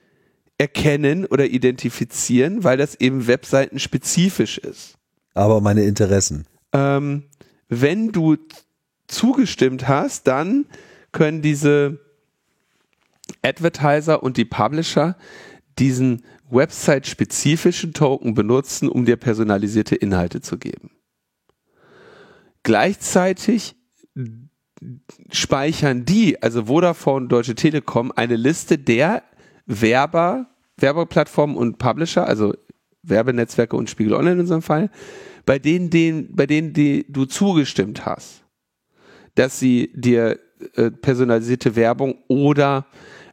erkennen 0.58 1.28
oder 1.28 1.46
identifizieren, 1.46 2.64
weil 2.64 2.78
das 2.78 2.96
eben 2.96 3.28
Webseiten 3.28 3.78
spezifisch 3.78 4.58
ist. 4.58 4.98
Aber 5.36 5.62
meine 5.62 5.84
Interessen. 5.84 6.48
Ähm, 6.74 7.26
wenn 7.70 8.12
du 8.12 8.38
zugestimmt 9.08 9.88
hast, 9.88 10.26
dann 10.26 10.66
können 11.12 11.44
diese 11.44 12.00
Advertiser 13.44 14.24
und 14.24 14.38
die 14.38 14.46
Publisher 14.46 15.16
diesen 15.78 16.24
Website-spezifischen 16.50 17.94
Token 17.94 18.34
benutzen, 18.34 18.90
um 18.90 19.06
dir 19.06 19.18
personalisierte 19.18 19.96
Inhalte 19.96 20.42
zu 20.42 20.58
geben. 20.58 20.90
Gleichzeitig 22.64 23.76
speichern 25.32 26.06
die, 26.06 26.42
also 26.42 26.66
Vodafone, 26.66 27.28
Deutsche 27.28 27.56
Telekom, 27.56 28.12
eine 28.16 28.36
Liste 28.36 28.78
der 28.78 29.24
Werber, 29.66 30.48
Werbeplattformen 30.78 31.58
und 31.58 31.78
Publisher, 31.78 32.28
also 32.28 32.54
Werbenetzwerke 33.04 33.76
und 33.76 33.90
Spiegel 33.90 34.14
Online 34.14 34.34
in 34.34 34.40
unserem 34.42 34.62
Fall, 34.62 34.90
bei 35.46 35.60
denen, 35.60 35.90
denen, 35.90 36.36
bei 36.36 36.46
denen 36.46 36.74
die 36.74 37.06
du 37.10 37.26
zugestimmt 37.26 38.06
hast, 38.06 38.44
dass 39.36 39.60
sie 39.60 39.92
dir 39.96 40.40
äh, 40.76 40.92
personalisierte 40.92 41.76
Werbung 41.76 42.16
oder 42.28 42.88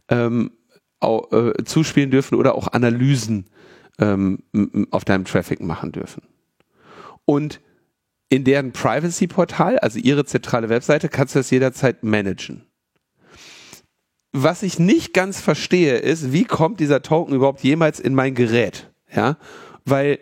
ähm, 0.09 0.53
auch, 1.01 1.32
äh, 1.32 1.64
zuspielen 1.64 2.11
dürfen 2.11 2.36
oder 2.36 2.55
auch 2.55 2.68
Analysen 2.68 3.47
ähm, 3.99 4.38
auf 4.90 5.05
deinem 5.05 5.24
Traffic 5.24 5.61
machen 5.61 5.92
dürfen. 5.92 6.22
Und 7.24 7.61
in 8.35 8.43
deren 8.43 8.72
Privacy-Portal, 8.72 9.78
also 9.78 10.01
ihre 10.01 10.24
zentrale 10.24 10.68
Webseite, 10.68 11.09
kannst 11.09 11.35
du 11.35 11.39
das 11.39 11.51
jederzeit 11.51 12.03
managen. 12.03 12.66
Was 14.32 14.64
ich 14.64 14.80
nicht 14.80 15.14
ganz 15.14 15.41
verstehe, 15.41 15.99
ist, 15.99 16.32
wie 16.32 16.45
kommt 16.45 16.80
dieser 16.80 17.03
Token 17.03 17.32
überhaupt 17.32 17.61
jemals 17.61 18.01
in 18.01 18.12
mein 18.14 18.35
Gerät? 18.35 18.91
Ja, 19.14 19.39
weil 19.85 20.18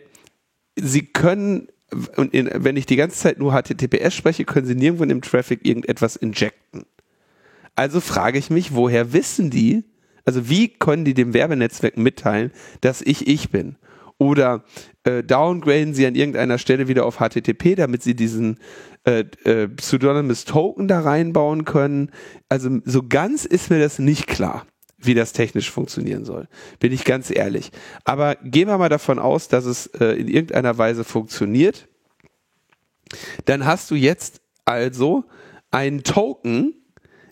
sie 0.76 1.06
können, 1.06 1.68
wenn 1.90 2.76
ich 2.76 2.84
die 2.84 2.96
ganze 2.96 3.16
Zeit 3.16 3.38
nur 3.38 3.52
HTTPS 3.52 4.14
spreche, 4.14 4.44
können 4.44 4.66
sie 4.66 4.74
nirgendwo 4.74 5.04
in 5.04 5.08
dem 5.08 5.22
Traffic 5.22 5.64
irgendetwas 5.64 6.16
injecten. 6.16 6.84
Also 7.74 8.00
frage 8.00 8.38
ich 8.38 8.50
mich, 8.50 8.74
woher 8.74 9.14
wissen 9.14 9.48
die, 9.48 9.84
also 10.26 10.50
wie 10.50 10.68
können 10.68 11.06
die 11.06 11.14
dem 11.14 11.32
Werbenetzwerk 11.32 11.96
mitteilen, 11.96 12.52
dass 12.82 13.00
ich 13.00 13.26
ich 13.26 13.48
bin? 13.48 13.76
Oder 14.22 14.62
äh, 15.02 15.24
downgraden 15.24 15.94
sie 15.94 16.06
an 16.06 16.14
irgendeiner 16.14 16.58
Stelle 16.58 16.86
wieder 16.86 17.06
auf 17.06 17.16
HTTP, 17.16 17.74
damit 17.74 18.04
sie 18.04 18.14
diesen 18.14 18.60
äh, 19.04 19.24
äh, 19.44 19.66
Pseudonymous 19.66 20.44
Token 20.44 20.86
da 20.86 21.00
reinbauen 21.00 21.64
können. 21.64 22.12
Also 22.48 22.78
so 22.84 23.02
ganz 23.02 23.44
ist 23.44 23.68
mir 23.68 23.80
das 23.80 23.98
nicht 23.98 24.28
klar, 24.28 24.64
wie 24.96 25.14
das 25.14 25.32
technisch 25.32 25.72
funktionieren 25.72 26.24
soll. 26.24 26.46
Bin 26.78 26.92
ich 26.92 27.04
ganz 27.04 27.30
ehrlich. 27.30 27.72
Aber 28.04 28.36
gehen 28.36 28.68
wir 28.68 28.78
mal 28.78 28.88
davon 28.88 29.18
aus, 29.18 29.48
dass 29.48 29.64
es 29.64 29.86
äh, 29.86 30.12
in 30.12 30.28
irgendeiner 30.28 30.78
Weise 30.78 31.02
funktioniert. 31.02 31.88
Dann 33.46 33.66
hast 33.66 33.90
du 33.90 33.96
jetzt 33.96 34.40
also 34.64 35.24
einen 35.72 36.04
Token, 36.04 36.74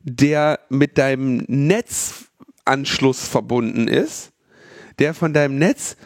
der 0.02 0.58
mit 0.70 0.98
deinem 0.98 1.44
Netzanschluss 1.46 3.28
verbunden 3.28 3.86
ist, 3.86 4.32
der 4.98 5.14
von 5.14 5.32
deinem 5.32 5.56
Netz 5.56 5.96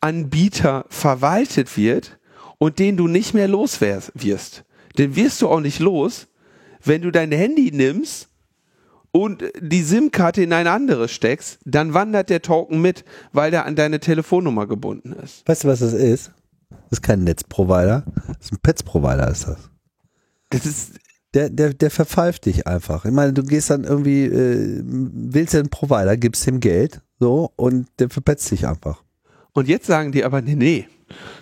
Anbieter 0.00 0.86
verwaltet 0.88 1.76
wird 1.76 2.18
und 2.58 2.78
den 2.78 2.96
du 2.96 3.08
nicht 3.08 3.34
mehr 3.34 3.48
los 3.48 3.80
wirst. 3.80 4.64
Den 4.98 5.16
wirst 5.16 5.42
du 5.42 5.48
auch 5.48 5.60
nicht 5.60 5.78
los, 5.78 6.26
wenn 6.84 7.02
du 7.02 7.10
dein 7.10 7.32
Handy 7.32 7.70
nimmst 7.72 8.28
und 9.12 9.44
die 9.60 9.82
SIM-Karte 9.82 10.42
in 10.42 10.52
ein 10.52 10.66
anderes 10.66 11.10
steckst, 11.12 11.58
dann 11.64 11.94
wandert 11.94 12.30
der 12.30 12.42
Token 12.42 12.80
mit, 12.80 13.04
weil 13.32 13.50
der 13.50 13.66
an 13.66 13.76
deine 13.76 14.00
Telefonnummer 14.00 14.66
gebunden 14.66 15.12
ist. 15.12 15.46
Weißt 15.46 15.64
du, 15.64 15.68
was 15.68 15.80
das 15.80 15.92
ist? 15.92 16.32
Das 16.70 16.98
ist 16.98 17.02
kein 17.02 17.24
Netzprovider, 17.24 18.04
das 18.26 18.46
ist 18.46 18.52
ein 18.52 18.58
Pets-Provider 18.62 19.28
ist 19.30 19.46
das. 19.48 19.70
Das 20.50 20.66
ist, 20.66 20.92
Der, 21.34 21.48
der, 21.48 21.74
der 21.74 21.90
verpfeift 21.90 22.46
dich 22.46 22.66
einfach. 22.66 23.04
Ich 23.04 23.12
meine, 23.12 23.32
du 23.32 23.44
gehst 23.44 23.70
dann 23.70 23.84
irgendwie, 23.84 24.24
äh, 24.24 24.82
willst 24.84 25.54
einen 25.54 25.70
Provider, 25.70 26.16
gibst 26.16 26.46
ihm 26.48 26.58
Geld, 26.58 27.02
so, 27.20 27.52
und 27.56 27.86
der 28.00 28.10
verpetzt 28.10 28.50
dich 28.50 28.66
einfach. 28.66 29.04
Und 29.52 29.68
jetzt 29.68 29.86
sagen 29.86 30.12
die 30.12 30.24
aber, 30.24 30.42
nee, 30.42 30.54
nee, 30.54 30.88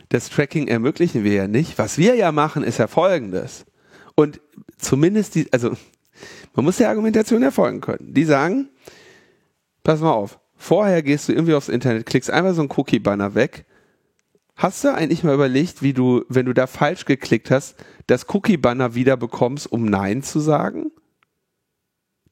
das 0.09 0.31
Tracking 0.31 0.69
ermöglichen 0.69 1.25
wir 1.25 1.33
ja 1.33 1.49
nicht. 1.49 1.79
Was 1.79 1.99
wir 1.99 2.15
ja 2.15 2.33
machen, 2.33 2.63
ist 2.63 2.79
ja 2.79 2.87
folgendes. 2.87 3.67
Und 4.15 4.41
zumindest 4.79 5.35
die, 5.35 5.53
also 5.53 5.77
man 6.55 6.65
muss 6.65 6.79
der 6.79 6.89
Argumentation 6.89 7.43
erfolgen 7.43 7.81
können. 7.81 8.15
Die 8.15 8.25
sagen, 8.25 8.69
pass 9.85 10.01
mal 10.01 10.13
auf, 10.13 10.41
vorher 10.57 11.03
gehst 11.03 11.29
du 11.29 11.33
irgendwie 11.33 11.55
aufs 11.55 11.69
Internet, 11.69 12.07
klickst 12.07 12.31
einmal 12.31 12.55
so 12.55 12.63
einen 12.63 12.71
Cookie-Banner 12.75 13.35
weg. 13.35 13.67
Hast 14.57 14.83
du 14.83 14.93
eigentlich 14.93 15.23
mal 15.23 15.35
überlegt, 15.35 15.83
wie 15.83 15.93
du, 15.93 16.25
wenn 16.29 16.47
du 16.47 16.53
da 16.53 16.67
falsch 16.67 17.05
geklickt 17.05 17.51
hast, 17.51 17.77
das 18.09 18.27
Cookie-Banner 18.35 18.95
wieder 18.95 19.17
bekommst, 19.17 19.71
um 19.71 19.85
Nein 19.85 20.23
zu 20.23 20.41
sagen? 20.41 20.91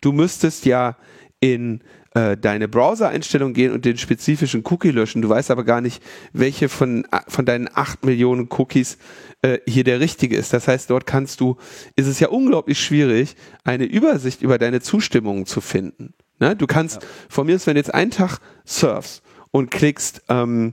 Du 0.00 0.12
müsstest 0.12 0.66
ja 0.66 0.96
in 1.38 1.82
äh, 2.16 2.38
deine 2.38 2.66
Browser-Einstellung 2.66 3.52
gehen 3.52 3.72
und 3.72 3.84
den 3.84 3.98
spezifischen 3.98 4.64
Cookie 4.64 4.90
löschen. 4.90 5.20
Du 5.20 5.28
weißt 5.28 5.50
aber 5.50 5.64
gar 5.64 5.82
nicht, 5.82 6.02
welche 6.32 6.70
von, 6.70 7.06
von 7.28 7.44
deinen 7.44 7.68
acht 7.74 8.06
Millionen 8.06 8.48
Cookies 8.56 8.96
äh, 9.42 9.58
hier 9.66 9.84
der 9.84 10.00
richtige 10.00 10.34
ist. 10.34 10.54
Das 10.54 10.66
heißt, 10.66 10.88
dort 10.88 11.04
kannst 11.04 11.42
du, 11.42 11.58
ist 11.94 12.06
es 12.06 12.18
ja 12.18 12.28
unglaublich 12.28 12.80
schwierig, 12.80 13.36
eine 13.64 13.84
Übersicht 13.84 14.40
über 14.40 14.56
deine 14.56 14.80
Zustimmungen 14.80 15.44
zu 15.44 15.60
finden. 15.60 16.14
Ne? 16.38 16.56
Du 16.56 16.66
kannst, 16.66 17.06
von 17.28 17.46
mir 17.46 17.56
ist, 17.56 17.66
wenn 17.66 17.74
du 17.74 17.80
jetzt 17.80 17.92
einen 17.92 18.12
Tag 18.12 18.38
surfst 18.64 19.22
und 19.50 19.70
klickst 19.70 20.22
ähm, 20.30 20.72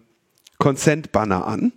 Consent-Banner 0.60 1.46
an, 1.46 1.74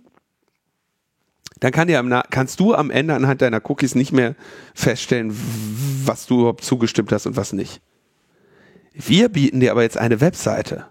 dann 1.59 1.73
kann 1.73 1.89
dir 1.89 1.99
am, 1.99 2.21
kannst 2.29 2.61
du 2.61 2.73
am 2.73 2.89
Ende 2.89 3.15
anhand 3.15 3.41
deiner 3.41 3.61
Cookies 3.69 3.95
nicht 3.95 4.13
mehr 4.13 4.35
feststellen, 4.73 5.35
was 6.05 6.25
du 6.25 6.39
überhaupt 6.39 6.63
zugestimmt 6.63 7.11
hast 7.11 7.25
und 7.25 7.35
was 7.35 7.51
nicht. 7.51 7.81
Wir 8.99 9.29
bieten 9.29 9.59
dir 9.59 9.71
aber 9.71 9.83
jetzt 9.83 9.97
eine 9.97 10.21
Webseite. 10.21 10.85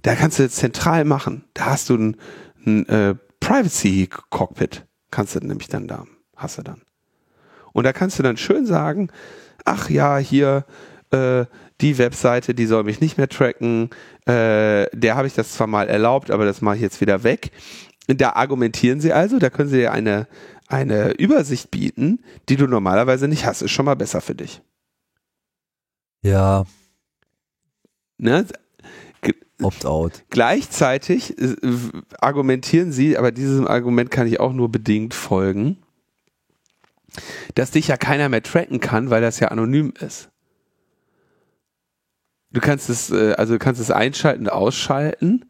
Da 0.00 0.14
kannst 0.14 0.38
du 0.38 0.42
jetzt 0.42 0.56
zentral 0.56 1.04
machen. 1.04 1.44
Da 1.52 1.66
hast 1.66 1.90
du 1.90 1.96
ein, 1.96 2.16
ein 2.66 2.88
äh, 2.88 3.14
Privacy-Cockpit. 3.40 4.86
Kannst 5.10 5.34
du 5.34 5.40
nämlich 5.40 5.68
dann 5.68 5.86
da, 5.86 6.06
hast 6.34 6.56
du 6.56 6.62
dann. 6.62 6.80
Und 7.72 7.84
da 7.84 7.92
kannst 7.92 8.18
du 8.18 8.22
dann 8.22 8.38
schön 8.38 8.64
sagen, 8.64 9.10
ach 9.66 9.90
ja, 9.90 10.16
hier 10.16 10.64
äh, 11.10 11.44
die 11.82 11.98
Webseite, 11.98 12.54
die 12.54 12.64
soll 12.64 12.84
mich 12.84 13.00
nicht 13.00 13.18
mehr 13.18 13.28
tracken. 13.28 13.90
Äh, 14.24 14.86
der 14.92 15.14
habe 15.14 15.26
ich 15.26 15.34
das 15.34 15.52
zwar 15.52 15.66
mal 15.66 15.88
erlaubt, 15.88 16.30
aber 16.30 16.46
das 16.46 16.62
mache 16.62 16.76
ich 16.76 16.82
jetzt 16.82 17.02
wieder 17.02 17.22
weg. 17.22 17.50
Da 18.06 18.30
argumentieren 18.30 19.00
sie 19.00 19.12
also, 19.12 19.38
da 19.38 19.50
können 19.50 19.68
sie 19.68 19.78
dir 19.78 19.92
eine, 19.92 20.26
eine 20.68 21.12
Übersicht 21.12 21.70
bieten, 21.70 22.24
die 22.48 22.56
du 22.56 22.66
normalerweise 22.66 23.28
nicht 23.28 23.44
hast. 23.44 23.60
Ist 23.60 23.72
schon 23.72 23.84
mal 23.84 23.94
besser 23.94 24.22
für 24.22 24.34
dich. 24.34 24.62
Ja, 26.22 26.64
Ne? 28.18 28.46
Opt-out. 29.60 30.24
Gleichzeitig 30.30 31.38
äh, 31.38 31.54
argumentieren 32.20 32.92
sie, 32.92 33.16
aber 33.16 33.30
diesem 33.30 33.66
Argument 33.66 34.10
kann 34.10 34.26
ich 34.26 34.40
auch 34.40 34.52
nur 34.52 34.70
bedingt 34.70 35.14
folgen, 35.14 35.78
dass 37.54 37.70
dich 37.70 37.88
ja 37.88 37.96
keiner 37.96 38.28
mehr 38.28 38.42
tracken 38.42 38.80
kann, 38.80 39.10
weil 39.10 39.22
das 39.22 39.38
ja 39.38 39.48
anonym 39.48 39.92
ist. 40.00 40.30
Du 42.50 42.60
kannst 42.60 42.90
es, 42.90 43.10
äh, 43.10 43.34
also 43.38 43.54
du 43.54 43.58
kannst 43.58 43.80
es 43.80 43.90
einschalten 43.90 44.46
und 44.46 44.52
ausschalten 44.52 45.44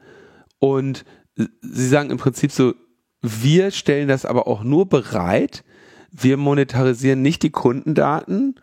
und 0.59 1.05
sie 1.37 1.89
sagen 1.89 2.11
im 2.11 2.19
Prinzip 2.19 2.53
so, 2.53 2.75
wir 3.23 3.71
stellen 3.71 4.09
das 4.09 4.25
aber 4.27 4.47
auch 4.47 4.63
nur 4.63 4.89
bereit, 4.89 5.65
wir 6.11 6.37
monetarisieren 6.37 7.23
nicht 7.23 7.43
die 7.43 7.51
Kundendaten 7.51 8.57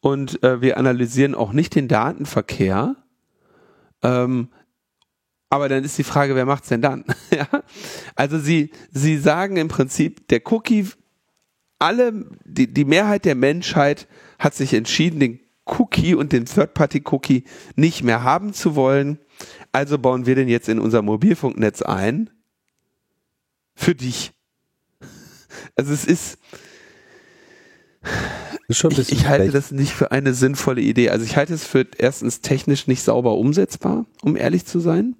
und 0.00 0.42
äh, 0.42 0.60
wir 0.60 0.78
analysieren 0.78 1.34
auch 1.34 1.52
nicht 1.52 1.74
den 1.74 1.88
Datenverkehr. 1.88 2.96
Ähm, 4.04 4.48
aber 5.50 5.68
dann 5.68 5.84
ist 5.84 5.98
die 5.98 6.04
Frage, 6.04 6.34
wer 6.34 6.46
macht's 6.46 6.68
denn 6.68 6.82
dann? 6.82 7.04
ja? 7.30 7.48
Also 8.14 8.38
sie, 8.38 8.70
sie 8.92 9.18
sagen 9.18 9.56
im 9.56 9.68
Prinzip, 9.68 10.28
der 10.28 10.40
Cookie, 10.52 10.88
alle, 11.78 12.26
die, 12.44 12.72
die 12.72 12.84
Mehrheit 12.84 13.24
der 13.24 13.34
Menschheit 13.34 14.06
hat 14.38 14.54
sich 14.54 14.74
entschieden, 14.74 15.20
den 15.20 15.40
Cookie 15.64 16.14
und 16.14 16.32
den 16.32 16.44
Third-Party-Cookie 16.44 17.44
nicht 17.76 18.02
mehr 18.02 18.22
haben 18.22 18.52
zu 18.52 18.76
wollen. 18.76 19.18
Also 19.72 19.98
bauen 19.98 20.26
wir 20.26 20.34
den 20.34 20.48
jetzt 20.48 20.68
in 20.68 20.78
unser 20.78 21.02
Mobilfunknetz 21.02 21.82
ein. 21.82 22.30
Für 23.74 23.94
dich. 23.94 24.32
Also 25.76 25.92
es 25.92 26.04
ist, 26.04 26.38
ich, 28.68 29.12
ich 29.12 29.26
halte 29.28 29.50
das 29.50 29.70
nicht 29.70 29.92
für 29.92 30.10
eine 30.12 30.34
sinnvolle 30.34 30.80
Idee. 30.80 31.10
Also 31.10 31.24
ich 31.24 31.36
halte 31.36 31.54
es 31.54 31.64
für 31.64 31.86
erstens 31.98 32.40
technisch 32.40 32.86
nicht 32.86 33.02
sauber 33.02 33.36
umsetzbar, 33.36 34.06
um 34.22 34.36
ehrlich 34.36 34.64
zu 34.66 34.80
sein. 34.80 35.16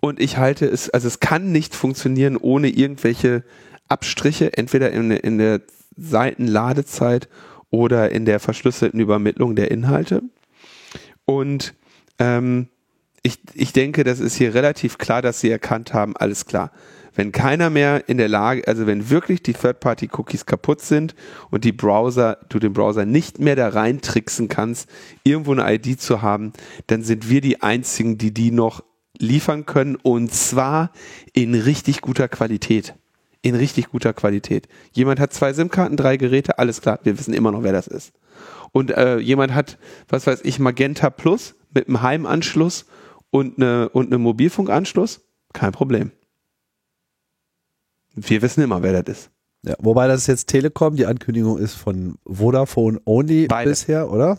Und 0.00 0.20
ich 0.20 0.36
halte 0.36 0.66
es, 0.66 0.90
also 0.90 1.08
es 1.08 1.20
kann 1.20 1.50
nicht 1.52 1.74
funktionieren 1.74 2.36
ohne 2.36 2.68
irgendwelche 2.68 3.42
Abstriche, 3.88 4.56
entweder 4.56 4.90
in, 4.90 5.10
in 5.10 5.38
der 5.38 5.62
Seitenladezeit 5.96 7.28
oder 7.70 8.10
in 8.10 8.24
der 8.24 8.40
verschlüsselten 8.40 9.00
Übermittlung 9.00 9.56
der 9.56 9.70
Inhalte. 9.70 10.22
Und 11.24 11.74
ähm, 12.18 12.68
ich, 13.22 13.38
ich 13.54 13.72
denke, 13.72 14.04
das 14.04 14.20
ist 14.20 14.36
hier 14.36 14.54
relativ 14.54 14.98
klar, 14.98 15.22
dass 15.22 15.40
sie 15.40 15.50
erkannt 15.50 15.94
haben, 15.94 16.16
alles 16.16 16.44
klar. 16.46 16.70
Wenn 17.14 17.30
keiner 17.30 17.70
mehr 17.70 18.08
in 18.08 18.18
der 18.18 18.28
Lage, 18.28 18.66
also 18.66 18.86
wenn 18.86 19.08
wirklich 19.08 19.42
die 19.42 19.52
Third-Party-Cookies 19.52 20.46
kaputt 20.46 20.80
sind 20.80 21.14
und 21.50 21.64
die 21.64 21.72
Browser, 21.72 22.38
du 22.48 22.58
den 22.58 22.72
Browser 22.72 23.06
nicht 23.06 23.38
mehr 23.38 23.54
da 23.54 23.68
reintricksen 23.68 24.48
kannst, 24.48 24.88
irgendwo 25.22 25.52
eine 25.52 25.72
ID 25.72 26.00
zu 26.00 26.22
haben, 26.22 26.52
dann 26.88 27.02
sind 27.02 27.28
wir 27.30 27.40
die 27.40 27.62
einzigen, 27.62 28.18
die 28.18 28.34
die 28.34 28.50
noch 28.50 28.82
liefern 29.18 29.64
können 29.64 29.96
und 29.96 30.32
zwar 30.32 30.90
in 31.32 31.54
richtig 31.54 32.00
guter 32.00 32.28
Qualität. 32.28 32.94
In 33.42 33.54
richtig 33.54 33.90
guter 33.90 34.12
Qualität. 34.12 34.68
Jemand 34.92 35.20
hat 35.20 35.32
zwei 35.32 35.52
SIM-Karten, 35.52 35.96
drei 35.96 36.16
Geräte, 36.16 36.58
alles 36.58 36.80
klar, 36.80 36.98
wir 37.04 37.16
wissen 37.18 37.34
immer 37.34 37.52
noch, 37.52 37.62
wer 37.62 37.72
das 37.72 37.86
ist. 37.86 38.12
Und 38.72 38.90
äh, 38.90 39.18
jemand 39.18 39.54
hat, 39.54 39.78
was 40.08 40.26
weiß 40.26 40.40
ich, 40.42 40.58
Magenta 40.58 41.10
Plus 41.10 41.54
mit 41.72 41.86
einem 41.86 42.02
Heimanschluss 42.02 42.86
und 43.30 43.58
eine 43.58 43.88
und 43.90 44.06
einem 44.06 44.22
Mobilfunkanschluss, 44.22 45.20
kein 45.52 45.72
Problem. 45.72 46.10
Wir 48.14 48.42
wissen 48.42 48.62
immer, 48.62 48.82
wer 48.82 49.02
das 49.02 49.16
ist. 49.18 49.30
Ja, 49.66 49.74
wobei 49.78 50.06
das 50.08 50.22
ist 50.22 50.26
jetzt 50.26 50.46
Telekom, 50.48 50.96
die 50.96 51.06
Ankündigung 51.06 51.58
ist 51.58 51.74
von 51.74 52.16
Vodafone 52.26 53.00
Only 53.06 53.46
Beide. 53.46 53.70
bisher, 53.70 54.10
oder? 54.10 54.38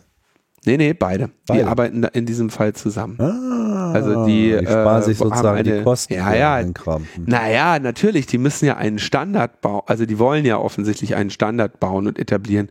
Nee, 0.67 0.77
nee, 0.77 0.93
beide. 0.93 1.27
Die 1.27 1.31
Beide. 1.47 1.67
arbeiten 1.67 2.01
da 2.01 2.07
in 2.09 2.25
diesem 2.25 2.49
Fall 2.49 2.73
zusammen. 2.73 3.19
Ah, 3.19 3.91
Also 3.93 4.25
die, 4.25 4.55
die 4.59 4.65
sparen 4.65 5.01
äh, 5.01 5.05
sich 5.05 5.17
sozusagen 5.19 5.59
eine- 5.59 5.77
die 5.77 5.83
Kosten. 5.83 6.13
Ja, 6.13 6.33
ja. 6.33 6.63
Kram. 6.73 7.05
Hm. 7.15 7.25
Naja, 7.27 7.77
natürlich, 7.79 8.25
die 8.25 8.39
müssen 8.39 8.65
ja 8.65 8.75
einen 8.77 8.97
Standard 8.97 9.61
bauen, 9.61 9.83
also 9.85 10.05
die 10.07 10.17
wollen 10.17 10.43
ja 10.45 10.57
offensichtlich 10.57 11.15
einen 11.15 11.29
Standard 11.29 11.79
bauen 11.79 12.07
und 12.07 12.17
etablieren, 12.17 12.69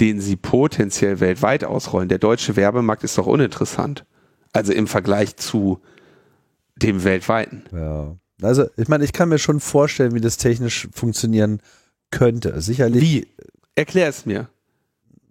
den 0.00 0.20
sie 0.22 0.36
potenziell 0.36 1.20
weltweit 1.20 1.64
ausrollen. 1.64 2.08
Der 2.08 2.18
deutsche 2.18 2.56
Werbemarkt 2.56 3.04
ist 3.04 3.16
doch 3.18 3.26
uninteressant. 3.26 4.04
Also 4.54 4.72
im 4.72 4.86
Vergleich 4.86 5.36
zu 5.36 5.80
dem 6.76 7.04
weltweiten. 7.04 7.64
Ja. 7.72 8.14
Also, 8.42 8.66
ich 8.76 8.88
meine, 8.88 9.04
ich 9.04 9.12
kann 9.12 9.28
mir 9.28 9.38
schon 9.38 9.60
vorstellen, 9.60 10.14
wie 10.14 10.20
das 10.20 10.36
technisch 10.36 10.88
funktionieren 10.92 11.60
könnte. 12.10 12.60
Sicherlich. 12.60 13.02
Wie? 13.02 13.26
Erklär 13.74 14.08
es 14.08 14.26
mir. 14.26 14.48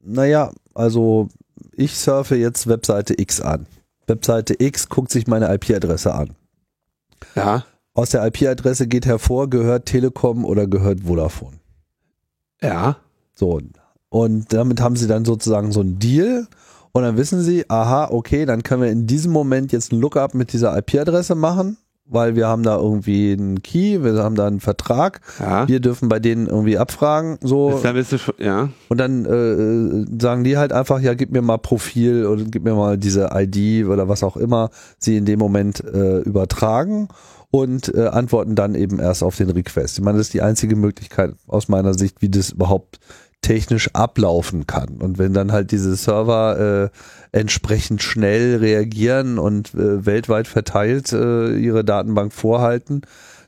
Naja, 0.03 0.51
also 0.73 1.29
ich 1.75 1.95
surfe 1.97 2.35
jetzt 2.35 2.67
Webseite 2.67 3.19
X 3.19 3.39
an. 3.41 3.67
Webseite 4.07 4.55
X 4.59 4.89
guckt 4.89 5.11
sich 5.11 5.27
meine 5.27 5.53
IP-Adresse 5.53 6.13
an. 6.13 6.31
Ja, 7.35 7.65
Aus 7.93 8.09
der 8.09 8.25
IP-Adresse 8.25 8.87
geht 8.87 9.05
hervor, 9.05 9.49
gehört 9.49 9.85
Telekom 9.85 10.43
oder 10.43 10.67
gehört 10.67 11.01
Vodafone. 11.01 11.57
ja, 12.61 12.97
So. 13.35 13.61
Und 14.09 14.53
damit 14.53 14.79
haben 14.81 14.95
sie 14.95 15.07
dann 15.07 15.25
sozusagen 15.25 15.71
so 15.71 15.79
einen 15.79 15.99
Deal. 15.99 16.47
Und 16.91 17.01
dann 17.03 17.17
wissen 17.17 17.41
sie, 17.41 17.67
aha, 17.69 18.09
okay, 18.11 18.45
dann 18.45 18.61
können 18.61 18.83
wir 18.83 18.91
in 18.91 19.07
diesem 19.07 19.31
Moment 19.31 19.71
jetzt 19.71 19.91
ein 19.91 19.99
Lookup 19.99 20.35
mit 20.35 20.53
dieser 20.53 20.77
IP-Adresse 20.77 21.33
machen, 21.33 21.77
weil 22.05 22.35
wir 22.35 22.47
haben 22.47 22.63
da 22.63 22.77
irgendwie 22.77 23.31
einen 23.31 23.61
Key, 23.63 24.03
wir 24.03 24.15
haben 24.23 24.35
da 24.35 24.47
einen 24.47 24.59
Vertrag. 24.59 25.21
ja. 25.39 25.67
Wir 25.67 25.79
dürfen 25.79 26.09
bei 26.09 26.19
denen 26.19 26.47
irgendwie 26.47 26.77
abfragen, 26.77 27.37
so. 27.41 27.79
Dann 27.81 27.95
bist 27.95 28.11
du 28.11 28.17
schon, 28.17 28.35
ja. 28.37 28.69
Und 28.89 28.97
dann 28.99 29.25
äh, 29.25 30.21
sagen 30.21 30.43
die 30.43 30.57
halt 30.57 30.73
einfach, 30.73 30.99
ja, 30.99 31.13
gib 31.13 31.31
mir 31.31 31.41
mal 31.41 31.57
Profil 31.57 32.25
oder 32.25 32.43
gib 32.43 32.63
mir 32.63 32.75
mal 32.75 32.97
diese 32.97 33.29
ID 33.33 33.87
oder 33.87 34.09
was 34.09 34.23
auch 34.23 34.37
immer 34.37 34.69
sie 34.97 35.17
in 35.17 35.25
dem 35.25 35.39
Moment 35.39 35.83
äh, 35.83 36.19
übertragen 36.19 37.07
und 37.51 37.93
äh, 37.93 38.07
antworten 38.07 38.55
dann 38.55 38.75
eben 38.75 38.99
erst 38.99 39.23
auf 39.23 39.37
den 39.37 39.49
Request. 39.51 39.99
Ich 39.99 40.03
meine, 40.03 40.17
das 40.17 40.27
ist 40.27 40.33
die 40.33 40.41
einzige 40.41 40.75
Möglichkeit 40.75 41.35
aus 41.47 41.67
meiner 41.67 41.93
Sicht, 41.93 42.21
wie 42.21 42.29
das 42.29 42.49
überhaupt 42.49 42.99
technisch 43.43 43.89
ablaufen 43.93 44.65
kann. 44.65 44.97
Und 44.99 45.19
wenn 45.19 45.33
dann 45.33 45.51
halt 45.51 45.71
diese 45.71 45.95
Server 45.95 46.89
äh, 46.91 46.97
entsprechend 47.33 48.01
schnell 48.01 48.57
reagieren 48.57 49.37
und 49.37 49.73
äh, 49.73 50.05
weltweit 50.05 50.47
verteilt 50.47 51.11
äh, 51.11 51.55
ihre 51.57 51.83
Datenbank 51.83 52.31
vorhalten, 52.31 53.01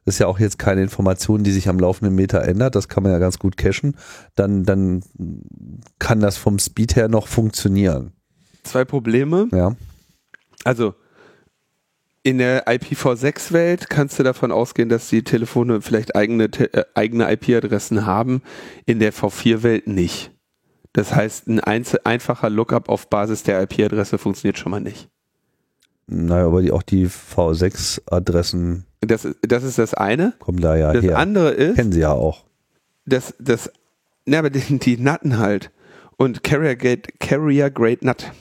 das 0.03 0.15
ist 0.15 0.19
ja 0.19 0.27
auch 0.27 0.39
jetzt 0.39 0.59
keine 0.59 0.83
Information, 0.83 1.43
die 1.43 1.51
sich 1.51 1.69
am 1.69 1.79
laufenden 1.79 2.13
Meter 2.13 2.43
ändert, 2.43 2.75
das 2.75 2.89
kann 2.89 3.03
man 3.03 3.11
ja 3.11 3.17
ganz 3.17 3.39
gut 3.39 3.57
cachen, 3.57 3.95
dann, 4.35 4.63
dann 4.63 5.01
kann 5.99 6.19
das 6.19 6.37
vom 6.37 6.59
Speed 6.59 6.95
her 6.95 7.07
noch 7.07 7.27
funktionieren. 7.27 8.11
Zwei 8.63 8.85
Probleme. 8.85 9.47
Ja. 9.51 9.75
Also 10.63 10.93
in 12.21 12.39
der 12.39 12.67
IPv6-Welt 12.67 13.89
kannst 13.89 14.17
du 14.17 14.23
davon 14.23 14.51
ausgehen, 14.51 14.89
dass 14.89 15.09
die 15.09 15.23
Telefone 15.23 15.81
vielleicht 15.81 16.15
eigene, 16.15 16.45
äh, 16.45 16.83
eigene 16.95 17.31
IP-Adressen 17.31 18.07
haben, 18.07 18.41
in 18.87 18.99
der 18.99 19.13
V4-Welt 19.13 19.85
nicht. 19.87 20.34
Das 20.95 21.13
heißt, 21.13 21.47
ein 21.47 21.59
einfacher 21.59 22.49
Lookup 22.49 22.87
auf 22.87 23.09
Basis 23.09 23.43
der 23.43 23.61
IP-Adresse 23.63 24.17
funktioniert 24.17 24.57
schon 24.57 24.71
mal 24.71 24.79
nicht. 24.79 25.09
Naja, 26.07 26.45
aber 26.45 26.61
die, 26.61 26.71
auch 26.71 26.83
die 26.83 27.09
V6-Adressen. 27.09 28.85
Das, 29.01 29.27
das 29.41 29.63
ist 29.65 29.77
das 29.77 29.93
eine. 29.93 30.35
Kommen 30.39 30.61
da 30.61 30.77
ja 30.77 30.93
das 30.93 31.03
her. 31.03 31.11
Das 31.11 31.19
andere 31.19 31.49
ist. 31.51 31.75
Kennen 31.75 31.91
sie 31.91 31.99
ja 31.99 32.13
auch. 32.13 32.45
Das, 33.05 33.33
das, 33.39 33.69
na, 34.23 34.39
aber 34.39 34.49
die, 34.49 34.79
die 34.79 34.95
Natten 34.95 35.37
halt. 35.37 35.69
Und 36.15 36.45
Carrier 36.45 36.77
Grade, 36.77 37.01
Carrier 37.19 37.69
Grade 37.69 38.05
Nut. 38.05 38.31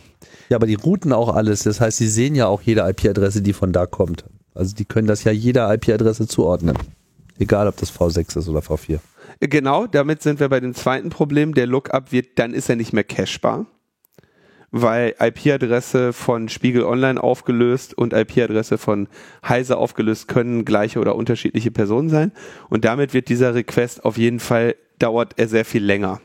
Ja, 0.49 0.57
aber 0.57 0.69
die 0.69 0.77
routen 0.77 1.13
auch 1.13 1.35
alles. 1.35 1.65
Das 1.65 1.81
heißt, 1.81 1.99
sie 1.99 2.09
sehen 2.09 2.37
ja 2.37 2.47
auch 2.47 2.63
jede 2.63 2.89
IP-Adresse, 2.89 3.43
die 3.43 3.53
von 3.53 3.73
da 3.73 3.87
kommt. 3.87 4.27
Also 4.55 4.77
die 4.77 4.85
können 4.85 5.09
das 5.09 5.25
ja 5.25 5.33
jeder 5.33 5.75
IP-Adresse 5.75 6.29
zuordnen. 6.29 6.79
Egal, 7.41 7.67
ob 7.67 7.77
das 7.79 7.93
V6 7.93 8.39
ist 8.39 8.49
oder 8.49 8.61
V4. 8.61 9.01
Genau, 9.41 9.87
damit 9.87 10.23
sind 10.23 10.41
wir 10.41 10.49
bei 10.49 10.61
dem 10.61 10.75
zweiten 10.75 11.11
Problem. 11.11 11.55
Der 11.55 11.67
Lookup 11.67 12.13
wird, 12.13 12.39
dann 12.39 12.55
ist 12.55 12.69
er 12.69 12.77
nicht 12.77 12.93
mehr 12.93 13.05
cachebar, 13.05 13.67
weil 14.71 15.15
IP-Adresse 15.19 16.13
von 16.13 16.49
Spiegel 16.49 16.85
Online 16.85 17.23
aufgelöst 17.23 17.97
und 17.97 18.13
IP-Adresse 18.13 18.79
von 18.79 19.09
Heise 19.47 19.77
aufgelöst 19.77 20.29
können 20.29 20.65
gleiche 20.65 21.01
oder 21.01 21.17
unterschiedliche 21.17 21.71
Personen 21.71 22.09
sein. 22.09 22.33
Und 22.71 22.85
damit 22.85 23.15
wird 23.15 23.29
dieser 23.29 23.55
Request 23.55 24.05
auf 24.05 24.17
jeden 24.17 24.41
Fall, 24.41 24.77
dauert 24.99 25.35
er 25.37 25.49
sehr 25.49 25.65
viel 25.65 25.85
länger 25.85 26.21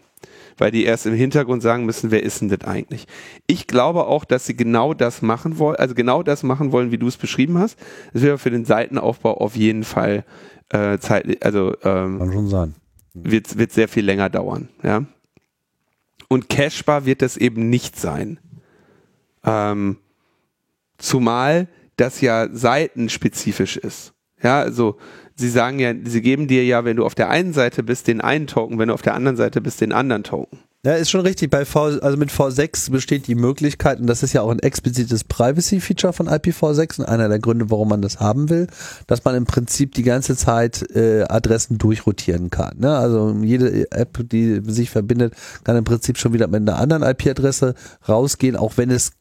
weil 0.59 0.71
die 0.71 0.83
erst 0.83 1.05
im 1.05 1.13
Hintergrund 1.13 1.63
sagen 1.63 1.85
müssen, 1.85 2.11
wer 2.11 2.21
ist 2.21 2.41
denn 2.41 2.49
das 2.49 2.61
eigentlich? 2.67 3.07
Ich 3.47 3.67
glaube 3.67 4.05
auch, 4.05 4.25
dass 4.25 4.45
sie 4.45 4.55
genau 4.55 4.93
das 4.93 5.21
machen 5.21 5.57
wollen, 5.57 5.77
also 5.77 5.95
genau 5.95 6.21
das 6.21 6.43
machen 6.43 6.71
wollen, 6.71 6.91
wie 6.91 6.97
du 6.97 7.07
es 7.07 7.17
beschrieben 7.17 7.57
hast. 7.57 7.79
Es 8.13 8.21
wäre 8.21 8.37
für 8.37 8.51
den 8.51 8.65
Seitenaufbau 8.65 9.37
auf 9.37 9.55
jeden 9.55 9.83
Fall 9.83 10.25
äh, 10.69 10.99
Zeit, 10.99 11.43
also 11.43 11.73
ähm, 11.83 12.19
kann 12.19 12.33
schon 12.33 12.47
sein. 12.47 12.75
Wird, 13.23 13.57
wird 13.57 13.71
sehr 13.71 13.87
viel 13.87 14.05
länger 14.05 14.29
dauern, 14.29 14.69
ja. 14.83 15.05
Und 16.27 16.47
Cashbar 16.47 17.05
wird 17.05 17.21
das 17.21 17.37
eben 17.37 17.69
nicht 17.69 17.99
sein. 17.99 18.39
Ähm, 19.43 19.97
zumal 20.97 21.67
das 21.95 22.21
ja 22.21 22.47
seitenspezifisch 22.51 23.77
ist. 23.77 24.13
Ja, 24.41 24.59
also 24.59 24.97
sie 25.35 25.49
sagen 25.49 25.79
ja, 25.79 25.93
sie 26.03 26.21
geben 26.21 26.47
dir 26.47 26.63
ja, 26.63 26.85
wenn 26.85 26.97
du 26.97 27.05
auf 27.05 27.15
der 27.15 27.29
einen 27.29 27.53
Seite 27.53 27.83
bist, 27.83 28.07
den 28.07 28.21
einen 28.21 28.47
Token, 28.47 28.77
wenn 28.77 28.89
du 28.89 28.93
auf 28.93 29.01
der 29.01 29.15
anderen 29.15 29.37
Seite 29.37 29.59
bist, 29.59 29.81
den 29.81 29.91
anderen 29.91 30.23
Token. 30.23 30.59
Ja, 30.85 30.93
ist 30.93 31.09
schon 31.09 31.21
richtig. 31.21 31.51
Bei 31.51 31.65
V, 31.65 31.99
also 31.99 32.15
mit 32.15 32.31
V6 32.31 32.89
besteht 32.89 33.27
die 33.27 33.35
Möglichkeit, 33.35 33.99
und 33.99 34.07
das 34.07 34.23
ist 34.23 34.31
ja 34.31 34.41
auch 34.43 34.49
ein 34.49 34.59
explizites 34.59 35.25
Privacy-Feature 35.25 36.13
von 36.13 36.29
IPv6 36.29 36.99
und 36.99 37.05
einer 37.05 37.27
der 37.27 37.39
Gründe, 37.39 37.69
warum 37.69 37.89
man 37.89 38.01
das 38.01 38.21
haben 38.21 38.49
will, 38.49 38.67
dass 39.05 39.25
man 39.25 39.35
im 39.35 39.43
Prinzip 39.43 39.93
die 39.93 40.03
ganze 40.03 40.37
Zeit 40.37 40.89
äh, 40.95 41.23
Adressen 41.23 41.79
durchrotieren 41.79 42.49
kann. 42.49 42.77
Ne? 42.77 42.97
Also 42.97 43.35
jede 43.41 43.91
App, 43.91 44.23
die 44.29 44.61
sich 44.67 44.89
verbindet, 44.89 45.33
kann 45.65 45.75
im 45.75 45.83
Prinzip 45.83 46.17
schon 46.17 46.31
wieder 46.31 46.47
mit 46.47 46.61
einer 46.61 46.77
anderen 46.77 47.03
IP-Adresse 47.03 47.75
rausgehen, 48.07 48.55
auch 48.55 48.77
wenn 48.77 48.89
es 48.89 49.11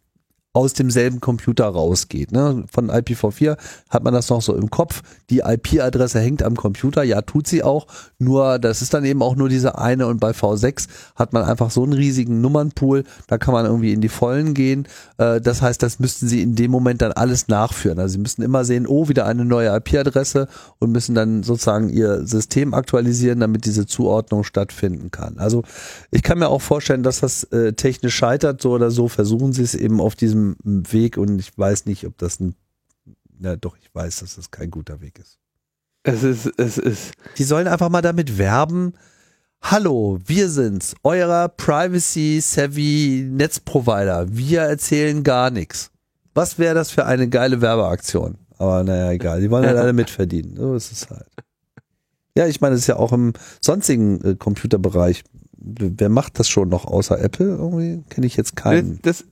aus 0.58 0.72
demselben 0.72 1.20
Computer 1.20 1.66
rausgeht. 1.66 2.32
Ne? 2.32 2.64
Von 2.68 2.90
IPv4 2.90 3.56
hat 3.90 4.02
man 4.02 4.12
das 4.12 4.28
noch 4.28 4.42
so 4.42 4.56
im 4.56 4.70
Kopf. 4.70 5.02
Die 5.30 5.38
IP-Adresse 5.38 6.18
hängt 6.18 6.42
am 6.42 6.56
Computer, 6.56 7.04
ja, 7.04 7.22
tut 7.22 7.46
sie 7.46 7.62
auch. 7.62 7.86
Nur, 8.18 8.58
das 8.58 8.82
ist 8.82 8.92
dann 8.92 9.04
eben 9.04 9.22
auch 9.22 9.36
nur 9.36 9.48
diese 9.48 9.78
eine 9.78 10.08
und 10.08 10.18
bei 10.18 10.32
V6 10.32 10.88
hat 11.14 11.32
man 11.32 11.44
einfach 11.44 11.70
so 11.70 11.84
einen 11.84 11.92
riesigen 11.92 12.40
Nummernpool, 12.40 13.04
da 13.28 13.38
kann 13.38 13.54
man 13.54 13.66
irgendwie 13.66 13.92
in 13.92 14.00
die 14.00 14.08
Vollen 14.08 14.52
gehen. 14.52 14.88
Äh, 15.18 15.40
das 15.40 15.62
heißt, 15.62 15.80
das 15.80 16.00
müssten 16.00 16.26
sie 16.26 16.42
in 16.42 16.56
dem 16.56 16.72
Moment 16.72 17.02
dann 17.02 17.12
alles 17.12 17.46
nachführen. 17.46 18.00
Also 18.00 18.14
sie 18.14 18.18
müssten 18.18 18.42
immer 18.42 18.64
sehen, 18.64 18.88
oh, 18.88 19.08
wieder 19.08 19.26
eine 19.26 19.44
neue 19.44 19.68
IP-Adresse 19.76 20.48
und 20.80 20.90
müssen 20.90 21.14
dann 21.14 21.44
sozusagen 21.44 21.88
ihr 21.88 22.26
System 22.26 22.74
aktualisieren, 22.74 23.38
damit 23.38 23.64
diese 23.64 23.86
Zuordnung 23.86 24.42
stattfinden 24.42 25.12
kann. 25.12 25.38
Also 25.38 25.62
ich 26.10 26.24
kann 26.24 26.40
mir 26.40 26.48
auch 26.48 26.62
vorstellen, 26.62 27.04
dass 27.04 27.20
das 27.20 27.44
äh, 27.44 27.74
technisch 27.74 28.16
scheitert, 28.16 28.60
so 28.60 28.72
oder 28.72 28.90
so 28.90 29.06
versuchen 29.06 29.52
sie 29.52 29.62
es 29.62 29.76
eben 29.76 30.00
auf 30.00 30.16
diesem 30.16 30.47
Weg 30.62 31.16
und 31.16 31.38
ich 31.38 31.56
weiß 31.56 31.86
nicht, 31.86 32.06
ob 32.06 32.16
das 32.18 32.40
ein, 32.40 32.54
na 33.38 33.56
doch, 33.56 33.76
ich 33.76 33.94
weiß, 33.94 34.20
dass 34.20 34.36
das 34.36 34.50
kein 34.50 34.70
guter 34.70 35.00
Weg 35.00 35.18
ist. 35.18 35.38
Es 36.02 36.22
ist, 36.22 36.52
es 36.56 36.78
ist. 36.78 37.12
Die 37.36 37.44
sollen 37.44 37.68
einfach 37.68 37.88
mal 37.90 38.02
damit 38.02 38.38
werben. 38.38 38.94
Hallo, 39.60 40.18
wir 40.24 40.48
sind's, 40.48 40.94
eurer 41.02 41.48
Privacy-Savvy 41.48 43.28
Netzprovider. 43.30 44.26
Wir 44.30 44.62
erzählen 44.62 45.24
gar 45.24 45.50
nichts. 45.50 45.90
Was 46.34 46.58
wäre 46.58 46.74
das 46.74 46.90
für 46.90 47.04
eine 47.04 47.28
geile 47.28 47.60
Werbeaktion? 47.60 48.38
Aber 48.58 48.84
naja, 48.84 49.10
egal. 49.10 49.40
Die 49.40 49.50
wollen 49.50 49.66
halt 49.66 49.76
alle 49.76 49.92
mitverdienen. 49.92 50.56
So 50.56 50.74
ist 50.74 50.92
es 50.92 51.10
halt. 51.10 51.26
Ja, 52.36 52.46
ich 52.46 52.60
meine, 52.60 52.76
es 52.76 52.82
ist 52.82 52.86
ja 52.86 52.96
auch 52.96 53.12
im 53.12 53.32
sonstigen 53.60 54.22
äh, 54.22 54.34
Computerbereich. 54.36 55.24
Wer 55.56 56.08
macht 56.08 56.38
das 56.38 56.48
schon 56.48 56.68
noch 56.68 56.84
außer 56.84 57.18
Apple? 57.20 57.48
Irgendwie 57.48 58.04
kenne 58.08 58.26
ich 58.26 58.36
jetzt 58.36 58.54
keinen. 58.54 59.00
Das, 59.02 59.18
das 59.18 59.26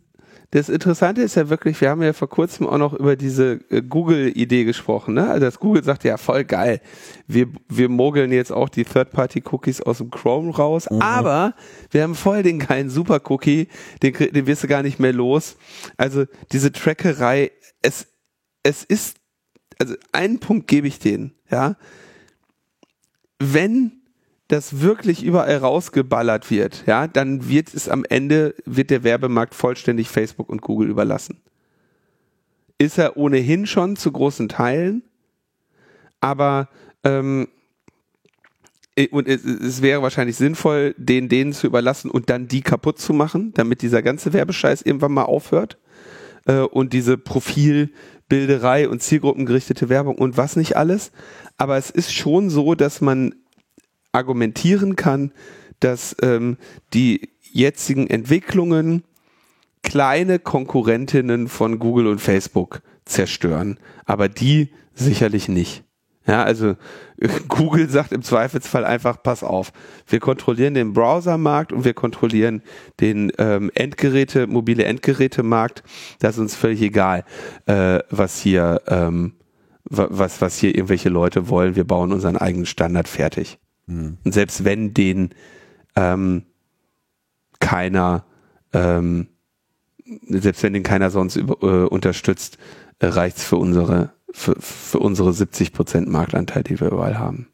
Interessante 0.70 1.22
ist 1.22 1.34
ja 1.34 1.50
wirklich, 1.50 1.80
wir 1.80 1.90
haben 1.90 2.02
ja 2.02 2.12
vor 2.12 2.30
kurzem 2.30 2.66
auch 2.66 2.78
noch 2.78 2.94
über 2.94 3.14
diese 3.14 3.61
äh, 3.70 3.82
Google-Idee 3.82 4.64
gesprochen, 4.64 5.14
ne? 5.14 5.28
Also 5.28 5.44
das 5.44 5.61
Google 5.61 5.84
sagt 5.84 6.04
ja 6.04 6.16
voll 6.16 6.44
geil. 6.44 6.80
Wir, 7.26 7.48
wir 7.68 7.88
mogeln 7.88 8.32
jetzt 8.32 8.52
auch 8.52 8.68
die 8.68 8.84
Third-Party-Cookies 8.84 9.82
aus 9.82 9.98
dem 9.98 10.11
Chrome 10.11 10.54
raus, 10.54 10.88
mhm. 10.90 11.02
aber 11.02 11.54
wir 11.90 12.02
haben 12.02 12.14
voll 12.14 12.42
den 12.42 12.59
geilen 12.59 12.88
Super-Cookie, 12.88 13.68
den, 14.02 14.14
den 14.14 14.46
wirst 14.46 14.62
du 14.62 14.68
gar 14.68 14.82
nicht 14.82 14.98
mehr 14.98 15.12
los. 15.12 15.57
Also 15.98 16.24
diese 16.52 16.72
Trackerei, 16.72 17.50
es, 17.82 18.07
es 18.62 18.82
ist, 18.82 19.18
also 19.78 19.94
einen 20.12 20.38
Punkt 20.40 20.68
gebe 20.68 20.88
ich 20.88 20.98
denen, 20.98 21.34
ja. 21.50 21.76
Wenn 23.38 23.95
das 24.49 24.80
wirklich 24.80 25.24
überall 25.24 25.57
rausgeballert 25.57 26.51
wird, 26.51 26.84
ja, 26.86 27.09
dann 27.09 27.49
wird 27.49 27.74
es 27.74 27.88
am 27.88 28.05
Ende, 28.05 28.55
wird 28.64 28.90
der 28.90 29.03
Werbemarkt 29.03 29.55
vollständig 29.55 30.09
Facebook 30.09 30.49
und 30.49 30.62
Google 30.62 30.88
überlassen. 30.88 31.40
Ist 32.78 32.99
er 32.99 33.16
ohnehin 33.16 33.66
schon 33.66 33.97
zu 33.97 34.12
großen 34.12 34.49
Teilen, 34.49 35.03
aber 36.20 36.68
ähm, 37.05 37.49
und 39.11 39.28
es, 39.28 39.44
es, 39.44 39.82
wäre 39.82 40.01
wahrscheinlich 40.01 40.36
sinnvoll, 40.36 40.94
den 40.97 41.28
denen 41.28 41.53
zu 41.53 41.66
überlassen 41.66 42.11
und 42.11 42.30
dann 42.30 42.49
die 42.49 42.62
kaputt 42.62 42.99
zu 42.99 43.12
machen, 43.12 43.53
damit 43.55 43.82
dieser 43.82 44.01
ganze 44.01 44.32
Werbescheiß 44.32 44.82
irgendwann 44.82 45.12
mal 45.12 45.24
aufhört 45.24 45.76
äh, 46.47 46.61
und 46.61 46.94
diese 46.94 47.18
Profilbilderei 47.18 48.88
und 48.88 49.03
zielgruppengerichtete 49.03 49.90
Werbung 49.90 50.16
und 50.16 50.38
was 50.38 50.57
nicht 50.57 50.76
alles. 50.76 51.12
Aber 51.59 51.76
es 51.76 51.90
ist 51.90 52.14
schon 52.14 52.49
so, 52.49 52.74
dass 52.74 53.03
man 53.03 53.34
argumentieren 54.16 54.96
kann, 54.96 55.32
dass 55.80 56.16
ähm, 56.22 56.56
die 56.94 57.30
jetzigen 57.42 58.08
Entwicklungen 58.08 59.04
kleine 59.82 60.38
Konkurrentinnen 60.38 61.48
von 61.48 61.78
Google 61.78 62.08
und 62.08 62.20
Facebook 62.20 62.82
zerstören, 63.04 63.78
aber 64.04 64.28
die 64.28 64.70
sicherlich 64.94 65.48
nicht. 65.48 65.84
Ja, 66.26 66.42
also 66.42 66.74
Google 67.48 67.88
sagt 67.88 68.12
im 68.12 68.22
Zweifelsfall 68.22 68.84
einfach, 68.84 69.22
pass 69.22 69.44
auf, 69.44 69.72
wir 70.08 70.18
kontrollieren 70.18 70.74
den 70.74 70.92
Browsermarkt 70.92 71.72
und 71.72 71.84
wir 71.84 71.94
kontrollieren 71.94 72.62
den 73.00 73.30
ähm, 73.38 73.70
Endgeräte, 73.74 74.46
mobile 74.48 74.84
Endgerätemarkt. 74.84 75.84
Das 76.18 76.34
ist 76.34 76.40
uns 76.40 76.56
völlig 76.56 76.82
egal, 76.82 77.24
äh, 77.66 78.00
was 78.10 78.40
hier, 78.40 78.82
ähm, 78.88 79.34
was, 79.84 80.40
was 80.40 80.58
hier 80.58 80.74
irgendwelche 80.74 81.10
Leute 81.10 81.48
wollen. 81.48 81.76
Wir 81.76 81.84
bauen 81.84 82.12
unseren 82.12 82.36
eigenen 82.36 82.66
Standard 82.66 83.06
fertig. 83.06 83.58
Und 83.87 84.18
selbst 84.24 84.64
wenn 84.64 84.95
den 84.95 85.30
ähm, 85.95 86.45
keiner, 87.61 88.24
ähm, 88.72 89.28
selbst 90.28 90.62
wenn 90.62 90.72
den 90.72 90.82
keiner 90.82 91.11
sonst 91.11 91.37
über, 91.37 91.62
äh, 91.62 91.87
unterstützt, 91.87 92.59
äh, 92.99 93.07
reicht's 93.07 93.45
für 93.45 93.57
unsere, 93.57 94.12
für, 94.30 94.57
für 94.61 94.99
unsere 94.99 95.32
70 95.32 95.72
Prozent 95.72 96.09
Marktanteil, 96.09 96.62
die 96.62 96.80
wir 96.80 96.89
überall 96.89 97.18
haben. 97.18 97.49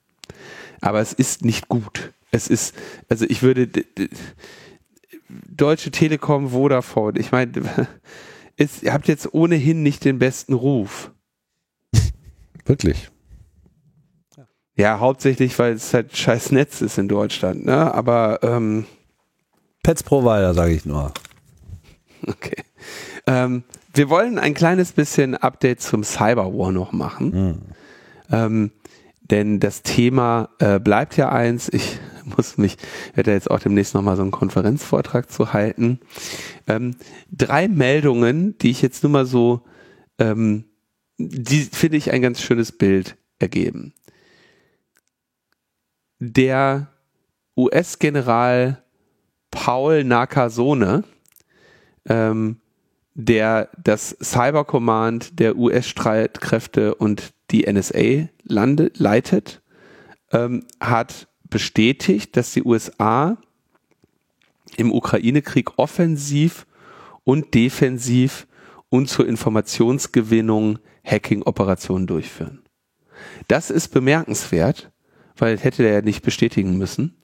Aber 0.81 1.01
es 1.01 1.13
ist 1.13 1.45
nicht 1.45 1.69
gut. 1.69 2.13
Es 2.31 2.49
ist, 2.49 2.75
also 3.09 3.27
ich 3.29 3.43
würde, 3.43 3.69
Deutsche 5.49 5.91
Telekom, 5.91 6.51
Vodafone, 6.51 7.19
ich 7.19 7.31
meine, 7.31 7.53
ihr 8.57 8.93
habt 8.93 9.09
jetzt 9.09 9.33
ohnehin 9.33 9.83
nicht 9.83 10.05
den 10.05 10.19
besten 10.19 10.55
Ruf. 10.55 11.11
Wirklich. 12.65 13.12
Ja, 14.77 15.01
hauptsächlich, 15.01 15.59
weil 15.59 15.75
es 15.75 15.93
halt 15.93 16.17
scheiß 16.17 16.53
Netz 16.53 16.81
ist 16.81 16.99
in 16.99 17.09
Deutschland, 17.09 17.65
ne? 17.67 17.93
Aber 17.93 18.41
ähm, 18.43 18.87
Pets 19.83 20.03
Provider, 20.03 20.55
sage 20.55 20.73
ich 20.73 20.87
nur. 20.87 21.13
Okay. 22.27 22.63
Ähm, 23.27 23.65
wir 23.95 24.09
wollen 24.09 24.39
ein 24.39 24.55
kleines 24.55 24.93
bisschen 24.93 25.35
Update 25.35 25.83
zum 25.83 26.05
Cyberwar 26.05 26.73
noch 26.73 26.93
machen. 26.93 27.31
Mhm. 27.31 27.59
Ähm, 28.31 28.71
denn 29.21 29.61
das 29.61 29.83
Thema 29.83 30.51
äh, 30.59 30.79
bleibt 30.79 31.17
ja 31.17 31.31
eins. 31.31 31.69
Ich 31.69 31.99
muss 32.37 32.59
mich, 32.59 32.77
werde 33.15 33.33
jetzt 33.33 33.51
auch 33.51 33.61
demnächst 33.61 33.95
nochmal 33.95 34.17
so 34.17 34.23
einen 34.23 34.31
Konferenzvortrag 34.31 35.31
zu 35.31 35.53
halten. 35.53 36.01
Ähm, 36.67 36.97
drei 37.31 37.69
Meldungen, 37.69 38.57
die 38.59 38.71
ich 38.71 38.83
jetzt 38.83 39.03
nur 39.03 39.13
mal 39.13 39.27
so, 39.27 39.63
ähm, 40.19 40.65
die 41.19 41.61
finde 41.61 41.99
ich 41.99 42.11
ein 42.13 42.23
ganz 42.23 42.41
schönes 42.41 42.73
Bild 42.73 43.17
ergeben. 43.39 43.93
Der 46.25 46.87
US-General 47.57 48.81
Paul 49.51 50.05
Nakasone, 50.05 51.03
ähm, 52.09 52.61
der 53.15 53.71
das 53.83 54.17
Cyber 54.23 54.65
Command 54.65 55.41
der 55.41 55.57
US-Streitkräfte 55.57 56.95
und 56.95 57.35
die 57.51 57.67
NSA 57.67 58.29
lande, 58.45 58.93
leitet, 58.95 59.63
ähm, 60.31 60.65
hat 60.79 61.27
bestätigt, 61.51 62.37
dass 62.37 62.53
die 62.53 62.63
USA 62.63 63.37
im 64.77 64.93
Ukraine-Krieg 64.93 65.77
offensiv 65.77 66.69
und 67.25 67.53
defensiv 67.53 68.47
und 68.91 69.09
zur 69.09 69.27
Informationsgewinnung 69.27 70.79
Hacking-Operationen 71.05 72.07
durchführen. 72.07 72.63
Das 73.49 73.71
ist 73.71 73.89
bemerkenswert, 73.89 74.92
weil 75.37 75.59
hätte 75.59 75.85
er 75.85 75.95
ja 75.95 76.03
nicht 76.03 76.23
bestätigen 76.23 76.79
müssen. 76.79 77.17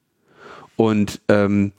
Und 0.77 1.21
ähm, 1.29 1.73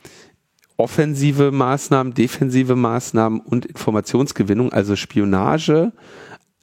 offensive 0.77 1.51
Maßnahmen, 1.51 2.13
defensive 2.13 2.75
Maßnahmen 2.75 3.41
und 3.41 3.65
Informationsgewinnung, 3.65 4.71
also 4.71 4.95
Spionage, 4.95 5.91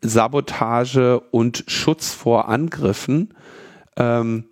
Sabotage 0.00 1.20
und 1.30 1.64
Schutz 1.66 2.12
vor 2.12 2.48
Angriffen, 2.48 3.34
ähm, 3.96 4.44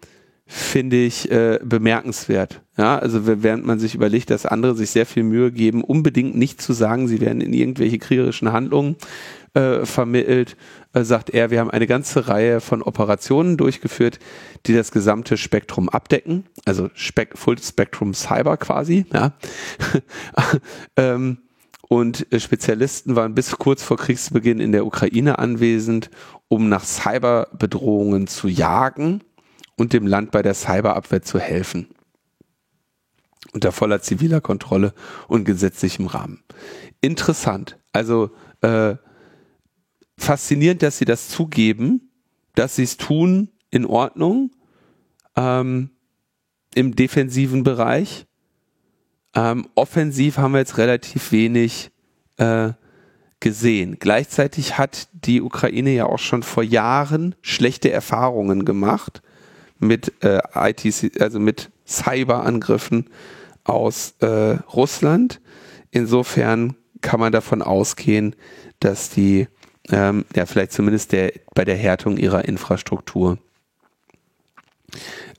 finde 0.46 0.96
ich 0.96 1.30
äh, 1.30 1.58
bemerkenswert. 1.62 2.62
Ja, 2.76 2.98
also 2.98 3.20
während 3.24 3.64
man 3.64 3.78
sich 3.78 3.94
überlegt, 3.94 4.30
dass 4.30 4.46
andere 4.46 4.74
sich 4.74 4.90
sehr 4.90 5.06
viel 5.06 5.22
Mühe 5.22 5.52
geben, 5.52 5.82
unbedingt 5.82 6.36
nicht 6.36 6.60
zu 6.60 6.72
sagen, 6.72 7.08
sie 7.08 7.20
werden 7.20 7.40
in 7.40 7.52
irgendwelche 7.52 7.98
kriegerischen 7.98 8.52
Handlungen 8.52 8.96
äh, 9.54 9.86
vermittelt, 9.86 10.56
äh, 10.92 11.02
sagt 11.02 11.30
er, 11.30 11.50
wir 11.50 11.60
haben 11.60 11.70
eine 11.70 11.86
ganze 11.86 12.28
Reihe 12.28 12.60
von 12.60 12.82
Operationen 12.82 13.56
durchgeführt, 13.56 14.18
die 14.66 14.74
das 14.74 14.90
gesamte 14.90 15.36
Spektrum 15.36 15.88
abdecken, 15.88 16.44
also 16.64 16.90
Spek 16.94 17.38
Full 17.38 17.58
Spectrum 17.58 18.12
Cyber 18.12 18.56
quasi. 18.56 19.06
Ja. 19.12 19.32
ähm, 20.96 21.38
und 21.88 22.30
äh, 22.32 22.40
Spezialisten 22.40 23.16
waren 23.16 23.34
bis 23.34 23.56
kurz 23.56 23.82
vor 23.82 23.96
Kriegsbeginn 23.96 24.60
in 24.60 24.72
der 24.72 24.84
Ukraine 24.84 25.38
anwesend, 25.38 26.10
um 26.48 26.68
nach 26.68 26.84
Cyberbedrohungen 26.84 28.26
zu 28.26 28.48
jagen 28.48 29.22
und 29.76 29.92
dem 29.92 30.06
Land 30.06 30.30
bei 30.30 30.42
der 30.42 30.54
Cyberabwehr 30.54 31.22
zu 31.22 31.38
helfen. 31.38 31.88
Unter 33.52 33.72
voller 33.72 34.02
ziviler 34.02 34.40
Kontrolle 34.40 34.94
und 35.28 35.44
gesetzlichem 35.44 36.06
Rahmen. 36.06 36.42
Interessant. 37.00 37.78
Also 37.92 38.30
äh, 38.62 38.96
faszinierend, 40.16 40.82
dass 40.82 40.98
sie 40.98 41.04
das 41.04 41.28
zugeben, 41.28 42.10
dass 42.54 42.76
sie 42.76 42.84
es 42.84 42.96
tun, 42.96 43.50
in 43.70 43.86
Ordnung, 43.86 44.50
ähm, 45.36 45.90
im 46.74 46.96
defensiven 46.96 47.64
Bereich. 47.64 48.26
Ähm, 49.34 49.68
offensiv 49.74 50.38
haben 50.38 50.52
wir 50.52 50.60
jetzt 50.60 50.78
relativ 50.78 51.32
wenig 51.32 51.90
äh, 52.36 52.72
gesehen. 53.40 53.98
Gleichzeitig 53.98 54.78
hat 54.78 55.08
die 55.12 55.42
Ukraine 55.42 55.90
ja 55.90 56.06
auch 56.06 56.20
schon 56.20 56.42
vor 56.42 56.62
Jahren 56.62 57.34
schlechte 57.42 57.90
Erfahrungen 57.90 58.64
gemacht 58.64 59.22
mit 59.84 60.12
äh, 60.24 60.40
IT, 60.54 61.20
also 61.20 61.38
mit 61.38 61.70
Cyberangriffen 61.86 63.10
aus 63.64 64.14
äh, 64.20 64.26
Russland. 64.72 65.40
Insofern 65.90 66.76
kann 67.00 67.20
man 67.20 67.32
davon 67.32 67.62
ausgehen, 67.62 68.34
dass 68.80 69.10
die 69.10 69.48
ähm, 69.90 70.24
ja 70.34 70.46
vielleicht 70.46 70.72
zumindest 70.72 71.12
der, 71.12 71.32
bei 71.54 71.64
der 71.64 71.76
Härtung 71.76 72.16
ihrer 72.16 72.46
Infrastruktur 72.46 73.38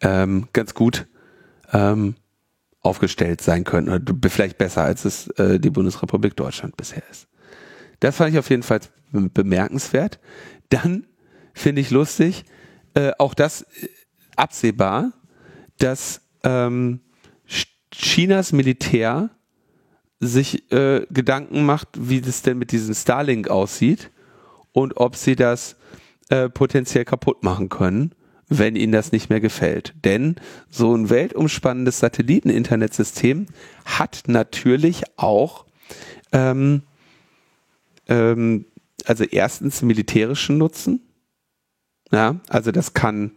ähm, 0.02 0.48
ganz 0.54 0.74
gut 0.74 1.08
ähm, 1.74 2.16
aufgestellt 2.82 3.42
sein 3.42 3.64
könnten 3.64 3.92
oder 3.92 4.30
vielleicht 4.30 4.58
besser 4.58 4.84
als 4.84 5.06
es 5.06 5.28
äh, 5.40 5.60
die 5.60 5.72
Bundesrepublik 5.72 6.36
Deutschland 6.36 6.78
bisher 6.78 7.04
ist. 7.10 7.28
Das 8.00 8.18
fand 8.18 8.32
ich 8.32 8.40
auf 8.40 8.50
jeden 8.50 8.64
Fall 8.64 8.82
bemerkenswert. 9.12 10.20
Dann 10.70 11.08
finde 11.54 11.82
ich 11.82 11.90
lustig, 11.90 12.46
äh, 12.94 13.12
auch 13.18 13.34
das 13.34 13.64
äh, 13.64 13.88
absehbar, 14.38 15.12
dass 15.78 16.22
ähm, 16.44 17.02
Chinas 17.92 18.52
Militär 18.52 19.30
sich 20.20 20.72
äh, 20.72 21.06
Gedanken 21.10 21.66
macht, 21.66 21.90
wie 21.94 22.22
das 22.22 22.42
denn 22.42 22.58
mit 22.58 22.72
diesem 22.72 22.96
Starlink 22.96 23.50
aussieht 23.50 24.12
und 24.72 24.98
ob 24.98 25.16
sie 25.16 25.36
das 25.36 25.76
äh, 26.30 26.50
potenziell 26.50 27.06
kaputt 27.06 27.44
machen 27.44 27.70
können, 27.70 28.14
wenn 28.48 28.76
ihnen 28.76 28.92
das 28.92 29.12
nicht 29.12 29.30
mehr 29.30 29.42
gefällt. 29.42 29.94
Denn 30.04 30.36
so 30.70 30.96
ein 30.96 31.10
weltumspannendes 31.10 32.00
Satelliten-Internetsystem 32.00 33.48
hat 33.86 34.24
natürlich 34.28 35.04
auch 35.18 35.66
ähm, 36.32 36.84
ähm, 38.08 38.66
also 39.06 39.24
erstens 39.24 39.82
militärischen 39.82 40.58
Nutzen. 40.58 41.02
Ja, 42.12 42.40
also 42.50 42.72
das 42.72 42.94
kann 42.94 43.32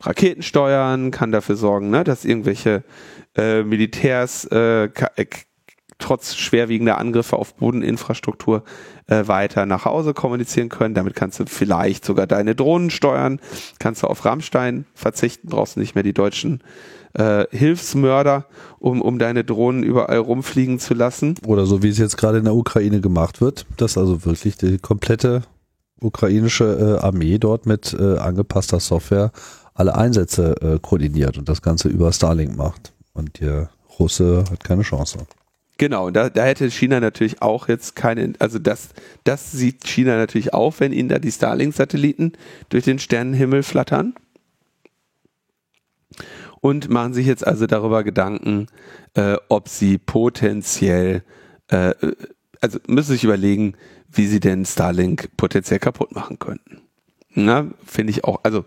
Raketen 0.00 0.42
steuern, 0.42 1.10
kann 1.10 1.32
dafür 1.32 1.56
sorgen, 1.56 1.90
ne, 1.90 2.04
dass 2.04 2.24
irgendwelche 2.24 2.84
äh, 3.36 3.62
Militärs 3.62 4.46
äh, 4.50 4.84
äh 4.84 5.26
trotz 5.98 6.34
schwerwiegender 6.34 6.96
Angriffe 6.96 7.36
auf 7.36 7.54
Bodeninfrastruktur 7.56 8.64
äh, 9.06 9.28
weiter 9.28 9.66
nach 9.66 9.84
Hause 9.84 10.14
kommunizieren 10.14 10.70
können. 10.70 10.94
Damit 10.94 11.14
kannst 11.14 11.38
du 11.38 11.44
vielleicht 11.46 12.04
sogar 12.04 12.26
deine 12.26 12.54
Drohnen 12.54 12.90
steuern, 12.90 13.38
kannst 13.78 14.02
du 14.02 14.06
auf 14.06 14.24
Rammstein 14.24 14.86
verzichten, 14.94 15.48
brauchst 15.48 15.76
nicht 15.76 15.94
mehr 15.94 16.02
die 16.02 16.14
deutschen 16.14 16.62
äh, 17.14 17.44
Hilfsmörder, 17.50 18.46
um, 18.78 19.02
um 19.02 19.18
deine 19.18 19.44
Drohnen 19.44 19.82
überall 19.82 20.18
rumfliegen 20.18 20.78
zu 20.78 20.94
lassen. 20.94 21.34
Oder 21.46 21.66
so 21.66 21.82
wie 21.82 21.88
es 21.88 21.98
jetzt 21.98 22.16
gerade 22.16 22.38
in 22.38 22.44
der 22.44 22.54
Ukraine 22.54 23.00
gemacht 23.00 23.40
wird, 23.40 23.66
dass 23.76 23.98
also 23.98 24.24
wirklich 24.24 24.56
die 24.56 24.78
komplette 24.78 25.42
ukrainische 26.00 26.98
äh, 27.00 27.04
Armee 27.04 27.38
dort 27.38 27.66
mit 27.66 27.94
äh, 27.98 28.16
angepasster 28.16 28.80
Software 28.80 29.32
alle 29.80 29.94
Einsätze 29.94 30.54
äh, 30.60 30.78
koordiniert 30.78 31.38
und 31.38 31.48
das 31.48 31.62
Ganze 31.62 31.88
über 31.88 32.12
Starlink 32.12 32.56
macht. 32.56 32.92
Und 33.14 33.40
der 33.40 33.70
Russe 33.98 34.44
hat 34.50 34.62
keine 34.62 34.82
Chance. 34.82 35.26
Genau, 35.78 36.10
da, 36.10 36.28
da 36.28 36.44
hätte 36.44 36.70
China 36.70 37.00
natürlich 37.00 37.40
auch 37.40 37.66
jetzt 37.66 37.96
keine, 37.96 38.34
also 38.38 38.58
das, 38.58 38.90
das 39.24 39.50
sieht 39.50 39.86
China 39.86 40.18
natürlich 40.18 40.52
auch, 40.52 40.74
wenn 40.78 40.92
ihnen 40.92 41.08
da 41.08 41.18
die 41.18 41.32
Starlink-Satelliten 41.32 42.32
durch 42.68 42.84
den 42.84 42.98
Sternenhimmel 42.98 43.62
flattern. 43.62 44.14
Und 46.60 46.90
machen 46.90 47.14
sich 47.14 47.26
jetzt 47.26 47.46
also 47.46 47.66
darüber 47.66 48.04
Gedanken, 48.04 48.66
äh, 49.14 49.36
ob 49.48 49.70
sie 49.70 49.96
potenziell, 49.96 51.24
äh, 51.68 51.94
also 52.60 52.78
müssen 52.86 53.12
sich 53.12 53.24
überlegen, 53.24 53.72
wie 54.12 54.26
sie 54.26 54.40
denn 54.40 54.66
Starlink 54.66 55.34
potenziell 55.38 55.78
kaputt 55.78 56.14
machen 56.14 56.38
könnten. 56.38 56.82
Na, 57.32 57.70
finde 57.86 58.10
ich 58.10 58.24
auch, 58.24 58.40
also 58.42 58.66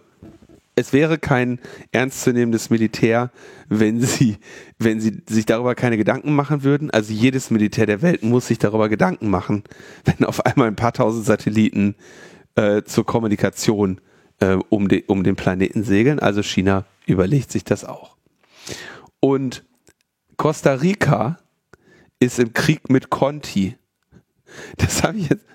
es 0.76 0.93
wäre 0.93 1.17
kein 1.17 1.59
ernstzunehmendes 1.91 2.69
Militär, 2.69 3.32
wenn 3.69 4.01
sie, 4.01 4.38
wenn 4.80 4.99
sie 4.99 5.21
sich 5.30 5.45
darüber 5.45 5.76
keine 5.76 5.97
Gedanken 5.97 6.34
machen 6.34 6.63
würden. 6.63 6.89
Also 6.89 7.13
jedes 7.13 7.51
Militär 7.51 7.86
der 7.86 8.01
Welt 8.01 8.24
muss 8.24 8.47
sich 8.47 8.57
darüber 8.57 8.89
Gedanken 8.89 9.30
machen, 9.30 9.63
wenn 10.05 10.26
auf 10.26 10.45
einmal 10.45 10.67
ein 10.67 10.76
paar 10.76 10.93
tausend 10.93 11.26
Satelliten 11.26 11.95
äh, 12.55 12.84
zur 12.84 13.05
Kommunikation 13.05 14.01
äh, 14.39 14.57
um, 14.69 14.88
de, 14.88 15.03
um 15.07 15.24
den 15.24 15.36
Planeten 15.36 15.84
segeln. 15.84 16.19
Also 16.19 16.41
China 16.41 16.86
überlegt 17.05 17.51
sich 17.51 17.63
das 17.63 17.86
auch. 17.86 18.17
Und 19.19 19.63
Costa 20.38 20.74
Rica 20.74 21.39
ist 22.19 22.39
im 22.39 22.53
Krieg 22.53 22.89
mit 22.89 23.09
Conti. 23.09 23.78
Das 24.78 25.03
habe 25.03 25.17
ich 25.17 25.30
jetzt, 25.30 25.45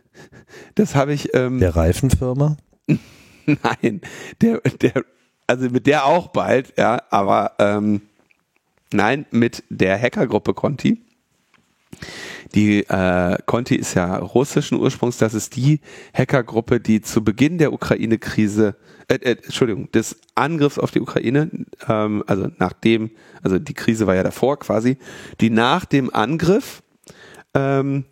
das 0.75 0.95
habe 0.95 1.12
ich. 1.12 1.35
Ähm, 1.35 1.61
der 1.61 1.75
Reifenfirma? 1.75 2.57
Nein, 3.63 4.03
der, 4.43 4.61
der, 4.61 5.05
also 5.47 5.71
mit 5.71 5.87
der 5.87 6.05
auch 6.05 6.29
bald, 6.29 6.75
ja, 6.77 7.03
aber 7.09 7.53
ähm, 7.59 8.03
nein, 8.93 9.25
mit 9.31 9.65
der 9.71 10.01
Hackergruppe 10.01 10.53
Conti. 10.53 11.01
Die 12.55 12.81
äh, 12.81 13.39
Conti 13.47 13.77
ist 13.77 13.95
ja 13.95 14.19
russischen 14.19 14.79
Ursprungs. 14.79 15.17
Das 15.17 15.33
ist 15.33 15.57
die 15.57 15.81
Hackergruppe, 16.13 16.81
die 16.81 17.01
zu 17.01 17.25
Beginn 17.25 17.57
der 17.57 17.73
Ukraine-Krise, 17.73 18.77
äh, 19.09 19.15
äh, 19.15 19.37
Entschuldigung, 19.43 19.91
des 19.93 20.17
Angriffs 20.35 20.79
auf 20.79 20.91
die 20.91 21.01
Ukraine, 21.01 21.51
ähm, 21.89 22.25
also 22.27 22.49
nachdem, 22.59 23.11
also 23.43 23.59
die 23.59 23.75
Krise 23.75 24.07
war 24.07 24.15
ja 24.15 24.23
davor 24.23 24.59
quasi, 24.59 24.99
die 25.41 25.51
nach 25.51 25.87
dem 25.87 26.15
Angriff 26.15 26.83
ähm, 27.55 28.05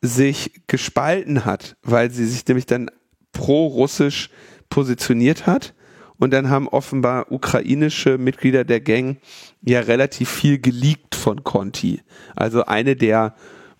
sich 0.00 0.62
gespalten 0.68 1.44
hat, 1.44 1.76
weil 1.82 2.10
sie 2.10 2.26
sich 2.26 2.46
nämlich 2.46 2.66
dann 2.66 2.90
pro-russisch 3.32 4.30
positioniert 4.74 5.46
hat. 5.46 5.72
Und 6.18 6.32
dann 6.32 6.50
haben 6.50 6.66
offenbar 6.66 7.30
ukrainische 7.30 8.18
Mitglieder 8.18 8.64
der 8.64 8.80
Gang 8.80 9.18
ja 9.62 9.78
relativ 9.78 10.28
viel 10.28 10.58
geleakt 10.58 11.14
von 11.14 11.44
Conti. 11.44 12.00
Also 12.34 12.64
eine 12.64 12.96
der, 12.96 13.36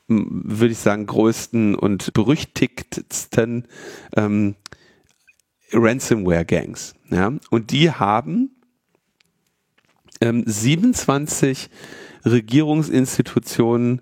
würde 0.07 0.73
ich 0.73 0.79
sagen, 0.79 1.07
größten 1.07 1.75
und 1.75 2.13
berüchtigtsten 2.13 3.67
ähm, 4.17 4.55
Ransomware-Gangs. 5.73 6.95
Ja? 7.11 7.33
Und 7.51 7.73
die 7.73 7.91
haben 7.91 8.51
ähm, 10.21 10.45
27 10.47 11.71
Regierungsinstitutionen 12.25 14.01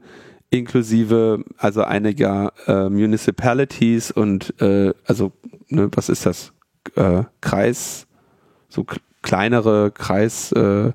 inklusive 0.50 1.42
also 1.56 1.84
einiger 1.84 2.52
äh, 2.66 2.90
Municipalities 2.90 4.10
und 4.10 4.54
äh, 4.60 4.92
also 5.06 5.32
ne, 5.68 5.88
was 5.94 6.10
ist 6.10 6.26
das 6.26 6.51
äh, 6.96 7.24
Kreis 7.40 8.06
so 8.68 8.84
kleinere 9.22 9.90
Kreis 9.90 10.52
äh, 10.52 10.92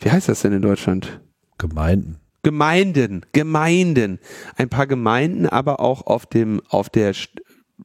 wie 0.00 0.10
heißt 0.10 0.28
das 0.28 0.42
denn 0.42 0.52
in 0.52 0.62
Deutschland 0.62 1.20
Gemeinden 1.58 2.18
Gemeinden 2.42 3.26
Gemeinden 3.32 4.20
ein 4.56 4.68
paar 4.68 4.86
Gemeinden 4.86 5.46
aber 5.46 5.80
auch 5.80 6.06
auf 6.06 6.26
dem 6.26 6.62
auf 6.68 6.88
der 6.88 7.14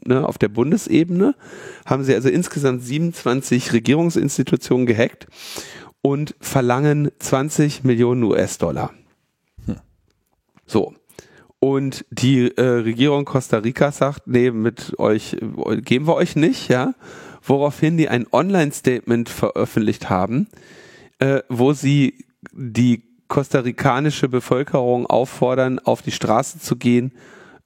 ne, 0.06 0.28
auf 0.28 0.38
der 0.38 0.50
Bundesebene 0.50 1.36
haben 1.86 2.04
sie 2.04 2.14
also 2.14 2.30
insgesamt 2.30 2.84
27 2.84 3.74
Regierungsinstitutionen 3.74 4.86
gehackt 4.86 5.28
und 6.04 6.36
verlangen 6.40 7.12
20 7.20 7.84
Millionen 7.84 8.24
US-Dollar. 8.24 8.94
Hm. 9.66 9.78
So. 10.66 10.94
Und 11.60 12.06
die 12.12 12.52
äh, 12.58 12.62
Regierung 12.62 13.24
Costa 13.24 13.60
Rica 13.60 13.92
sagt, 13.94 14.28
nee, 14.28 14.52
mit 14.52 15.00
euch 15.00 15.38
äh, 15.66 15.78
geben 15.82 16.08
wir 16.08 16.16
euch 16.16 16.36
nicht, 16.36 16.68
ja. 16.68 16.94
Woraufhin 17.44 17.98
die 17.98 18.10
ein 18.10 18.26
Online-Statement 18.32 19.30
veröffentlicht 19.30 20.10
haben, 20.10 20.48
äh, 21.20 21.42
wo 21.50 21.74
sie 21.74 22.26
die 22.52 23.04
kostarikanische 23.28 24.30
Bevölkerung 24.30 25.08
auffordern, 25.08 25.80
auf 25.80 26.02
die 26.02 26.12
Straße 26.12 26.60
zu 26.60 26.76
gehen 26.76 27.14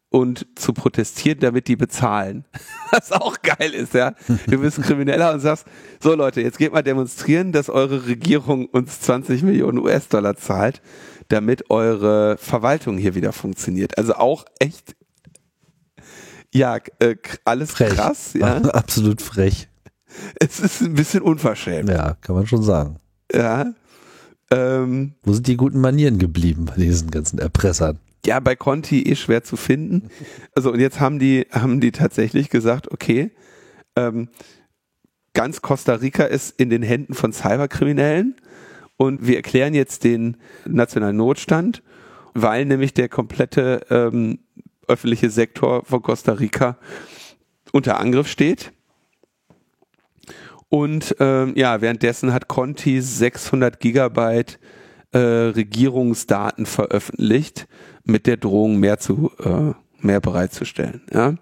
und 0.09 0.47
zu 0.55 0.71
protestieren, 0.73 1.39
damit 1.39 1.67
die 1.67 1.75
bezahlen. 1.75 2.45
Was 2.91 3.11
auch 3.11 3.41
geil 3.41 3.73
ist, 3.73 3.93
ja. 3.93 4.13
Du 4.47 4.59
bist 4.59 4.81
Krimineller 4.81 5.33
und 5.33 5.41
sagst, 5.41 5.65
so 5.99 6.15
Leute, 6.15 6.41
jetzt 6.41 6.57
geht 6.57 6.71
mal 6.71 6.83
demonstrieren, 6.83 7.51
dass 7.51 7.69
eure 7.69 8.07
Regierung 8.07 8.67
uns 8.67 9.01
20 9.01 9.43
Millionen 9.43 9.79
US-Dollar 9.79 10.37
zahlt 10.37 10.81
damit 11.29 11.69
eure 11.69 12.37
Verwaltung 12.37 12.97
hier 12.97 13.15
wieder 13.15 13.33
funktioniert. 13.33 13.97
Also 13.97 14.15
auch 14.15 14.45
echt, 14.59 14.95
ja, 16.53 16.77
äh, 16.99 17.15
alles 17.45 17.71
frech. 17.71 17.93
krass. 17.93 18.33
Ja. 18.37 18.57
Absolut 18.57 19.21
frech. 19.21 19.67
Es 20.39 20.59
ist 20.59 20.81
ein 20.81 20.93
bisschen 20.93 21.21
unverschämt. 21.21 21.89
Ja, 21.89 22.15
kann 22.21 22.35
man 22.35 22.47
schon 22.47 22.63
sagen. 22.63 22.97
Ja. 23.33 23.73
Ähm, 24.49 25.13
Wo 25.23 25.33
sind 25.33 25.47
die 25.47 25.57
guten 25.57 25.81
Manieren 25.81 26.17
geblieben 26.17 26.65
bei 26.65 26.75
diesen 26.75 27.11
ganzen 27.11 27.39
Erpressern? 27.39 27.99
Ja, 28.25 28.39
bei 28.39 28.55
Conti 28.55 29.03
eh 29.03 29.15
schwer 29.15 29.43
zu 29.43 29.57
finden. 29.57 30.09
Also 30.55 30.71
und 30.71 30.79
jetzt 30.79 30.99
haben 30.99 31.19
die 31.19 31.47
haben 31.51 31.79
die 31.81 31.91
tatsächlich 31.91 32.49
gesagt, 32.49 32.91
okay, 32.91 33.31
ähm, 33.95 34.29
ganz 35.33 35.61
Costa 35.61 35.95
Rica 35.95 36.23
ist 36.23 36.59
in 36.59 36.69
den 36.69 36.81
Händen 36.81 37.13
von 37.13 37.31
Cyberkriminellen 37.33 38.35
und 38.95 39.27
wir 39.27 39.35
erklären 39.35 39.73
jetzt 39.73 40.03
den 40.03 40.37
nationalen 40.65 41.17
Notstand, 41.17 41.83
weil 42.33 42.65
nämlich 42.65 42.93
der 42.93 43.09
komplette 43.09 43.85
ähm, 43.89 44.39
öffentliche 44.87 45.29
Sektor 45.29 45.83
von 45.85 46.01
Costa 46.01 46.33
Rica 46.33 46.77
unter 47.71 47.99
Angriff 47.99 48.27
steht. 48.27 48.71
Und 50.69 51.15
ähm, 51.19 51.53
ja, 51.55 51.81
währenddessen 51.81 52.33
hat 52.33 52.47
Conti 52.47 53.01
600 53.01 53.79
Gigabyte 53.79 54.59
äh, 55.11 55.17
Regierungsdaten 55.17 56.65
veröffentlicht 56.65 57.67
mit 58.03 58.27
der 58.27 58.37
Drohung 58.37 58.77
mehr 58.77 58.99
zu 58.99 59.31
äh, 59.39 59.73
mehr 59.99 60.19
bereitzustellen. 60.19 61.01
Ja? 61.11 61.35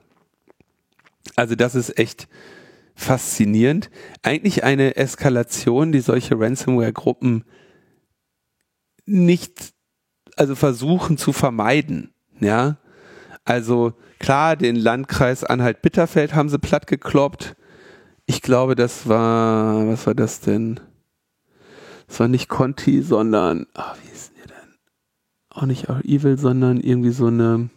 Also 1.35 1.55
das 1.55 1.75
ist 1.75 1.97
echt 1.97 2.27
faszinierend. 2.95 3.89
Eigentlich 4.21 4.63
eine 4.63 4.95
Eskalation, 4.95 5.91
die 5.91 5.99
solche 5.99 6.39
Ransomware-Gruppen 6.39 7.43
nicht, 9.05 9.73
also 10.37 10.55
versuchen 10.55 11.17
zu 11.17 11.33
vermeiden. 11.33 12.13
Ja, 12.39 12.77
also 13.45 13.93
klar, 14.19 14.55
den 14.55 14.75
Landkreis 14.75 15.43
Anhalt-Bitterfeld 15.43 16.33
haben 16.33 16.49
sie 16.49 16.59
platt 16.59 16.87
gekloppt. 16.87 17.55
Ich 18.25 18.41
glaube, 18.41 18.75
das 18.75 19.07
war, 19.07 19.87
was 19.87 20.07
war 20.07 20.15
das 20.15 20.41
denn? 20.41 20.79
Das 22.07 22.19
war 22.19 22.27
nicht 22.27 22.49
Conti, 22.49 23.01
sondern, 23.01 23.67
ach, 23.75 23.95
wie 24.03 24.11
ist 24.11 24.31
der 24.37 24.47
denn? 24.47 24.75
Auch 25.49 25.65
nicht 25.65 25.89
auch 25.89 26.01
Evil, 26.01 26.37
sondern 26.37 26.79
irgendwie 26.79 27.11
so 27.11 27.27
eine, 27.27 27.69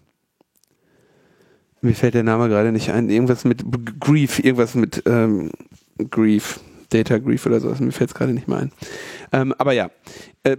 mir 1.82 1.94
fällt 1.94 2.14
der 2.14 2.22
Name 2.22 2.48
gerade 2.48 2.72
nicht 2.72 2.90
ein, 2.90 3.10
irgendwas 3.10 3.44
mit 3.44 3.64
Grief, 4.00 4.38
irgendwas 4.38 4.74
mit 4.74 5.02
ähm, 5.06 5.50
Grief, 6.10 6.60
Data 6.90 7.18
Grief 7.18 7.44
oder 7.44 7.60
sowas, 7.60 7.80
mir 7.80 7.92
fällt 7.92 8.10
es 8.10 8.14
gerade 8.14 8.32
nicht 8.32 8.48
mehr 8.48 8.58
ein. 8.58 8.72
Ähm, 9.32 9.54
aber 9.58 9.72
ja, 9.72 9.90
äh, 10.44 10.56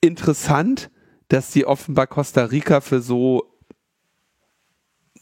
interessant, 0.00 0.90
dass 1.28 1.50
die 1.50 1.64
offenbar 1.64 2.06
Costa 2.06 2.44
Rica 2.44 2.80
für 2.80 3.00
so 3.00 3.44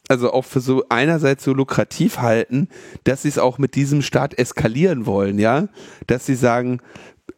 also 0.09 0.33
auch 0.33 0.45
für 0.45 0.61
so 0.61 0.85
einerseits 0.89 1.45
so 1.45 1.53
lukrativ 1.53 2.19
halten, 2.19 2.69
dass 3.05 3.23
sie 3.23 3.29
es 3.29 3.39
auch 3.39 3.59
mit 3.59 3.75
diesem 3.75 4.03
Staat 4.03 4.39
eskalieren 4.39 5.07
wollen, 5.07 5.39
ja, 5.39 5.69
dass 6.07 6.27
sie 6.27 6.37
sagen, 6.37 6.81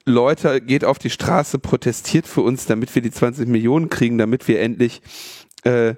Leute, 0.04 0.60
geht 0.60 0.84
auf 0.84 0.98
die 0.98 1.10
Straße, 1.10 1.58
protestiert 1.58 2.26
für 2.26 2.42
uns, 2.42 2.66
damit 2.66 2.94
wir 2.94 3.02
die 3.02 3.10
20 3.10 3.48
Millionen 3.48 3.88
kriegen, 3.88 4.18
damit 4.18 4.48
wir 4.48 4.60
endlich 4.60 5.02
äh, 5.64 5.94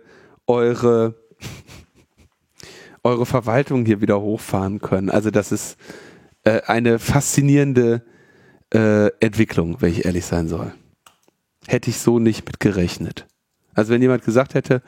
eure 0.46 1.14
eure 3.02 3.26
Verwaltung 3.26 3.86
hier 3.86 4.00
wieder 4.00 4.20
hochfahren 4.20 4.80
können. 4.80 5.10
Also 5.10 5.30
das 5.30 5.52
ist 5.52 5.76
äh, 6.44 6.60
eine 6.62 6.98
faszinierende 6.98 8.02
äh, 8.72 9.08
Entwicklung, 9.20 9.80
wenn 9.80 9.92
ich 9.92 10.04
ehrlich 10.04 10.26
sein 10.26 10.48
soll. 10.48 10.72
Hätte 11.66 11.90
ich 11.90 11.98
so 11.98 12.18
nicht 12.18 12.46
mit 12.46 12.60
gerechnet. 12.60 13.26
Also 13.74 13.92
wenn 13.92 14.02
jemand 14.02 14.24
gesagt 14.24 14.54
hätte, 14.54 14.82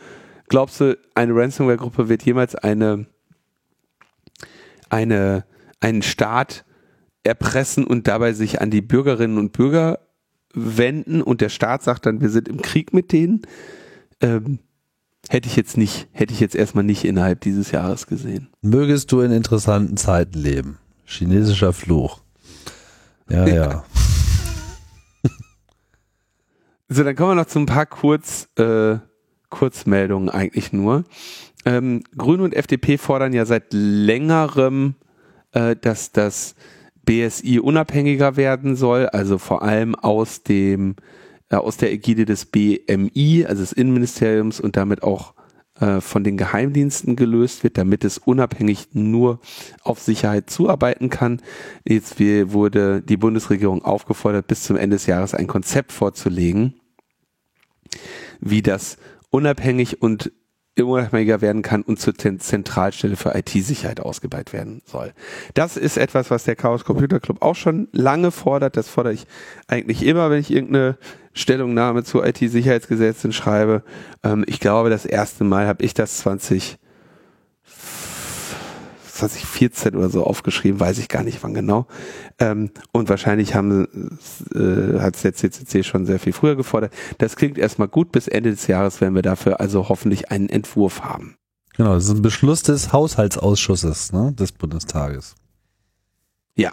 glaubst 0.52 0.80
du, 0.80 0.98
eine 1.14 1.34
Ransomware-Gruppe 1.34 2.10
wird 2.10 2.24
jemals 2.24 2.54
eine, 2.54 3.06
eine, 4.90 5.46
einen 5.80 6.02
Staat 6.02 6.66
erpressen 7.24 7.86
und 7.86 8.06
dabei 8.06 8.34
sich 8.34 8.60
an 8.60 8.70
die 8.70 8.82
Bürgerinnen 8.82 9.38
und 9.38 9.52
Bürger 9.52 10.00
wenden 10.52 11.22
und 11.22 11.40
der 11.40 11.48
Staat 11.48 11.82
sagt 11.82 12.04
dann, 12.04 12.20
wir 12.20 12.28
sind 12.28 12.48
im 12.48 12.60
Krieg 12.60 12.92
mit 12.92 13.12
denen, 13.12 13.46
ähm, 14.20 14.58
Hätte 15.28 15.48
ich 15.48 15.54
jetzt 15.54 15.76
nicht, 15.76 16.08
hätte 16.10 16.34
ich 16.34 16.40
jetzt 16.40 16.56
erstmal 16.56 16.82
nicht 16.82 17.04
innerhalb 17.04 17.40
dieses 17.40 17.70
Jahres 17.70 18.08
gesehen. 18.08 18.48
Mögest 18.60 19.12
du 19.12 19.20
in 19.20 19.30
interessanten 19.30 19.96
Zeiten 19.96 20.36
leben. 20.36 20.78
Chinesischer 21.04 21.72
Fluch. 21.72 22.22
Ja, 23.30 23.46
ja. 23.46 23.84
so, 26.88 27.04
dann 27.04 27.14
kommen 27.14 27.30
wir 27.30 27.34
noch 27.36 27.46
zu 27.46 27.60
ein 27.60 27.66
paar 27.66 27.86
Kurz, 27.86 28.48
äh, 28.58 28.96
Kurzmeldungen 29.52 30.28
eigentlich 30.28 30.72
nur. 30.72 31.04
Ähm, 31.64 32.02
Grüne 32.16 32.42
und 32.42 32.54
FDP 32.54 32.98
fordern 32.98 33.32
ja 33.32 33.44
seit 33.44 33.66
längerem, 33.70 34.96
äh, 35.52 35.76
dass 35.80 36.10
das 36.10 36.56
BSI 37.04 37.60
unabhängiger 37.60 38.36
werden 38.36 38.74
soll, 38.74 39.06
also 39.06 39.38
vor 39.38 39.62
allem 39.62 39.94
aus 39.94 40.42
dem 40.42 40.96
äh, 41.50 41.56
aus 41.56 41.76
der 41.76 41.92
Ägide 41.92 42.24
des 42.24 42.46
BMI, 42.46 43.44
also 43.46 43.62
des 43.62 43.72
Innenministeriums 43.72 44.58
und 44.58 44.76
damit 44.76 45.02
auch 45.02 45.34
äh, 45.78 46.00
von 46.00 46.24
den 46.24 46.36
Geheimdiensten 46.36 47.14
gelöst 47.14 47.62
wird, 47.62 47.78
damit 47.78 48.04
es 48.04 48.18
unabhängig 48.18 48.88
nur 48.92 49.40
auf 49.82 50.00
Sicherheit 50.00 50.50
zuarbeiten 50.50 51.10
kann. 51.10 51.40
Jetzt 51.84 52.18
wurde 52.18 53.02
die 53.02 53.16
Bundesregierung 53.16 53.84
aufgefordert, 53.84 54.46
bis 54.48 54.64
zum 54.64 54.76
Ende 54.76 54.96
des 54.96 55.06
Jahres 55.06 55.34
ein 55.34 55.46
Konzept 55.46 55.92
vorzulegen, 55.92 56.74
wie 58.40 58.62
das 58.62 58.96
unabhängig 59.32 60.00
und 60.00 60.30
unabhängiger 60.80 61.40
werden 61.40 61.62
kann 61.62 61.82
und 61.82 62.00
zur 62.00 62.14
Zentralstelle 62.14 63.16
für 63.16 63.34
IT-Sicherheit 63.34 64.00
ausgebaut 64.00 64.52
werden 64.52 64.80
soll. 64.86 65.12
Das 65.54 65.76
ist 65.76 65.98
etwas, 65.98 66.30
was 66.30 66.44
der 66.44 66.56
Chaos 66.56 66.84
Computer 66.84 67.20
Club 67.20 67.42
auch 67.42 67.56
schon 67.56 67.88
lange 67.92 68.30
fordert. 68.30 68.76
Das 68.76 68.88
fordere 68.88 69.12
ich 69.12 69.26
eigentlich 69.66 70.04
immer, 70.06 70.30
wenn 70.30 70.40
ich 70.40 70.50
irgendeine 70.50 70.96
Stellungnahme 71.34 72.04
zu 72.04 72.22
IT-Sicherheitsgesetzen 72.22 73.32
schreibe. 73.32 73.82
Ähm, 74.22 74.44
ich 74.46 74.60
glaube, 74.60 74.88
das 74.88 75.04
erste 75.04 75.44
Mal 75.44 75.66
habe 75.66 75.84
ich 75.84 75.92
das 75.92 76.18
20 76.18 76.78
2014 79.12 79.94
oder 79.94 80.08
so 80.08 80.24
aufgeschrieben, 80.24 80.80
weiß 80.80 80.98
ich 80.98 81.08
gar 81.08 81.22
nicht 81.22 81.42
wann 81.42 81.54
genau. 81.54 81.86
Ähm, 82.38 82.70
und 82.92 83.08
wahrscheinlich 83.08 83.54
haben 83.54 84.18
äh, 84.54 84.98
hat 84.98 85.22
der 85.22 85.34
CCC 85.34 85.84
schon 85.84 86.06
sehr 86.06 86.18
viel 86.18 86.32
früher 86.32 86.56
gefordert. 86.56 86.92
Das 87.18 87.36
klingt 87.36 87.58
erstmal 87.58 87.88
gut. 87.88 88.12
Bis 88.12 88.28
Ende 88.28 88.50
des 88.50 88.66
Jahres 88.66 89.00
werden 89.00 89.14
wir 89.14 89.22
dafür 89.22 89.60
also 89.60 89.88
hoffentlich 89.88 90.30
einen 90.30 90.48
Entwurf 90.48 91.02
haben. 91.02 91.36
Genau, 91.76 91.94
das 91.94 92.04
ist 92.04 92.10
ein 92.10 92.22
Beschluss 92.22 92.62
des 92.62 92.92
Haushaltsausschusses 92.92 94.12
ne, 94.12 94.32
des 94.32 94.52
Bundestages. 94.52 95.34
Ja, 96.54 96.72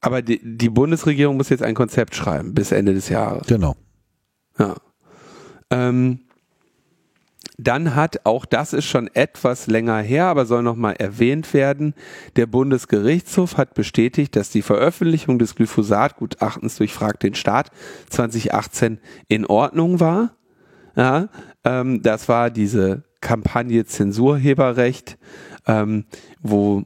aber 0.00 0.22
die, 0.22 0.40
die 0.42 0.68
Bundesregierung 0.68 1.36
muss 1.36 1.48
jetzt 1.48 1.62
ein 1.62 1.74
Konzept 1.74 2.14
schreiben 2.14 2.54
bis 2.54 2.72
Ende 2.72 2.94
des 2.94 3.08
Jahres. 3.08 3.46
Genau. 3.46 3.76
Ja. 4.58 4.74
Ähm, 5.70 6.20
dann 7.58 7.94
hat, 7.94 8.24
auch 8.24 8.44
das 8.44 8.72
ist 8.72 8.84
schon 8.84 9.08
etwas 9.14 9.66
länger 9.66 9.98
her, 9.98 10.26
aber 10.26 10.46
soll 10.46 10.62
nochmal 10.62 10.94
erwähnt 10.98 11.54
werden, 11.54 11.94
der 12.36 12.46
Bundesgerichtshof 12.46 13.56
hat 13.56 13.74
bestätigt, 13.74 14.36
dass 14.36 14.50
die 14.50 14.62
Veröffentlichung 14.62 15.38
des 15.38 15.54
Glyphosat-Gutachtens 15.54 16.76
durch 16.76 16.92
Frag 16.92 17.20
den 17.20 17.34
Staat 17.34 17.70
2018 18.10 18.98
in 19.28 19.46
Ordnung 19.46 20.00
war. 20.00 20.36
Ja, 20.96 21.28
ähm, 21.64 22.02
das 22.02 22.28
war 22.28 22.50
diese 22.50 23.04
Kampagne 23.20 23.84
Zensurheberrecht, 23.84 25.18
ähm, 25.66 26.04
wo 26.40 26.84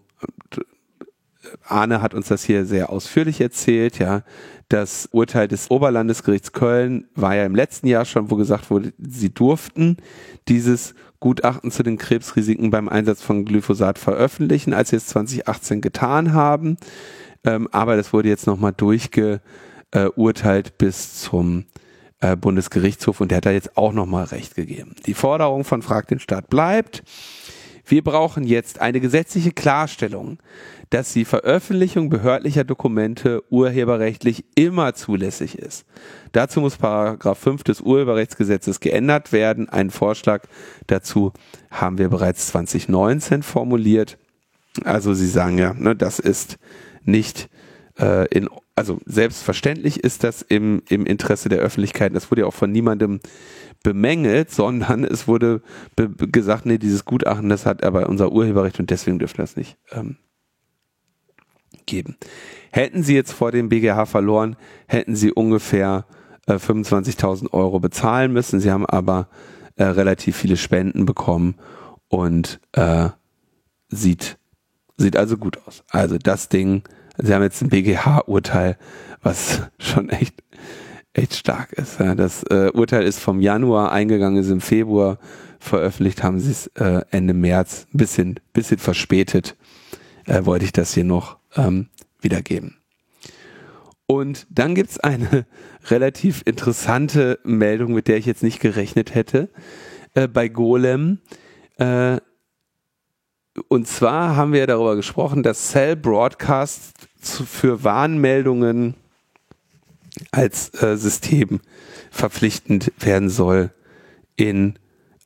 Arne 1.64 2.02
hat 2.02 2.14
uns 2.14 2.28
das 2.28 2.44
hier 2.44 2.64
sehr 2.64 2.90
ausführlich 2.90 3.40
erzählt, 3.40 3.98
ja. 3.98 4.22
Das 4.68 5.08
Urteil 5.10 5.48
des 5.48 5.70
Oberlandesgerichts 5.70 6.52
Köln 6.52 7.08
war 7.14 7.34
ja 7.34 7.44
im 7.44 7.56
letzten 7.56 7.88
Jahr 7.88 8.04
schon, 8.04 8.30
wo 8.30 8.36
gesagt 8.36 8.70
wurde, 8.70 8.92
sie 8.98 9.34
durften 9.34 9.96
dieses 10.48 10.94
Gutachten 11.18 11.70
zu 11.70 11.82
den 11.82 11.98
Krebsrisiken 11.98 12.70
beim 12.70 12.88
Einsatz 12.88 13.20
von 13.20 13.44
Glyphosat 13.44 13.98
veröffentlichen, 13.98 14.72
als 14.72 14.90
sie 14.90 14.96
es 14.96 15.06
2018 15.06 15.80
getan 15.80 16.32
haben. 16.32 16.76
Ähm, 17.44 17.68
aber 17.72 17.96
das 17.96 18.12
wurde 18.12 18.28
jetzt 18.28 18.46
nochmal 18.46 18.72
durchgeurteilt 18.72 20.78
bis 20.78 21.20
zum 21.20 21.64
äh, 22.20 22.36
Bundesgerichtshof 22.36 23.20
und 23.20 23.30
der 23.30 23.38
hat 23.38 23.46
da 23.46 23.50
jetzt 23.50 23.76
auch 23.76 23.92
nochmal 23.92 24.24
Recht 24.24 24.54
gegeben. 24.54 24.94
Die 25.06 25.14
Forderung 25.14 25.64
von 25.64 25.82
Frag 25.82 26.08
den 26.08 26.20
Staat 26.20 26.48
bleibt. 26.48 27.02
Wir 27.90 28.04
brauchen 28.04 28.44
jetzt 28.44 28.80
eine 28.80 29.00
gesetzliche 29.00 29.50
Klarstellung, 29.50 30.38
dass 30.90 31.12
die 31.12 31.24
Veröffentlichung 31.24 32.08
behördlicher 32.08 32.62
Dokumente 32.62 33.42
urheberrechtlich 33.50 34.44
immer 34.54 34.94
zulässig 34.94 35.58
ist. 35.58 35.84
Dazu 36.30 36.60
muss 36.60 36.76
Paragraph 36.76 37.38
5 37.38 37.64
des 37.64 37.80
Urheberrechtsgesetzes 37.80 38.78
geändert 38.78 39.32
werden. 39.32 39.68
Einen 39.68 39.90
Vorschlag 39.90 40.44
dazu 40.86 41.32
haben 41.72 41.98
wir 41.98 42.08
bereits 42.08 42.46
2019 42.48 43.42
formuliert. 43.42 44.18
Also 44.84 45.12
Sie 45.12 45.26
sagen 45.26 45.58
ja, 45.58 45.74
ne, 45.74 45.96
das 45.96 46.20
ist 46.20 46.58
nicht 47.02 47.48
äh, 47.98 48.28
in, 48.28 48.48
also 48.76 48.98
selbstverständlich 49.04 50.02
ist 50.02 50.24
das 50.24 50.42
im, 50.42 50.82
im 50.88 51.04
Interesse 51.06 51.48
der 51.48 51.58
Öffentlichkeit. 51.58 52.14
Das 52.14 52.30
wurde 52.30 52.42
ja 52.42 52.46
auch 52.46 52.54
von 52.54 52.72
niemandem 52.72 53.20
bemängelt, 53.82 54.50
sondern 54.50 55.04
es 55.04 55.28
wurde 55.28 55.62
gesagt, 55.96 56.66
nee, 56.66 56.78
dieses 56.78 57.04
Gutachten, 57.04 57.48
das 57.48 57.66
hat 57.66 57.82
aber 57.84 58.08
unser 58.08 58.32
Urheberrecht 58.32 58.78
und 58.78 58.90
deswegen 58.90 59.18
dürfen 59.18 59.38
wir 59.38 59.44
das 59.44 59.56
nicht 59.56 59.76
ähm, 59.92 60.16
geben. 61.86 62.16
Hätten 62.72 63.02
Sie 63.02 63.14
jetzt 63.14 63.32
vor 63.32 63.52
dem 63.52 63.68
BGH 63.68 64.06
verloren, 64.06 64.56
hätten 64.86 65.16
Sie 65.16 65.32
ungefähr 65.32 66.06
äh, 66.46 66.54
25.000 66.54 67.52
Euro 67.52 67.80
bezahlen 67.80 68.32
müssen. 68.32 68.60
Sie 68.60 68.70
haben 68.70 68.86
aber 68.86 69.28
äh, 69.76 69.84
relativ 69.84 70.36
viele 70.36 70.56
Spenden 70.56 71.06
bekommen 71.06 71.56
und 72.08 72.60
äh, 72.72 73.08
sieht, 73.88 74.38
sieht 74.96 75.16
also 75.16 75.36
gut 75.36 75.58
aus. 75.66 75.84
Also 75.88 76.18
das 76.18 76.48
Ding, 76.48 76.82
Sie 77.22 77.34
haben 77.34 77.42
jetzt 77.42 77.62
ein 77.62 77.68
BGH-Urteil, 77.68 78.76
was 79.22 79.62
schon 79.78 80.08
echt 80.08 80.42
echt 81.12 81.34
stark 81.34 81.72
ist. 81.72 81.98
Das 81.98 82.44
äh, 82.44 82.70
Urteil 82.72 83.04
ist 83.04 83.18
vom 83.18 83.40
Januar 83.40 83.92
eingegangen, 83.92 84.40
ist 84.40 84.50
im 84.50 84.60
Februar 84.60 85.18
veröffentlicht, 85.58 86.22
haben 86.22 86.38
sie 86.38 86.52
es 86.52 86.66
äh, 86.68 87.02
Ende 87.10 87.34
März, 87.34 87.86
ein 87.92 87.98
bisschen, 87.98 88.40
bisschen 88.52 88.78
verspätet, 88.78 89.56
äh, 90.26 90.44
wollte 90.44 90.64
ich 90.64 90.72
das 90.72 90.94
hier 90.94 91.04
noch 91.04 91.38
ähm, 91.56 91.88
wiedergeben. 92.20 92.76
Und 94.06 94.46
dann 94.50 94.74
gibt's 94.74 94.98
eine 94.98 95.46
relativ 95.90 96.42
interessante 96.44 97.38
Meldung, 97.44 97.92
mit 97.92 98.08
der 98.08 98.16
ich 98.16 98.26
jetzt 98.26 98.42
nicht 98.42 98.60
gerechnet 98.60 99.14
hätte, 99.14 99.50
äh, 100.14 100.28
bei 100.28 100.48
Golem. 100.48 101.18
Äh, 101.78 102.18
und 103.68 103.88
zwar 103.88 104.36
haben 104.36 104.52
wir 104.52 104.66
darüber 104.66 104.96
gesprochen, 104.96 105.42
dass 105.42 105.70
Cell 105.70 105.96
Broadcast 105.96 107.09
zu, 107.20 107.44
für 107.44 107.84
Warnmeldungen 107.84 108.94
als 110.30 110.70
äh, 110.82 110.96
System 110.96 111.60
verpflichtend 112.10 112.92
werden 112.98 113.30
soll 113.30 113.70
in 114.36 114.78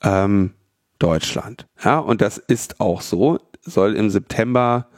ähm, 0.02 0.54
Deutschland. 0.98 1.66
Ja, 1.82 1.98
und 1.98 2.20
das 2.20 2.38
ist 2.38 2.80
auch 2.80 3.00
so. 3.00 3.38
Soll 3.62 3.96
im 3.96 4.10
September 4.10 4.88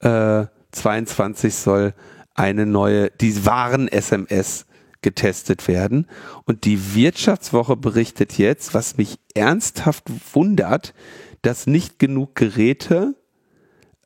äh, 0.00 0.46
22 0.72 1.54
soll 1.54 1.94
eine 2.34 2.66
neue, 2.66 3.10
die 3.10 3.44
wahren 3.44 3.88
SMS 3.88 4.66
getestet 5.02 5.68
werden. 5.68 6.06
Und 6.44 6.64
die 6.64 6.94
Wirtschaftswoche 6.94 7.76
berichtet 7.76 8.38
jetzt, 8.38 8.74
was 8.74 8.96
mich 8.96 9.18
ernsthaft 9.34 10.04
wundert, 10.32 10.94
dass 11.42 11.66
nicht 11.66 11.98
genug 11.98 12.34
Geräte 12.34 13.14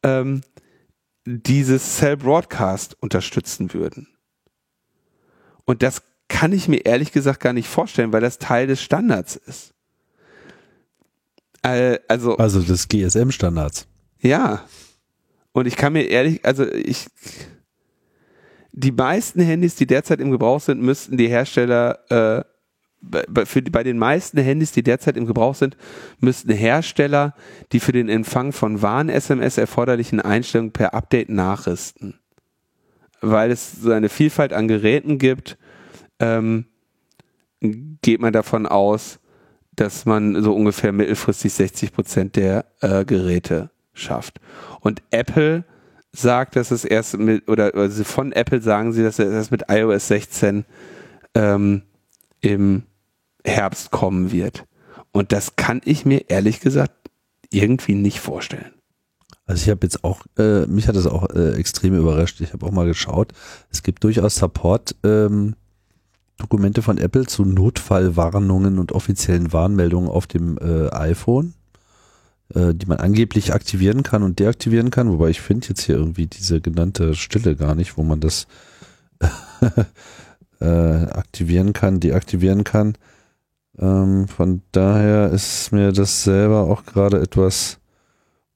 ähm, 0.02 0.42
dieses 1.24 1.96
Cell 1.96 2.16
Broadcast 2.16 2.96
unterstützen 3.00 3.72
würden. 3.72 4.08
Und 5.64 5.82
das 5.82 6.02
kann 6.28 6.52
ich 6.52 6.68
mir 6.68 6.84
ehrlich 6.84 7.12
gesagt 7.12 7.40
gar 7.40 7.52
nicht 7.52 7.68
vorstellen, 7.68 8.12
weil 8.12 8.20
das 8.20 8.38
Teil 8.38 8.66
des 8.66 8.82
Standards 8.82 9.36
ist. 9.36 9.74
Äh, 11.62 11.98
also, 12.08 12.36
also 12.36 12.60
des 12.60 12.88
GSM-Standards. 12.88 13.86
Ja. 14.20 14.64
Und 15.52 15.66
ich 15.66 15.76
kann 15.76 15.92
mir 15.92 16.02
ehrlich, 16.02 16.44
also 16.44 16.66
ich, 16.70 17.06
die 18.72 18.92
meisten 18.92 19.40
Handys, 19.40 19.76
die 19.76 19.86
derzeit 19.86 20.20
im 20.20 20.30
Gebrauch 20.30 20.60
sind, 20.60 20.82
müssten 20.82 21.16
die 21.16 21.28
Hersteller, 21.28 22.00
äh, 22.10 22.44
bei, 23.10 23.46
für 23.46 23.62
bei 23.62 23.82
den 23.82 23.98
meisten 23.98 24.38
Handys, 24.38 24.72
die 24.72 24.82
derzeit 24.82 25.16
im 25.16 25.26
Gebrauch 25.26 25.54
sind, 25.54 25.76
müssten 26.20 26.52
Hersteller 26.52 27.34
die 27.72 27.80
für 27.80 27.92
den 27.92 28.08
Empfang 28.08 28.52
von 28.52 28.82
Warn-SMS 28.82 29.58
erforderlichen 29.58 30.20
Einstellungen 30.20 30.72
per 30.72 30.94
Update 30.94 31.28
nachrüsten 31.28 32.18
weil 33.30 33.50
es 33.50 33.72
so 33.72 33.90
eine 33.90 34.08
Vielfalt 34.08 34.52
an 34.52 34.68
Geräten 34.68 35.18
gibt, 35.18 35.56
ähm, 36.18 36.66
geht 37.60 38.20
man 38.20 38.32
davon 38.32 38.66
aus, 38.66 39.18
dass 39.72 40.04
man 40.04 40.40
so 40.42 40.54
ungefähr 40.54 40.92
mittelfristig 40.92 41.52
60 41.52 41.92
Prozent 41.92 42.36
der 42.36 42.66
äh, 42.80 43.04
Geräte 43.04 43.70
schafft. 43.92 44.40
Und 44.80 45.02
Apple 45.10 45.64
sagt, 46.12 46.56
dass 46.56 46.70
es 46.70 46.84
erst 46.84 47.18
mit, 47.18 47.48
oder 47.48 47.74
also 47.74 48.04
von 48.04 48.32
Apple 48.32 48.60
sagen 48.60 48.92
sie, 48.92 49.02
dass 49.02 49.18
es 49.18 49.32
erst 49.32 49.50
mit 49.50 49.64
iOS 49.68 50.08
16 50.08 50.64
ähm, 51.34 51.82
im 52.40 52.84
Herbst 53.44 53.90
kommen 53.90 54.32
wird. 54.32 54.64
Und 55.12 55.32
das 55.32 55.56
kann 55.56 55.80
ich 55.84 56.04
mir 56.04 56.28
ehrlich 56.28 56.60
gesagt 56.60 57.10
irgendwie 57.50 57.94
nicht 57.94 58.20
vorstellen. 58.20 58.72
Also 59.46 59.62
ich 59.62 59.70
habe 59.70 59.80
jetzt 59.82 60.04
auch, 60.04 60.24
äh, 60.38 60.66
mich 60.66 60.88
hat 60.88 60.96
das 60.96 61.06
auch 61.06 61.28
äh, 61.30 61.54
extrem 61.54 61.94
überrascht. 61.94 62.40
Ich 62.40 62.52
habe 62.52 62.64
auch 62.64 62.70
mal 62.70 62.86
geschaut. 62.86 63.32
Es 63.70 63.82
gibt 63.82 64.02
durchaus 64.02 64.36
Support 64.36 64.96
ähm, 65.04 65.54
Dokumente 66.38 66.82
von 66.82 66.98
Apple 66.98 67.26
zu 67.26 67.44
Notfallwarnungen 67.44 68.78
und 68.78 68.92
offiziellen 68.92 69.52
Warnmeldungen 69.52 70.10
auf 70.10 70.26
dem 70.26 70.58
äh, 70.58 70.88
iPhone, 70.90 71.54
äh, 72.54 72.74
die 72.74 72.86
man 72.86 72.98
angeblich 72.98 73.52
aktivieren 73.52 74.02
kann 74.02 74.22
und 74.22 74.38
deaktivieren 74.40 74.90
kann. 74.90 75.12
Wobei 75.12 75.28
ich 75.28 75.40
finde 75.40 75.68
jetzt 75.68 75.82
hier 75.82 75.96
irgendwie 75.96 76.26
diese 76.26 76.60
genannte 76.60 77.14
Stille 77.14 77.54
gar 77.54 77.74
nicht, 77.74 77.96
wo 77.96 78.02
man 78.02 78.20
das 78.20 78.46
äh, 80.60 80.66
aktivieren 80.66 81.72
kann, 81.72 82.00
deaktivieren 82.00 82.64
kann. 82.64 82.96
Ähm, 83.78 84.28
von 84.28 84.62
daher 84.72 85.30
ist 85.30 85.72
mir 85.72 85.92
das 85.92 86.24
selber 86.24 86.64
auch 86.64 86.84
gerade 86.84 87.20
etwas 87.20 87.78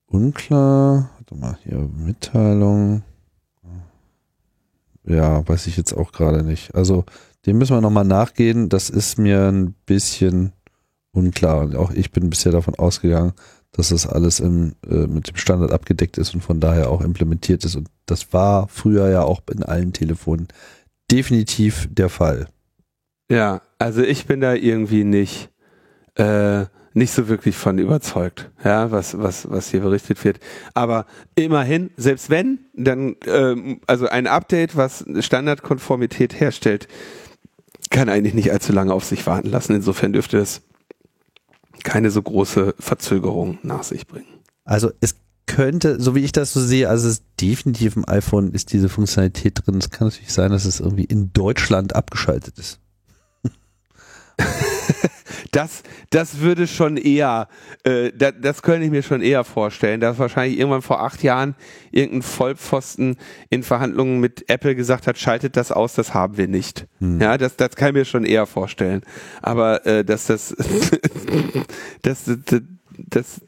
unklar. 0.07 1.11
Warte 1.17 1.35
mal, 1.35 1.59
hier 1.63 1.79
Mitteilung. 1.79 3.03
Ja, 5.05 5.47
weiß 5.49 5.67
ich 5.67 5.77
jetzt 5.77 5.95
auch 5.95 6.13
gerade 6.13 6.43
nicht. 6.43 6.75
Also 6.75 7.05
dem 7.47 7.59
müssen 7.59 7.75
wir 7.75 7.81
nochmal 7.81 8.05
nachgehen. 8.05 8.69
Das 8.69 8.91
ist 8.91 9.19
mir 9.19 9.49
ein 9.49 9.75
bisschen 9.87 10.53
unklar. 11.13 11.61
Und 11.61 11.77
auch 11.77 11.91
ich 11.91 12.13
bin 12.13 12.31
bisher 12.31 12.53
davon 12.53 12.75
ausgegangen, 12.75 13.33
dass 13.73 13.89
das 13.89 14.07
alles 14.07 14.41
im, 14.41 14.75
äh, 14.89 15.07
mit 15.07 15.29
dem 15.29 15.37
Standard 15.37 15.73
abgedeckt 15.73 16.19
ist 16.19 16.35
und 16.35 16.43
von 16.43 16.61
daher 16.61 16.91
auch 16.91 17.01
implementiert 17.01 17.65
ist. 17.65 17.77
Und 17.77 17.89
das 18.07 18.33
war 18.33 18.69
früher 18.69 19.09
ja 19.09 19.23
auch 19.23 19.41
in 19.51 19.63
allen 19.63 19.93
Telefonen 19.93 20.49
definitiv 21.11 21.89
der 21.91 22.09
Fall. 22.09 22.49
Ja, 23.31 23.63
also 23.79 24.03
ich 24.03 24.27
bin 24.27 24.41
da 24.41 24.55
irgendwie 24.55 25.05
nicht, 25.05 25.51
äh, 26.17 26.67
nicht 26.95 27.13
so 27.13 27.29
wirklich 27.29 27.57
von 27.57 27.79
überzeugt, 27.79 28.51
ja, 28.65 28.91
was, 28.91 29.19
was, 29.19 29.51
was 29.51 29.71
hier 29.71 29.81
berichtet 29.81 30.25
wird. 30.25 30.41
Aber 30.75 31.07
immerhin, 31.37 31.91
selbst 31.97 32.31
wenn, 32.31 32.61
dann, 32.75 33.17
ähm, 33.27 33.81
also 33.87 34.09
ein 34.09 34.27
Update, 34.27 34.77
was 34.77 35.05
Standardkonformität 35.21 36.39
herstellt, 36.41 36.89
kann 37.91 38.09
eigentlich 38.09 38.35
nicht 38.35 38.53
allzu 38.53 38.73
lange 38.73 38.93
auf 38.93 39.05
sich 39.05 39.27
warten 39.27 39.49
lassen. 39.49 39.75
Insofern 39.75 40.13
dürfte 40.13 40.39
es 40.39 40.63
keine 41.85 42.11
so 42.11 42.21
große 42.21 42.75
Verzögerung 42.79 43.59
nach 43.63 43.85
sich 43.85 44.07
bringen. 44.07 44.27
Also 44.65 44.91
es 45.01 45.17
könnte, 45.47 46.01
so 46.01 46.15
wie 46.15 46.25
ich 46.25 46.33
das 46.33 46.53
so 46.53 46.61
sehe, 46.61 46.89
also 46.89 47.09
es 47.09 47.15
ist 47.15 47.25
definitiv 47.41 47.97
im 47.97 48.07
iPhone 48.09 48.53
ist 48.53 48.73
diese 48.73 48.89
Funktionalität 48.89 49.63
drin. 49.65 49.79
Es 49.79 49.91
kann 49.91 50.09
natürlich 50.09 50.33
sein, 50.33 50.51
dass 50.51 50.65
es 50.65 50.81
irgendwie 50.81 51.05
in 51.05 51.33
Deutschland 51.33 51.95
abgeschaltet 51.95 52.59
ist. 52.59 52.81
das, 55.53 55.83
das 56.11 56.41
würde 56.41 56.67
schon 56.67 56.97
eher, 56.97 57.49
äh, 57.85 58.13
das, 58.13 58.35
das 58.41 58.63
könnte 58.63 58.85
ich 58.85 58.91
mir 58.91 59.03
schon 59.03 59.23
eher 59.23 59.45
vorstellen, 59.45 60.01
dass 60.01 60.19
wahrscheinlich 60.19 60.59
irgendwann 60.59 60.83
vor 60.83 61.03
acht 61.03 61.23
Jahren 61.23 61.55
irgendein 61.91 62.23
Vollpfosten 62.23 63.17
in 63.51 63.63
Verhandlungen 63.63 64.21
mit 64.21 64.49
Apple 64.49 64.75
gesagt 64.75 65.07
hat, 65.07 65.19
schaltet 65.19 65.57
das 65.57 65.73
aus, 65.73 65.95
das 65.95 66.15
haben 66.15 66.37
wir 66.37 66.49
nicht. 66.49 66.87
Hm. 67.01 67.21
Ja, 67.21 67.39
das, 67.39 67.57
das 67.57 67.77
kann 67.77 67.89
ich 67.89 67.95
mir 67.95 68.05
schon 68.05 68.25
eher 68.25 68.47
vorstellen. 68.47 69.03
Aber 69.43 69.85
äh, 69.87 70.05
dass 70.05 70.27
das, 70.27 70.55
dass, 72.03 72.25
das, 72.25 72.39
das, 72.45 72.63
das 72.97 73.41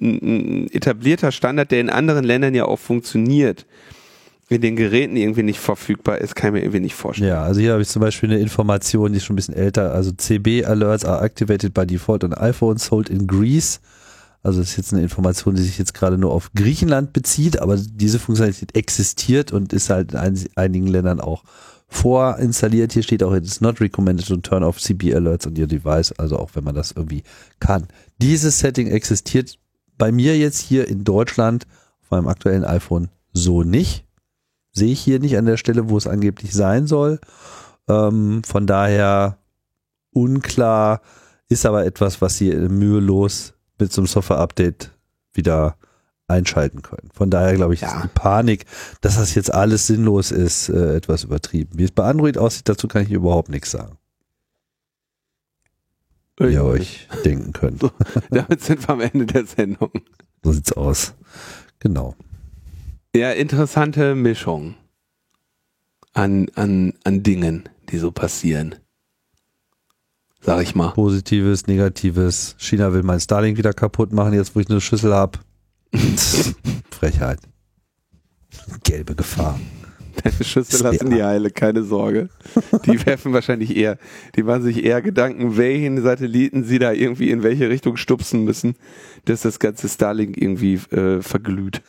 ein 0.00 0.68
etablierter 0.70 1.32
Standard, 1.32 1.70
der 1.70 1.80
in 1.80 1.90
anderen 1.90 2.24
Ländern 2.24 2.54
ja 2.54 2.66
auch 2.66 2.78
funktioniert, 2.78 3.66
in 4.50 4.60
den 4.60 4.74
Geräten 4.74 5.16
irgendwie 5.16 5.44
nicht 5.44 5.60
verfügbar 5.60 6.18
ist, 6.18 6.34
kann 6.34 6.48
ich 6.48 6.54
mir 6.54 6.60
irgendwie 6.60 6.80
nicht 6.80 6.96
vorstellen. 6.96 7.30
Ja, 7.30 7.42
also 7.44 7.60
hier 7.60 7.72
habe 7.72 7.82
ich 7.82 7.88
zum 7.88 8.00
Beispiel 8.00 8.30
eine 8.30 8.40
Information, 8.40 9.12
die 9.12 9.18
ist 9.18 9.24
schon 9.24 9.34
ein 9.34 9.36
bisschen 9.36 9.54
älter. 9.54 9.94
Also 9.94 10.10
CB 10.10 10.64
Alerts 10.64 11.04
are 11.04 11.24
activated 11.24 11.72
by 11.72 11.86
default 11.86 12.24
on 12.24 12.34
iPhone 12.34 12.76
sold 12.76 13.08
in 13.08 13.28
Greece. 13.28 13.80
Also 14.42 14.58
das 14.58 14.70
ist 14.70 14.76
jetzt 14.76 14.92
eine 14.92 15.02
Information, 15.02 15.54
die 15.54 15.62
sich 15.62 15.78
jetzt 15.78 15.94
gerade 15.94 16.18
nur 16.18 16.32
auf 16.32 16.50
Griechenland 16.54 17.12
bezieht, 17.12 17.60
aber 17.60 17.76
diese 17.76 18.18
Funktionalität 18.18 18.74
existiert 18.74 19.52
und 19.52 19.72
ist 19.72 19.88
halt 19.88 20.12
in 20.14 20.48
einigen 20.56 20.88
Ländern 20.88 21.20
auch 21.20 21.44
vorinstalliert. 21.86 22.92
Hier 22.92 23.04
steht 23.04 23.22
auch, 23.22 23.32
it 23.32 23.44
is 23.44 23.60
not 23.60 23.80
recommended 23.80 24.26
to 24.26 24.36
turn 24.38 24.64
off 24.64 24.80
CB 24.80 25.14
Alerts 25.14 25.46
on 25.46 25.56
your 25.56 25.68
device, 25.68 26.10
also 26.18 26.36
auch 26.38 26.50
wenn 26.54 26.64
man 26.64 26.74
das 26.74 26.90
irgendwie 26.90 27.22
kann. 27.60 27.86
Dieses 28.20 28.58
Setting 28.58 28.88
existiert 28.88 29.58
bei 29.96 30.10
mir 30.10 30.36
jetzt 30.36 30.58
hier 30.58 30.88
in 30.88 31.04
Deutschland 31.04 31.68
auf 32.02 32.10
meinem 32.10 32.26
aktuellen 32.26 32.64
iPhone 32.64 33.10
so 33.32 33.62
nicht 33.62 34.06
sehe 34.72 34.92
ich 34.92 35.00
hier 35.00 35.18
nicht 35.18 35.36
an 35.36 35.46
der 35.46 35.56
Stelle, 35.56 35.88
wo 35.88 35.96
es 35.96 36.06
angeblich 36.06 36.52
sein 36.52 36.86
soll. 36.86 37.20
Ähm, 37.88 38.42
von 38.44 38.66
daher 38.66 39.38
unklar, 40.12 41.00
ist 41.48 41.66
aber 41.66 41.84
etwas, 41.84 42.22
was 42.22 42.38
sie 42.38 42.52
mühelos 42.54 43.54
mit 43.78 43.92
so 43.92 44.00
einem 44.00 44.06
Software-Update 44.06 44.92
wieder 45.34 45.76
einschalten 46.28 46.82
können. 46.82 47.10
Von 47.12 47.28
daher 47.28 47.54
glaube 47.56 47.74
ich, 47.74 47.80
ja. 47.80 47.96
ist 47.96 48.04
die 48.04 48.08
Panik, 48.08 48.64
dass 49.00 49.16
das 49.16 49.34
jetzt 49.34 49.52
alles 49.52 49.88
sinnlos 49.88 50.30
ist, 50.30 50.68
äh, 50.68 50.94
etwas 50.94 51.24
übertrieben. 51.24 51.72
Wie 51.74 51.84
es 51.84 51.90
bei 51.90 52.04
Android 52.04 52.38
aussieht, 52.38 52.68
dazu 52.68 52.86
kann 52.86 53.02
ich 53.02 53.10
überhaupt 53.10 53.48
nichts 53.48 53.72
sagen. 53.72 53.98
Wie 56.38 56.54
ihr 56.54 56.64
euch 56.64 57.08
denken 57.24 57.52
könnt. 57.52 57.82
So, 57.82 57.90
damit 58.30 58.62
sind 58.62 58.86
wir 58.86 58.90
am 58.90 59.00
Ende 59.00 59.26
der 59.26 59.44
Sendung. 59.44 59.90
So 60.42 60.52
sieht's 60.52 60.72
aus. 60.72 61.14
Genau. 61.80 62.14
Ja, 63.14 63.32
interessante 63.32 64.14
Mischung 64.14 64.76
an, 66.12 66.46
an, 66.54 66.94
an 67.02 67.24
Dingen, 67.24 67.68
die 67.90 67.98
so 67.98 68.12
passieren. 68.12 68.76
Sag 70.40 70.62
ich 70.62 70.76
mal. 70.76 70.90
Positives, 70.90 71.66
Negatives. 71.66 72.54
China 72.58 72.92
will 72.92 73.02
mein 73.02 73.18
Starlink 73.18 73.58
wieder 73.58 73.72
kaputt 73.72 74.12
machen, 74.12 74.32
jetzt 74.32 74.54
wo 74.54 74.60
ich 74.60 74.70
eine 74.70 74.80
Schüssel 74.80 75.12
hab. 75.12 75.40
Frechheit. 76.92 77.40
Gelbe 78.84 79.16
Gefahr. 79.16 79.58
Deine 80.22 80.44
Schüsse 80.44 80.82
lassen 80.82 81.10
die 81.10 81.22
heile, 81.22 81.50
keine 81.50 81.82
Sorge. 81.82 82.28
Die 82.86 83.04
werfen 83.06 83.32
wahrscheinlich 83.32 83.76
eher, 83.76 83.98
die 84.36 84.44
machen 84.44 84.62
sich 84.62 84.84
eher 84.84 85.02
Gedanken, 85.02 85.56
welchen 85.56 86.00
Satelliten 86.00 86.62
sie 86.62 86.78
da 86.78 86.92
irgendwie 86.92 87.30
in 87.30 87.42
welche 87.42 87.68
Richtung 87.70 87.96
stupsen 87.96 88.44
müssen, 88.44 88.76
dass 89.24 89.42
das 89.42 89.58
ganze 89.58 89.88
Starlink 89.88 90.36
irgendwie 90.36 90.74
äh, 90.74 91.22
verglüht. 91.22 91.82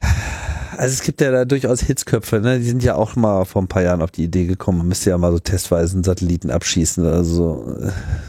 Also 0.78 0.92
es 0.92 1.02
gibt 1.02 1.20
ja 1.20 1.32
da 1.32 1.44
durchaus 1.44 1.80
Hitzköpfe, 1.80 2.38
ne? 2.38 2.60
Die 2.60 2.64
sind 2.64 2.84
ja 2.84 2.94
auch 2.94 3.16
mal 3.16 3.44
vor 3.46 3.60
ein 3.60 3.66
paar 3.66 3.82
Jahren 3.82 4.00
auf 4.00 4.12
die 4.12 4.22
Idee 4.22 4.46
gekommen, 4.46 4.78
man 4.78 4.86
müsste 4.86 5.10
ja 5.10 5.18
mal 5.18 5.32
so 5.32 5.40
testweise 5.40 5.94
einen 5.94 6.04
Satelliten 6.04 6.52
abschießen. 6.52 7.04
Also 7.04 7.64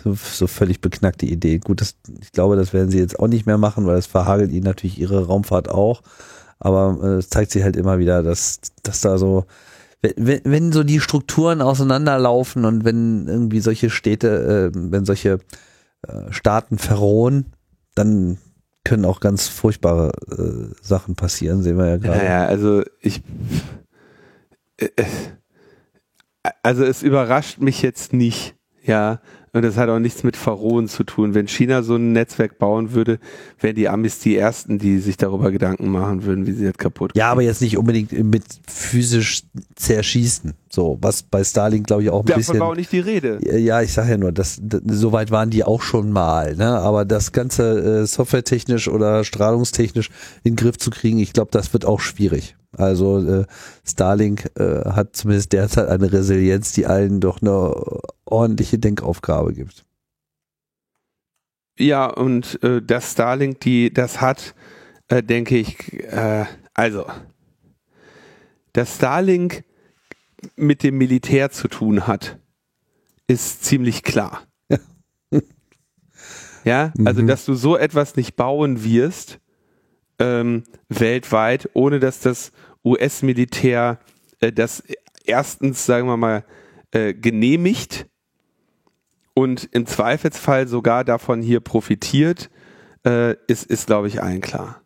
so, 0.04 0.16
so 0.16 0.48
völlig 0.48 0.82
beknackte 0.82 1.28
Idee. 1.28 1.60
Gut, 1.60 1.80
das, 1.80 1.96
ich 2.20 2.32
glaube, 2.32 2.56
das 2.56 2.74
werden 2.74 2.90
sie 2.90 2.98
jetzt 2.98 3.20
auch 3.20 3.28
nicht 3.28 3.46
mehr 3.46 3.60
machen, 3.60 3.86
weil 3.86 3.98
das 3.98 4.08
verhagelt 4.08 4.52
ihnen 4.52 4.64
natürlich 4.64 4.98
ihre 4.98 5.28
Raumfahrt 5.28 5.70
auch. 5.70 6.02
Aber 6.58 6.98
äh, 7.04 7.08
es 7.18 7.30
zeigt 7.30 7.52
sich 7.52 7.62
halt 7.62 7.76
immer 7.76 8.00
wieder, 8.00 8.24
dass, 8.24 8.62
dass 8.82 9.02
da 9.02 9.20
so, 9.20 9.46
wenn, 10.02 10.42
wenn 10.44 10.72
so 10.72 10.84
die 10.84 11.02
Strukturen 11.02 11.62
auseinanderlaufen 11.62 12.66
und 12.66 12.84
wenn 12.84 13.28
irgendwie 13.28 13.60
solche 13.60 13.92
Städte, 13.92 14.72
äh, 14.74 14.80
wenn 14.92 15.06
solche 15.06 15.38
äh, 16.08 16.32
Staaten 16.32 16.80
verrohen, 16.80 17.54
dann 17.94 18.40
können 18.84 19.06
auch 19.06 19.20
ganz 19.20 19.48
furchtbare 19.48 20.12
äh, 20.32 20.76
Sachen 20.82 21.16
passieren, 21.16 21.62
sehen 21.62 21.78
wir 21.78 21.88
ja 21.88 21.98
gerade. 21.98 22.18
Naja, 22.18 22.46
also 22.46 22.84
ich. 23.02 23.22
Äh, 24.78 24.90
äh, 24.96 25.06
also 26.64 26.86
es 26.86 27.04
überrascht 27.04 27.60
mich 27.60 27.82
jetzt 27.82 28.14
nicht, 28.14 28.56
ja, 28.82 29.20
und 29.54 29.64
das 29.64 29.78
hat 29.78 29.90
auch 29.90 30.00
nichts 30.00 30.24
mit 30.24 30.38
Verrohen 30.38 30.88
zu 30.88 31.04
tun. 31.04 31.34
Wenn 31.34 31.48
China 31.48 31.84
so 31.84 31.96
ein 31.96 32.12
Netzwerk 32.12 32.60
bauen 32.60 32.94
würde, 32.94 33.20
wären 33.60 33.76
die 33.76 33.90
Amis 33.90 34.20
die 34.20 34.38
Ersten, 34.38 34.78
die 34.78 35.00
sich 35.00 35.18
darüber 35.18 35.52
Gedanken 35.52 35.90
machen 35.90 36.24
würden, 36.24 36.46
wie 36.46 36.52
sie 36.52 36.66
das 36.66 36.78
kaputt 36.78 37.12
Ja, 37.16 37.32
aber 37.32 37.42
jetzt 37.42 37.62
nicht 37.62 37.78
unbedingt 37.78 38.12
mit 38.12 38.44
physisch 38.68 39.44
zerschießen. 39.76 40.54
So, 40.70 40.98
was 41.02 41.24
bei 41.24 41.44
Starlink, 41.44 41.88
glaube 41.88 42.04
ich, 42.04 42.10
auch 42.10 42.22
ein 42.22 42.26
Davon 42.28 42.40
bisschen. 42.40 42.54
Davon 42.54 42.68
war 42.68 42.74
auch 42.74 42.78
nicht 42.78 42.92
die 42.92 43.00
Rede. 43.00 43.40
Ja, 43.42 43.82
ich 43.82 43.92
sage 43.92 44.12
ja 44.12 44.18
nur, 44.18 44.32
das, 44.32 44.60
das, 44.62 44.82
so 44.86 45.12
weit 45.12 45.32
waren 45.32 45.50
die 45.50 45.64
auch 45.64 45.82
schon 45.82 46.12
mal. 46.12 46.56
Ne? 46.56 46.68
Aber 46.68 47.06
das 47.06 47.32
Ganze 47.32 48.02
äh, 48.02 48.06
softwaretechnisch 48.06 48.88
oder 48.88 49.24
strahlungstechnisch 49.24 50.10
in 50.44 50.52
den 50.52 50.56
Griff 50.58 50.78
zu 50.78 50.92
kriegen, 50.92 51.18
ich 51.18 51.34
glaube, 51.34 51.50
das 51.52 51.74
wird 51.74 51.86
auch 51.86 52.00
schwierig. 52.00 52.56
Also 52.78 53.20
äh, 53.20 53.46
Starlink 53.84 54.52
äh, 54.60 54.86
hat 54.86 55.16
zumindest 55.16 55.54
derzeit 55.54 55.88
eine 55.88 56.12
Resilienz, 56.12 56.72
die 56.74 56.86
allen 56.86 57.20
doch 57.20 57.42
eine 57.42 57.74
ordentliche 58.32 58.80
Denkaufgabe 58.80 59.54
gibt. 59.54 59.86
Ja, 61.78 62.08
und 62.08 62.62
äh, 62.64 62.82
das 62.82 63.14
Starlink, 63.14 63.62
die 63.62 63.94
das 63.94 64.20
hat, 64.20 64.54
äh, 65.08 65.24
denke 65.24 65.58
ich, 65.58 65.94
äh, 66.04 66.46
also 66.74 67.06
das 68.74 68.96
Starlink 68.96 69.64
mit 70.56 70.84
dem 70.84 70.98
Militär 70.98 71.52
zu 71.52 71.68
tun 71.68 72.06
hat, 72.06 72.38
ist 73.28 73.64
ziemlich 73.64 74.04
klar. 74.04 74.44
ja, 76.64 76.94
also 77.06 77.22
mhm. 77.22 77.28
dass 77.28 77.46
du 77.46 77.54
so 77.54 77.78
etwas 77.78 78.16
nicht 78.16 78.36
bauen 78.36 78.84
wirst, 78.84 79.40
ähm, 80.20 80.64
weltweit, 80.90 81.70
ohne 81.74 82.00
dass 82.00 82.20
das 82.20 82.52
US-Militär 82.84 84.00
äh, 84.42 84.52
das 84.52 84.84
erstens, 85.24 85.86
sagen 85.86 86.08
wir 86.08 86.18
mal, 86.18 86.44
äh, 86.92 87.14
genehmigt 87.14 88.09
und 89.40 89.70
im 89.72 89.86
Zweifelsfall 89.86 90.68
sogar 90.68 91.06
davon 91.06 91.42
hier 91.42 91.62
profitiert, 91.62 92.50
äh, 93.06 93.36
ist, 93.48 93.66
ist 93.68 93.88
glaube 93.88 94.10
ich, 94.10 94.22
allen 94.22 94.42
klar. 94.42 94.82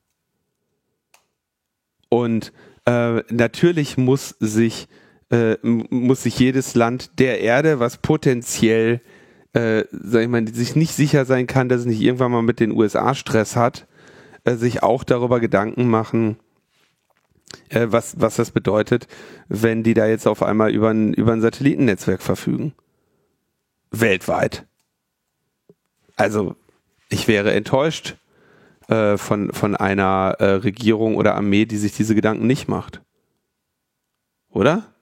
Und 2.07 2.53
äh, 2.85 3.23
natürlich 3.33 3.97
muss 3.97 4.35
sich, 4.39 4.87
äh, 5.31 5.57
muss 5.63 6.21
sich 6.21 6.37
jedes 6.37 6.75
Land 6.75 7.17
der 7.17 7.41
Erde, 7.41 7.79
was 7.79 7.97
potenziell, 7.97 9.01
äh, 9.53 9.85
sag 9.89 10.21
ich 10.21 10.27
mal, 10.27 10.47
sich 10.47 10.75
nicht 10.75 10.93
sicher 10.93 11.25
sein 11.25 11.47
kann, 11.47 11.67
dass 11.67 11.79
es 11.79 11.87
nicht 11.87 12.01
irgendwann 12.01 12.31
mal 12.31 12.43
mit 12.43 12.59
den 12.59 12.73
USA 12.73 13.15
Stress 13.15 13.55
hat, 13.55 13.87
äh, 14.43 14.53
sich 14.53 14.83
auch 14.83 15.03
darüber 15.03 15.39
Gedanken 15.39 15.89
machen, 15.89 16.37
äh, 17.69 17.87
was, 17.89 18.21
was 18.21 18.35
das 18.35 18.51
bedeutet, 18.51 19.07
wenn 19.47 19.81
die 19.81 19.95
da 19.95 20.05
jetzt 20.05 20.27
auf 20.27 20.43
einmal 20.43 20.71
über 20.71 20.91
ein, 20.91 21.15
über 21.15 21.33
ein 21.33 21.41
Satellitennetzwerk 21.41 22.21
verfügen. 22.21 22.75
Weltweit. 23.93 24.65
Also, 26.15 26.55
ich 27.09 27.27
wäre 27.27 27.53
enttäuscht 27.53 28.17
äh, 28.89 29.17
von, 29.17 29.53
von 29.53 29.75
einer 29.75 30.35
äh, 30.39 30.45
Regierung 30.55 31.15
oder 31.15 31.35
Armee, 31.35 31.65
die 31.65 31.77
sich 31.77 31.93
diese 31.93 32.15
Gedanken 32.15 32.47
nicht 32.47 32.67
macht. 32.67 33.01
Oder? 34.49 34.93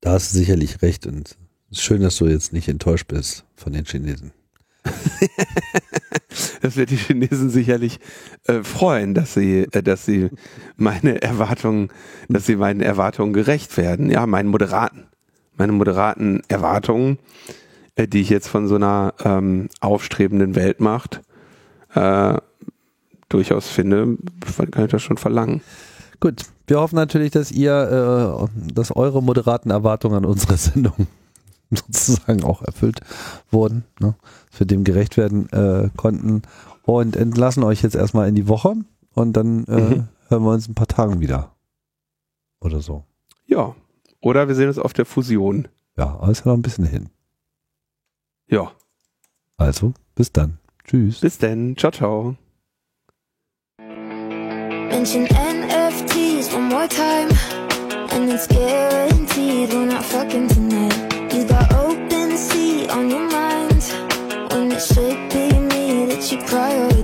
Da 0.00 0.12
hast 0.12 0.32
du 0.32 0.38
sicherlich 0.38 0.82
recht 0.82 1.06
und 1.06 1.36
es 1.70 1.78
ist 1.78 1.84
schön, 1.84 2.00
dass 2.00 2.16
du 2.16 2.26
jetzt 2.26 2.52
nicht 2.52 2.68
enttäuscht 2.68 3.08
bist 3.08 3.44
von 3.56 3.72
den 3.72 3.84
Chinesen. 3.84 4.32
das 6.62 6.76
wird 6.76 6.90
die 6.90 6.96
Chinesen 6.96 7.50
sicherlich 7.50 7.98
äh, 8.44 8.62
freuen, 8.62 9.14
dass 9.14 9.34
sie, 9.34 9.66
äh, 9.72 9.82
dass 9.82 10.06
sie 10.06 10.30
meine 10.76 11.20
Erwartungen, 11.22 11.88
dass 12.28 12.46
sie 12.46 12.56
meinen 12.56 12.80
Erwartungen 12.80 13.32
gerecht 13.32 13.76
werden. 13.76 14.10
Ja, 14.10 14.26
meinen 14.26 14.48
moderaten, 14.48 15.08
meine 15.56 15.72
moderaten 15.72 16.42
Erwartungen, 16.48 17.18
äh, 17.94 18.06
die 18.06 18.20
ich 18.20 18.30
jetzt 18.30 18.48
von 18.48 18.68
so 18.68 18.76
einer 18.76 19.14
ähm, 19.24 19.68
aufstrebenden 19.80 20.54
Weltmacht 20.54 21.22
äh, 21.94 22.34
durchaus 23.28 23.68
finde, 23.68 24.16
kann 24.70 24.84
ich 24.84 24.90
das 24.90 25.02
schon 25.02 25.16
verlangen. 25.16 25.62
Gut, 26.20 26.42
wir 26.66 26.80
hoffen 26.80 26.96
natürlich, 26.96 27.32
dass 27.32 27.50
ihr, 27.50 28.48
äh, 28.48 28.72
dass 28.72 28.94
eure 28.94 29.22
moderaten 29.22 29.70
Erwartungen 29.70 30.16
an 30.16 30.24
unsere 30.24 30.56
Sendung 30.56 31.06
sozusagen 31.70 32.44
auch 32.44 32.62
erfüllt 32.62 33.00
wurden, 33.50 33.84
ne? 34.00 34.14
dass 34.50 34.60
wir 34.60 34.66
dem 34.66 34.84
gerecht 34.84 35.16
werden 35.16 35.50
äh, 35.50 35.90
konnten 35.96 36.42
und 36.82 37.16
entlassen 37.16 37.64
euch 37.64 37.82
jetzt 37.82 37.96
erstmal 37.96 38.28
in 38.28 38.34
die 38.34 38.48
Woche 38.48 38.74
und 39.14 39.32
dann 39.32 39.64
äh, 39.64 39.80
mhm. 39.80 40.08
hören 40.28 40.44
wir 40.44 40.52
uns 40.52 40.68
ein 40.68 40.74
paar 40.74 40.86
Tagen 40.86 41.20
wieder. 41.20 41.52
Oder 42.60 42.80
so. 42.80 43.04
Ja. 43.46 43.74
Oder 44.26 44.48
wir 44.48 44.56
sehen 44.56 44.66
uns 44.66 44.80
auf 44.80 44.92
der 44.92 45.06
Fusion. 45.06 45.68
Ja, 45.96 46.18
ja 46.20 46.26
noch 46.44 46.54
ein 46.54 46.62
bisschen 46.62 46.84
hin. 46.84 47.10
Ja. 48.48 48.72
Also, 49.56 49.94
bis 50.16 50.32
dann. 50.32 50.58
Tschüss. 50.84 51.20
Bis 51.20 51.38
dann. 51.38 51.76
Ciao, 51.76 51.92
ciao. 51.92 52.34
Mention 53.78 55.26
NFTs 55.26 56.52
one 56.52 56.68
more 56.68 56.88
time 56.88 57.30
And 58.10 58.32
it's 58.32 58.48
guaranteed 58.48 59.72
we're 59.72 59.86
not 59.86 60.04
fucking 60.04 60.48
tonight 60.48 61.32
You 61.32 61.44
got 61.46 61.72
open 61.74 62.36
sea 62.36 62.88
on 62.88 63.08
your 63.08 63.30
mind 63.30 63.84
When 64.50 64.72
it 64.72 64.80
should 64.80 65.28
be 65.30 65.56
me 65.56 66.06
that 66.06 66.32
you 66.32 66.38
prioritize 66.38 66.95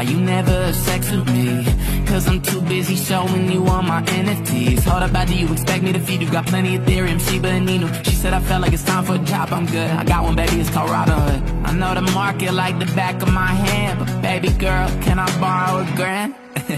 why 0.00 0.10
you 0.10 0.18
never 0.18 0.50
have 0.50 0.74
sex 0.74 1.10
with 1.10 1.26
me? 1.26 1.64
Cause 2.06 2.26
I'm 2.26 2.40
too 2.40 2.62
busy 2.62 2.96
showing 2.96 3.52
you 3.52 3.66
all 3.66 3.82
my 3.82 4.02
NFTs. 4.02 4.82
Hold 4.84 5.02
up, 5.02 5.10
how 5.10 5.26
do 5.26 5.36
you 5.36 5.46
expect 5.52 5.82
me 5.82 5.92
to 5.92 6.00
feed 6.00 6.22
you? 6.22 6.30
Got 6.30 6.46
plenty 6.46 6.76
of 6.76 6.82
Ethereum, 6.84 7.20
Shiba 7.20 7.48
and 7.48 7.68
Inu. 7.68 7.88
She 8.06 8.12
said 8.12 8.32
I 8.32 8.40
felt 8.40 8.62
like 8.62 8.72
it's 8.72 8.84
time 8.84 9.04
for 9.04 9.16
a 9.16 9.24
job, 9.32 9.52
I'm 9.52 9.66
good. 9.66 9.90
I 9.90 10.04
got 10.04 10.24
one, 10.24 10.36
baby, 10.36 10.60
it's 10.60 10.70
called 10.70 10.90
Robin 10.90 11.18
Hood. 11.26 11.40
I 11.68 11.72
know 11.72 11.92
the 11.94 12.06
market 12.12 12.52
like 12.54 12.78
the 12.78 12.90
back 13.00 13.20
of 13.20 13.30
my 13.32 13.52
hand, 13.66 13.98
but 13.98 14.22
baby 14.22 14.48
girl, 14.66 14.88
can 15.04 15.18
I 15.18 15.28
borrow 15.38 15.82
a 15.82 15.96
grand? 15.96 16.34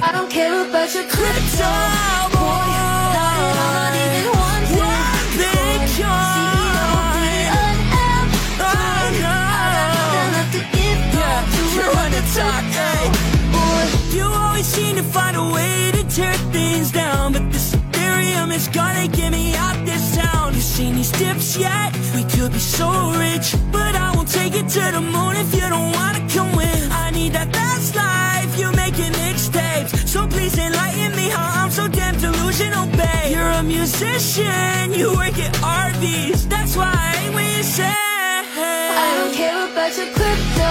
I 0.09 0.11
don't 0.11 0.31
care 0.31 0.69
about 0.69 0.93
your 0.93 1.05
crypto, 1.05 1.71
boy. 2.37 2.73
Not 12.35 12.72
to 15.03 15.09
find 15.09 15.37
a 15.37 15.53
way 15.55 15.91
to 15.93 16.03
tear 16.09 16.35
things 16.53 16.91
down 16.91 17.33
But 17.33 17.51
this 17.53 17.75
Ethereum 17.75 18.55
is 18.55 18.69
gonna 18.69 19.09
get 19.09 19.31
me 19.33 19.55
out 19.55 19.77
this 19.85 20.17
town. 20.17 20.55
You 20.55 20.61
seen 20.61 20.95
these 20.97 21.11
tips 21.11 21.57
yet? 21.57 21.93
We 22.15 22.23
could 22.25 22.53
be 22.53 22.59
so 22.59 22.89
rich 23.19 23.55
But 23.71 23.95
I 23.95 24.13
won't 24.15 24.29
take 24.29 24.55
it 24.55 24.69
to 24.77 24.85
the 24.97 25.01
moon 25.01 25.37
if 25.37 25.55
you 25.55 25.67
don't 25.75 25.93
wanna 25.93 26.23
come 26.29 26.53
with. 26.57 26.83
I 26.91 27.11
need 27.11 27.33
that 27.33 27.53
fast 27.53 27.95
life, 27.97 28.59
you're 28.59 28.77
making 28.85 29.13
mixtapes. 29.25 30.09
So 30.09 30.27
please 30.27 30.57
enlighten 30.59 31.17
me 31.17 31.29
how 31.29 31.63
I'm 31.63 31.71
so 31.71 31.89
damn 31.89 32.17
delusional, 32.19 32.87
babe. 32.99 33.33
You're 33.35 33.55
a 33.61 33.63
musician, 33.63 34.93
you 34.93 35.09
work 35.21 35.39
at 35.47 35.53
Arby's 35.63 36.47
That's 36.49 36.77
why 36.77 36.93
I 36.93 37.11
hate 37.17 37.35
when 37.35 37.49
you 37.57 37.63
say 37.63 37.95
I 39.05 39.09
don't 39.19 39.35
care 39.35 39.61
about 39.71 39.93
your 39.99 40.11
crypto, 40.17 40.71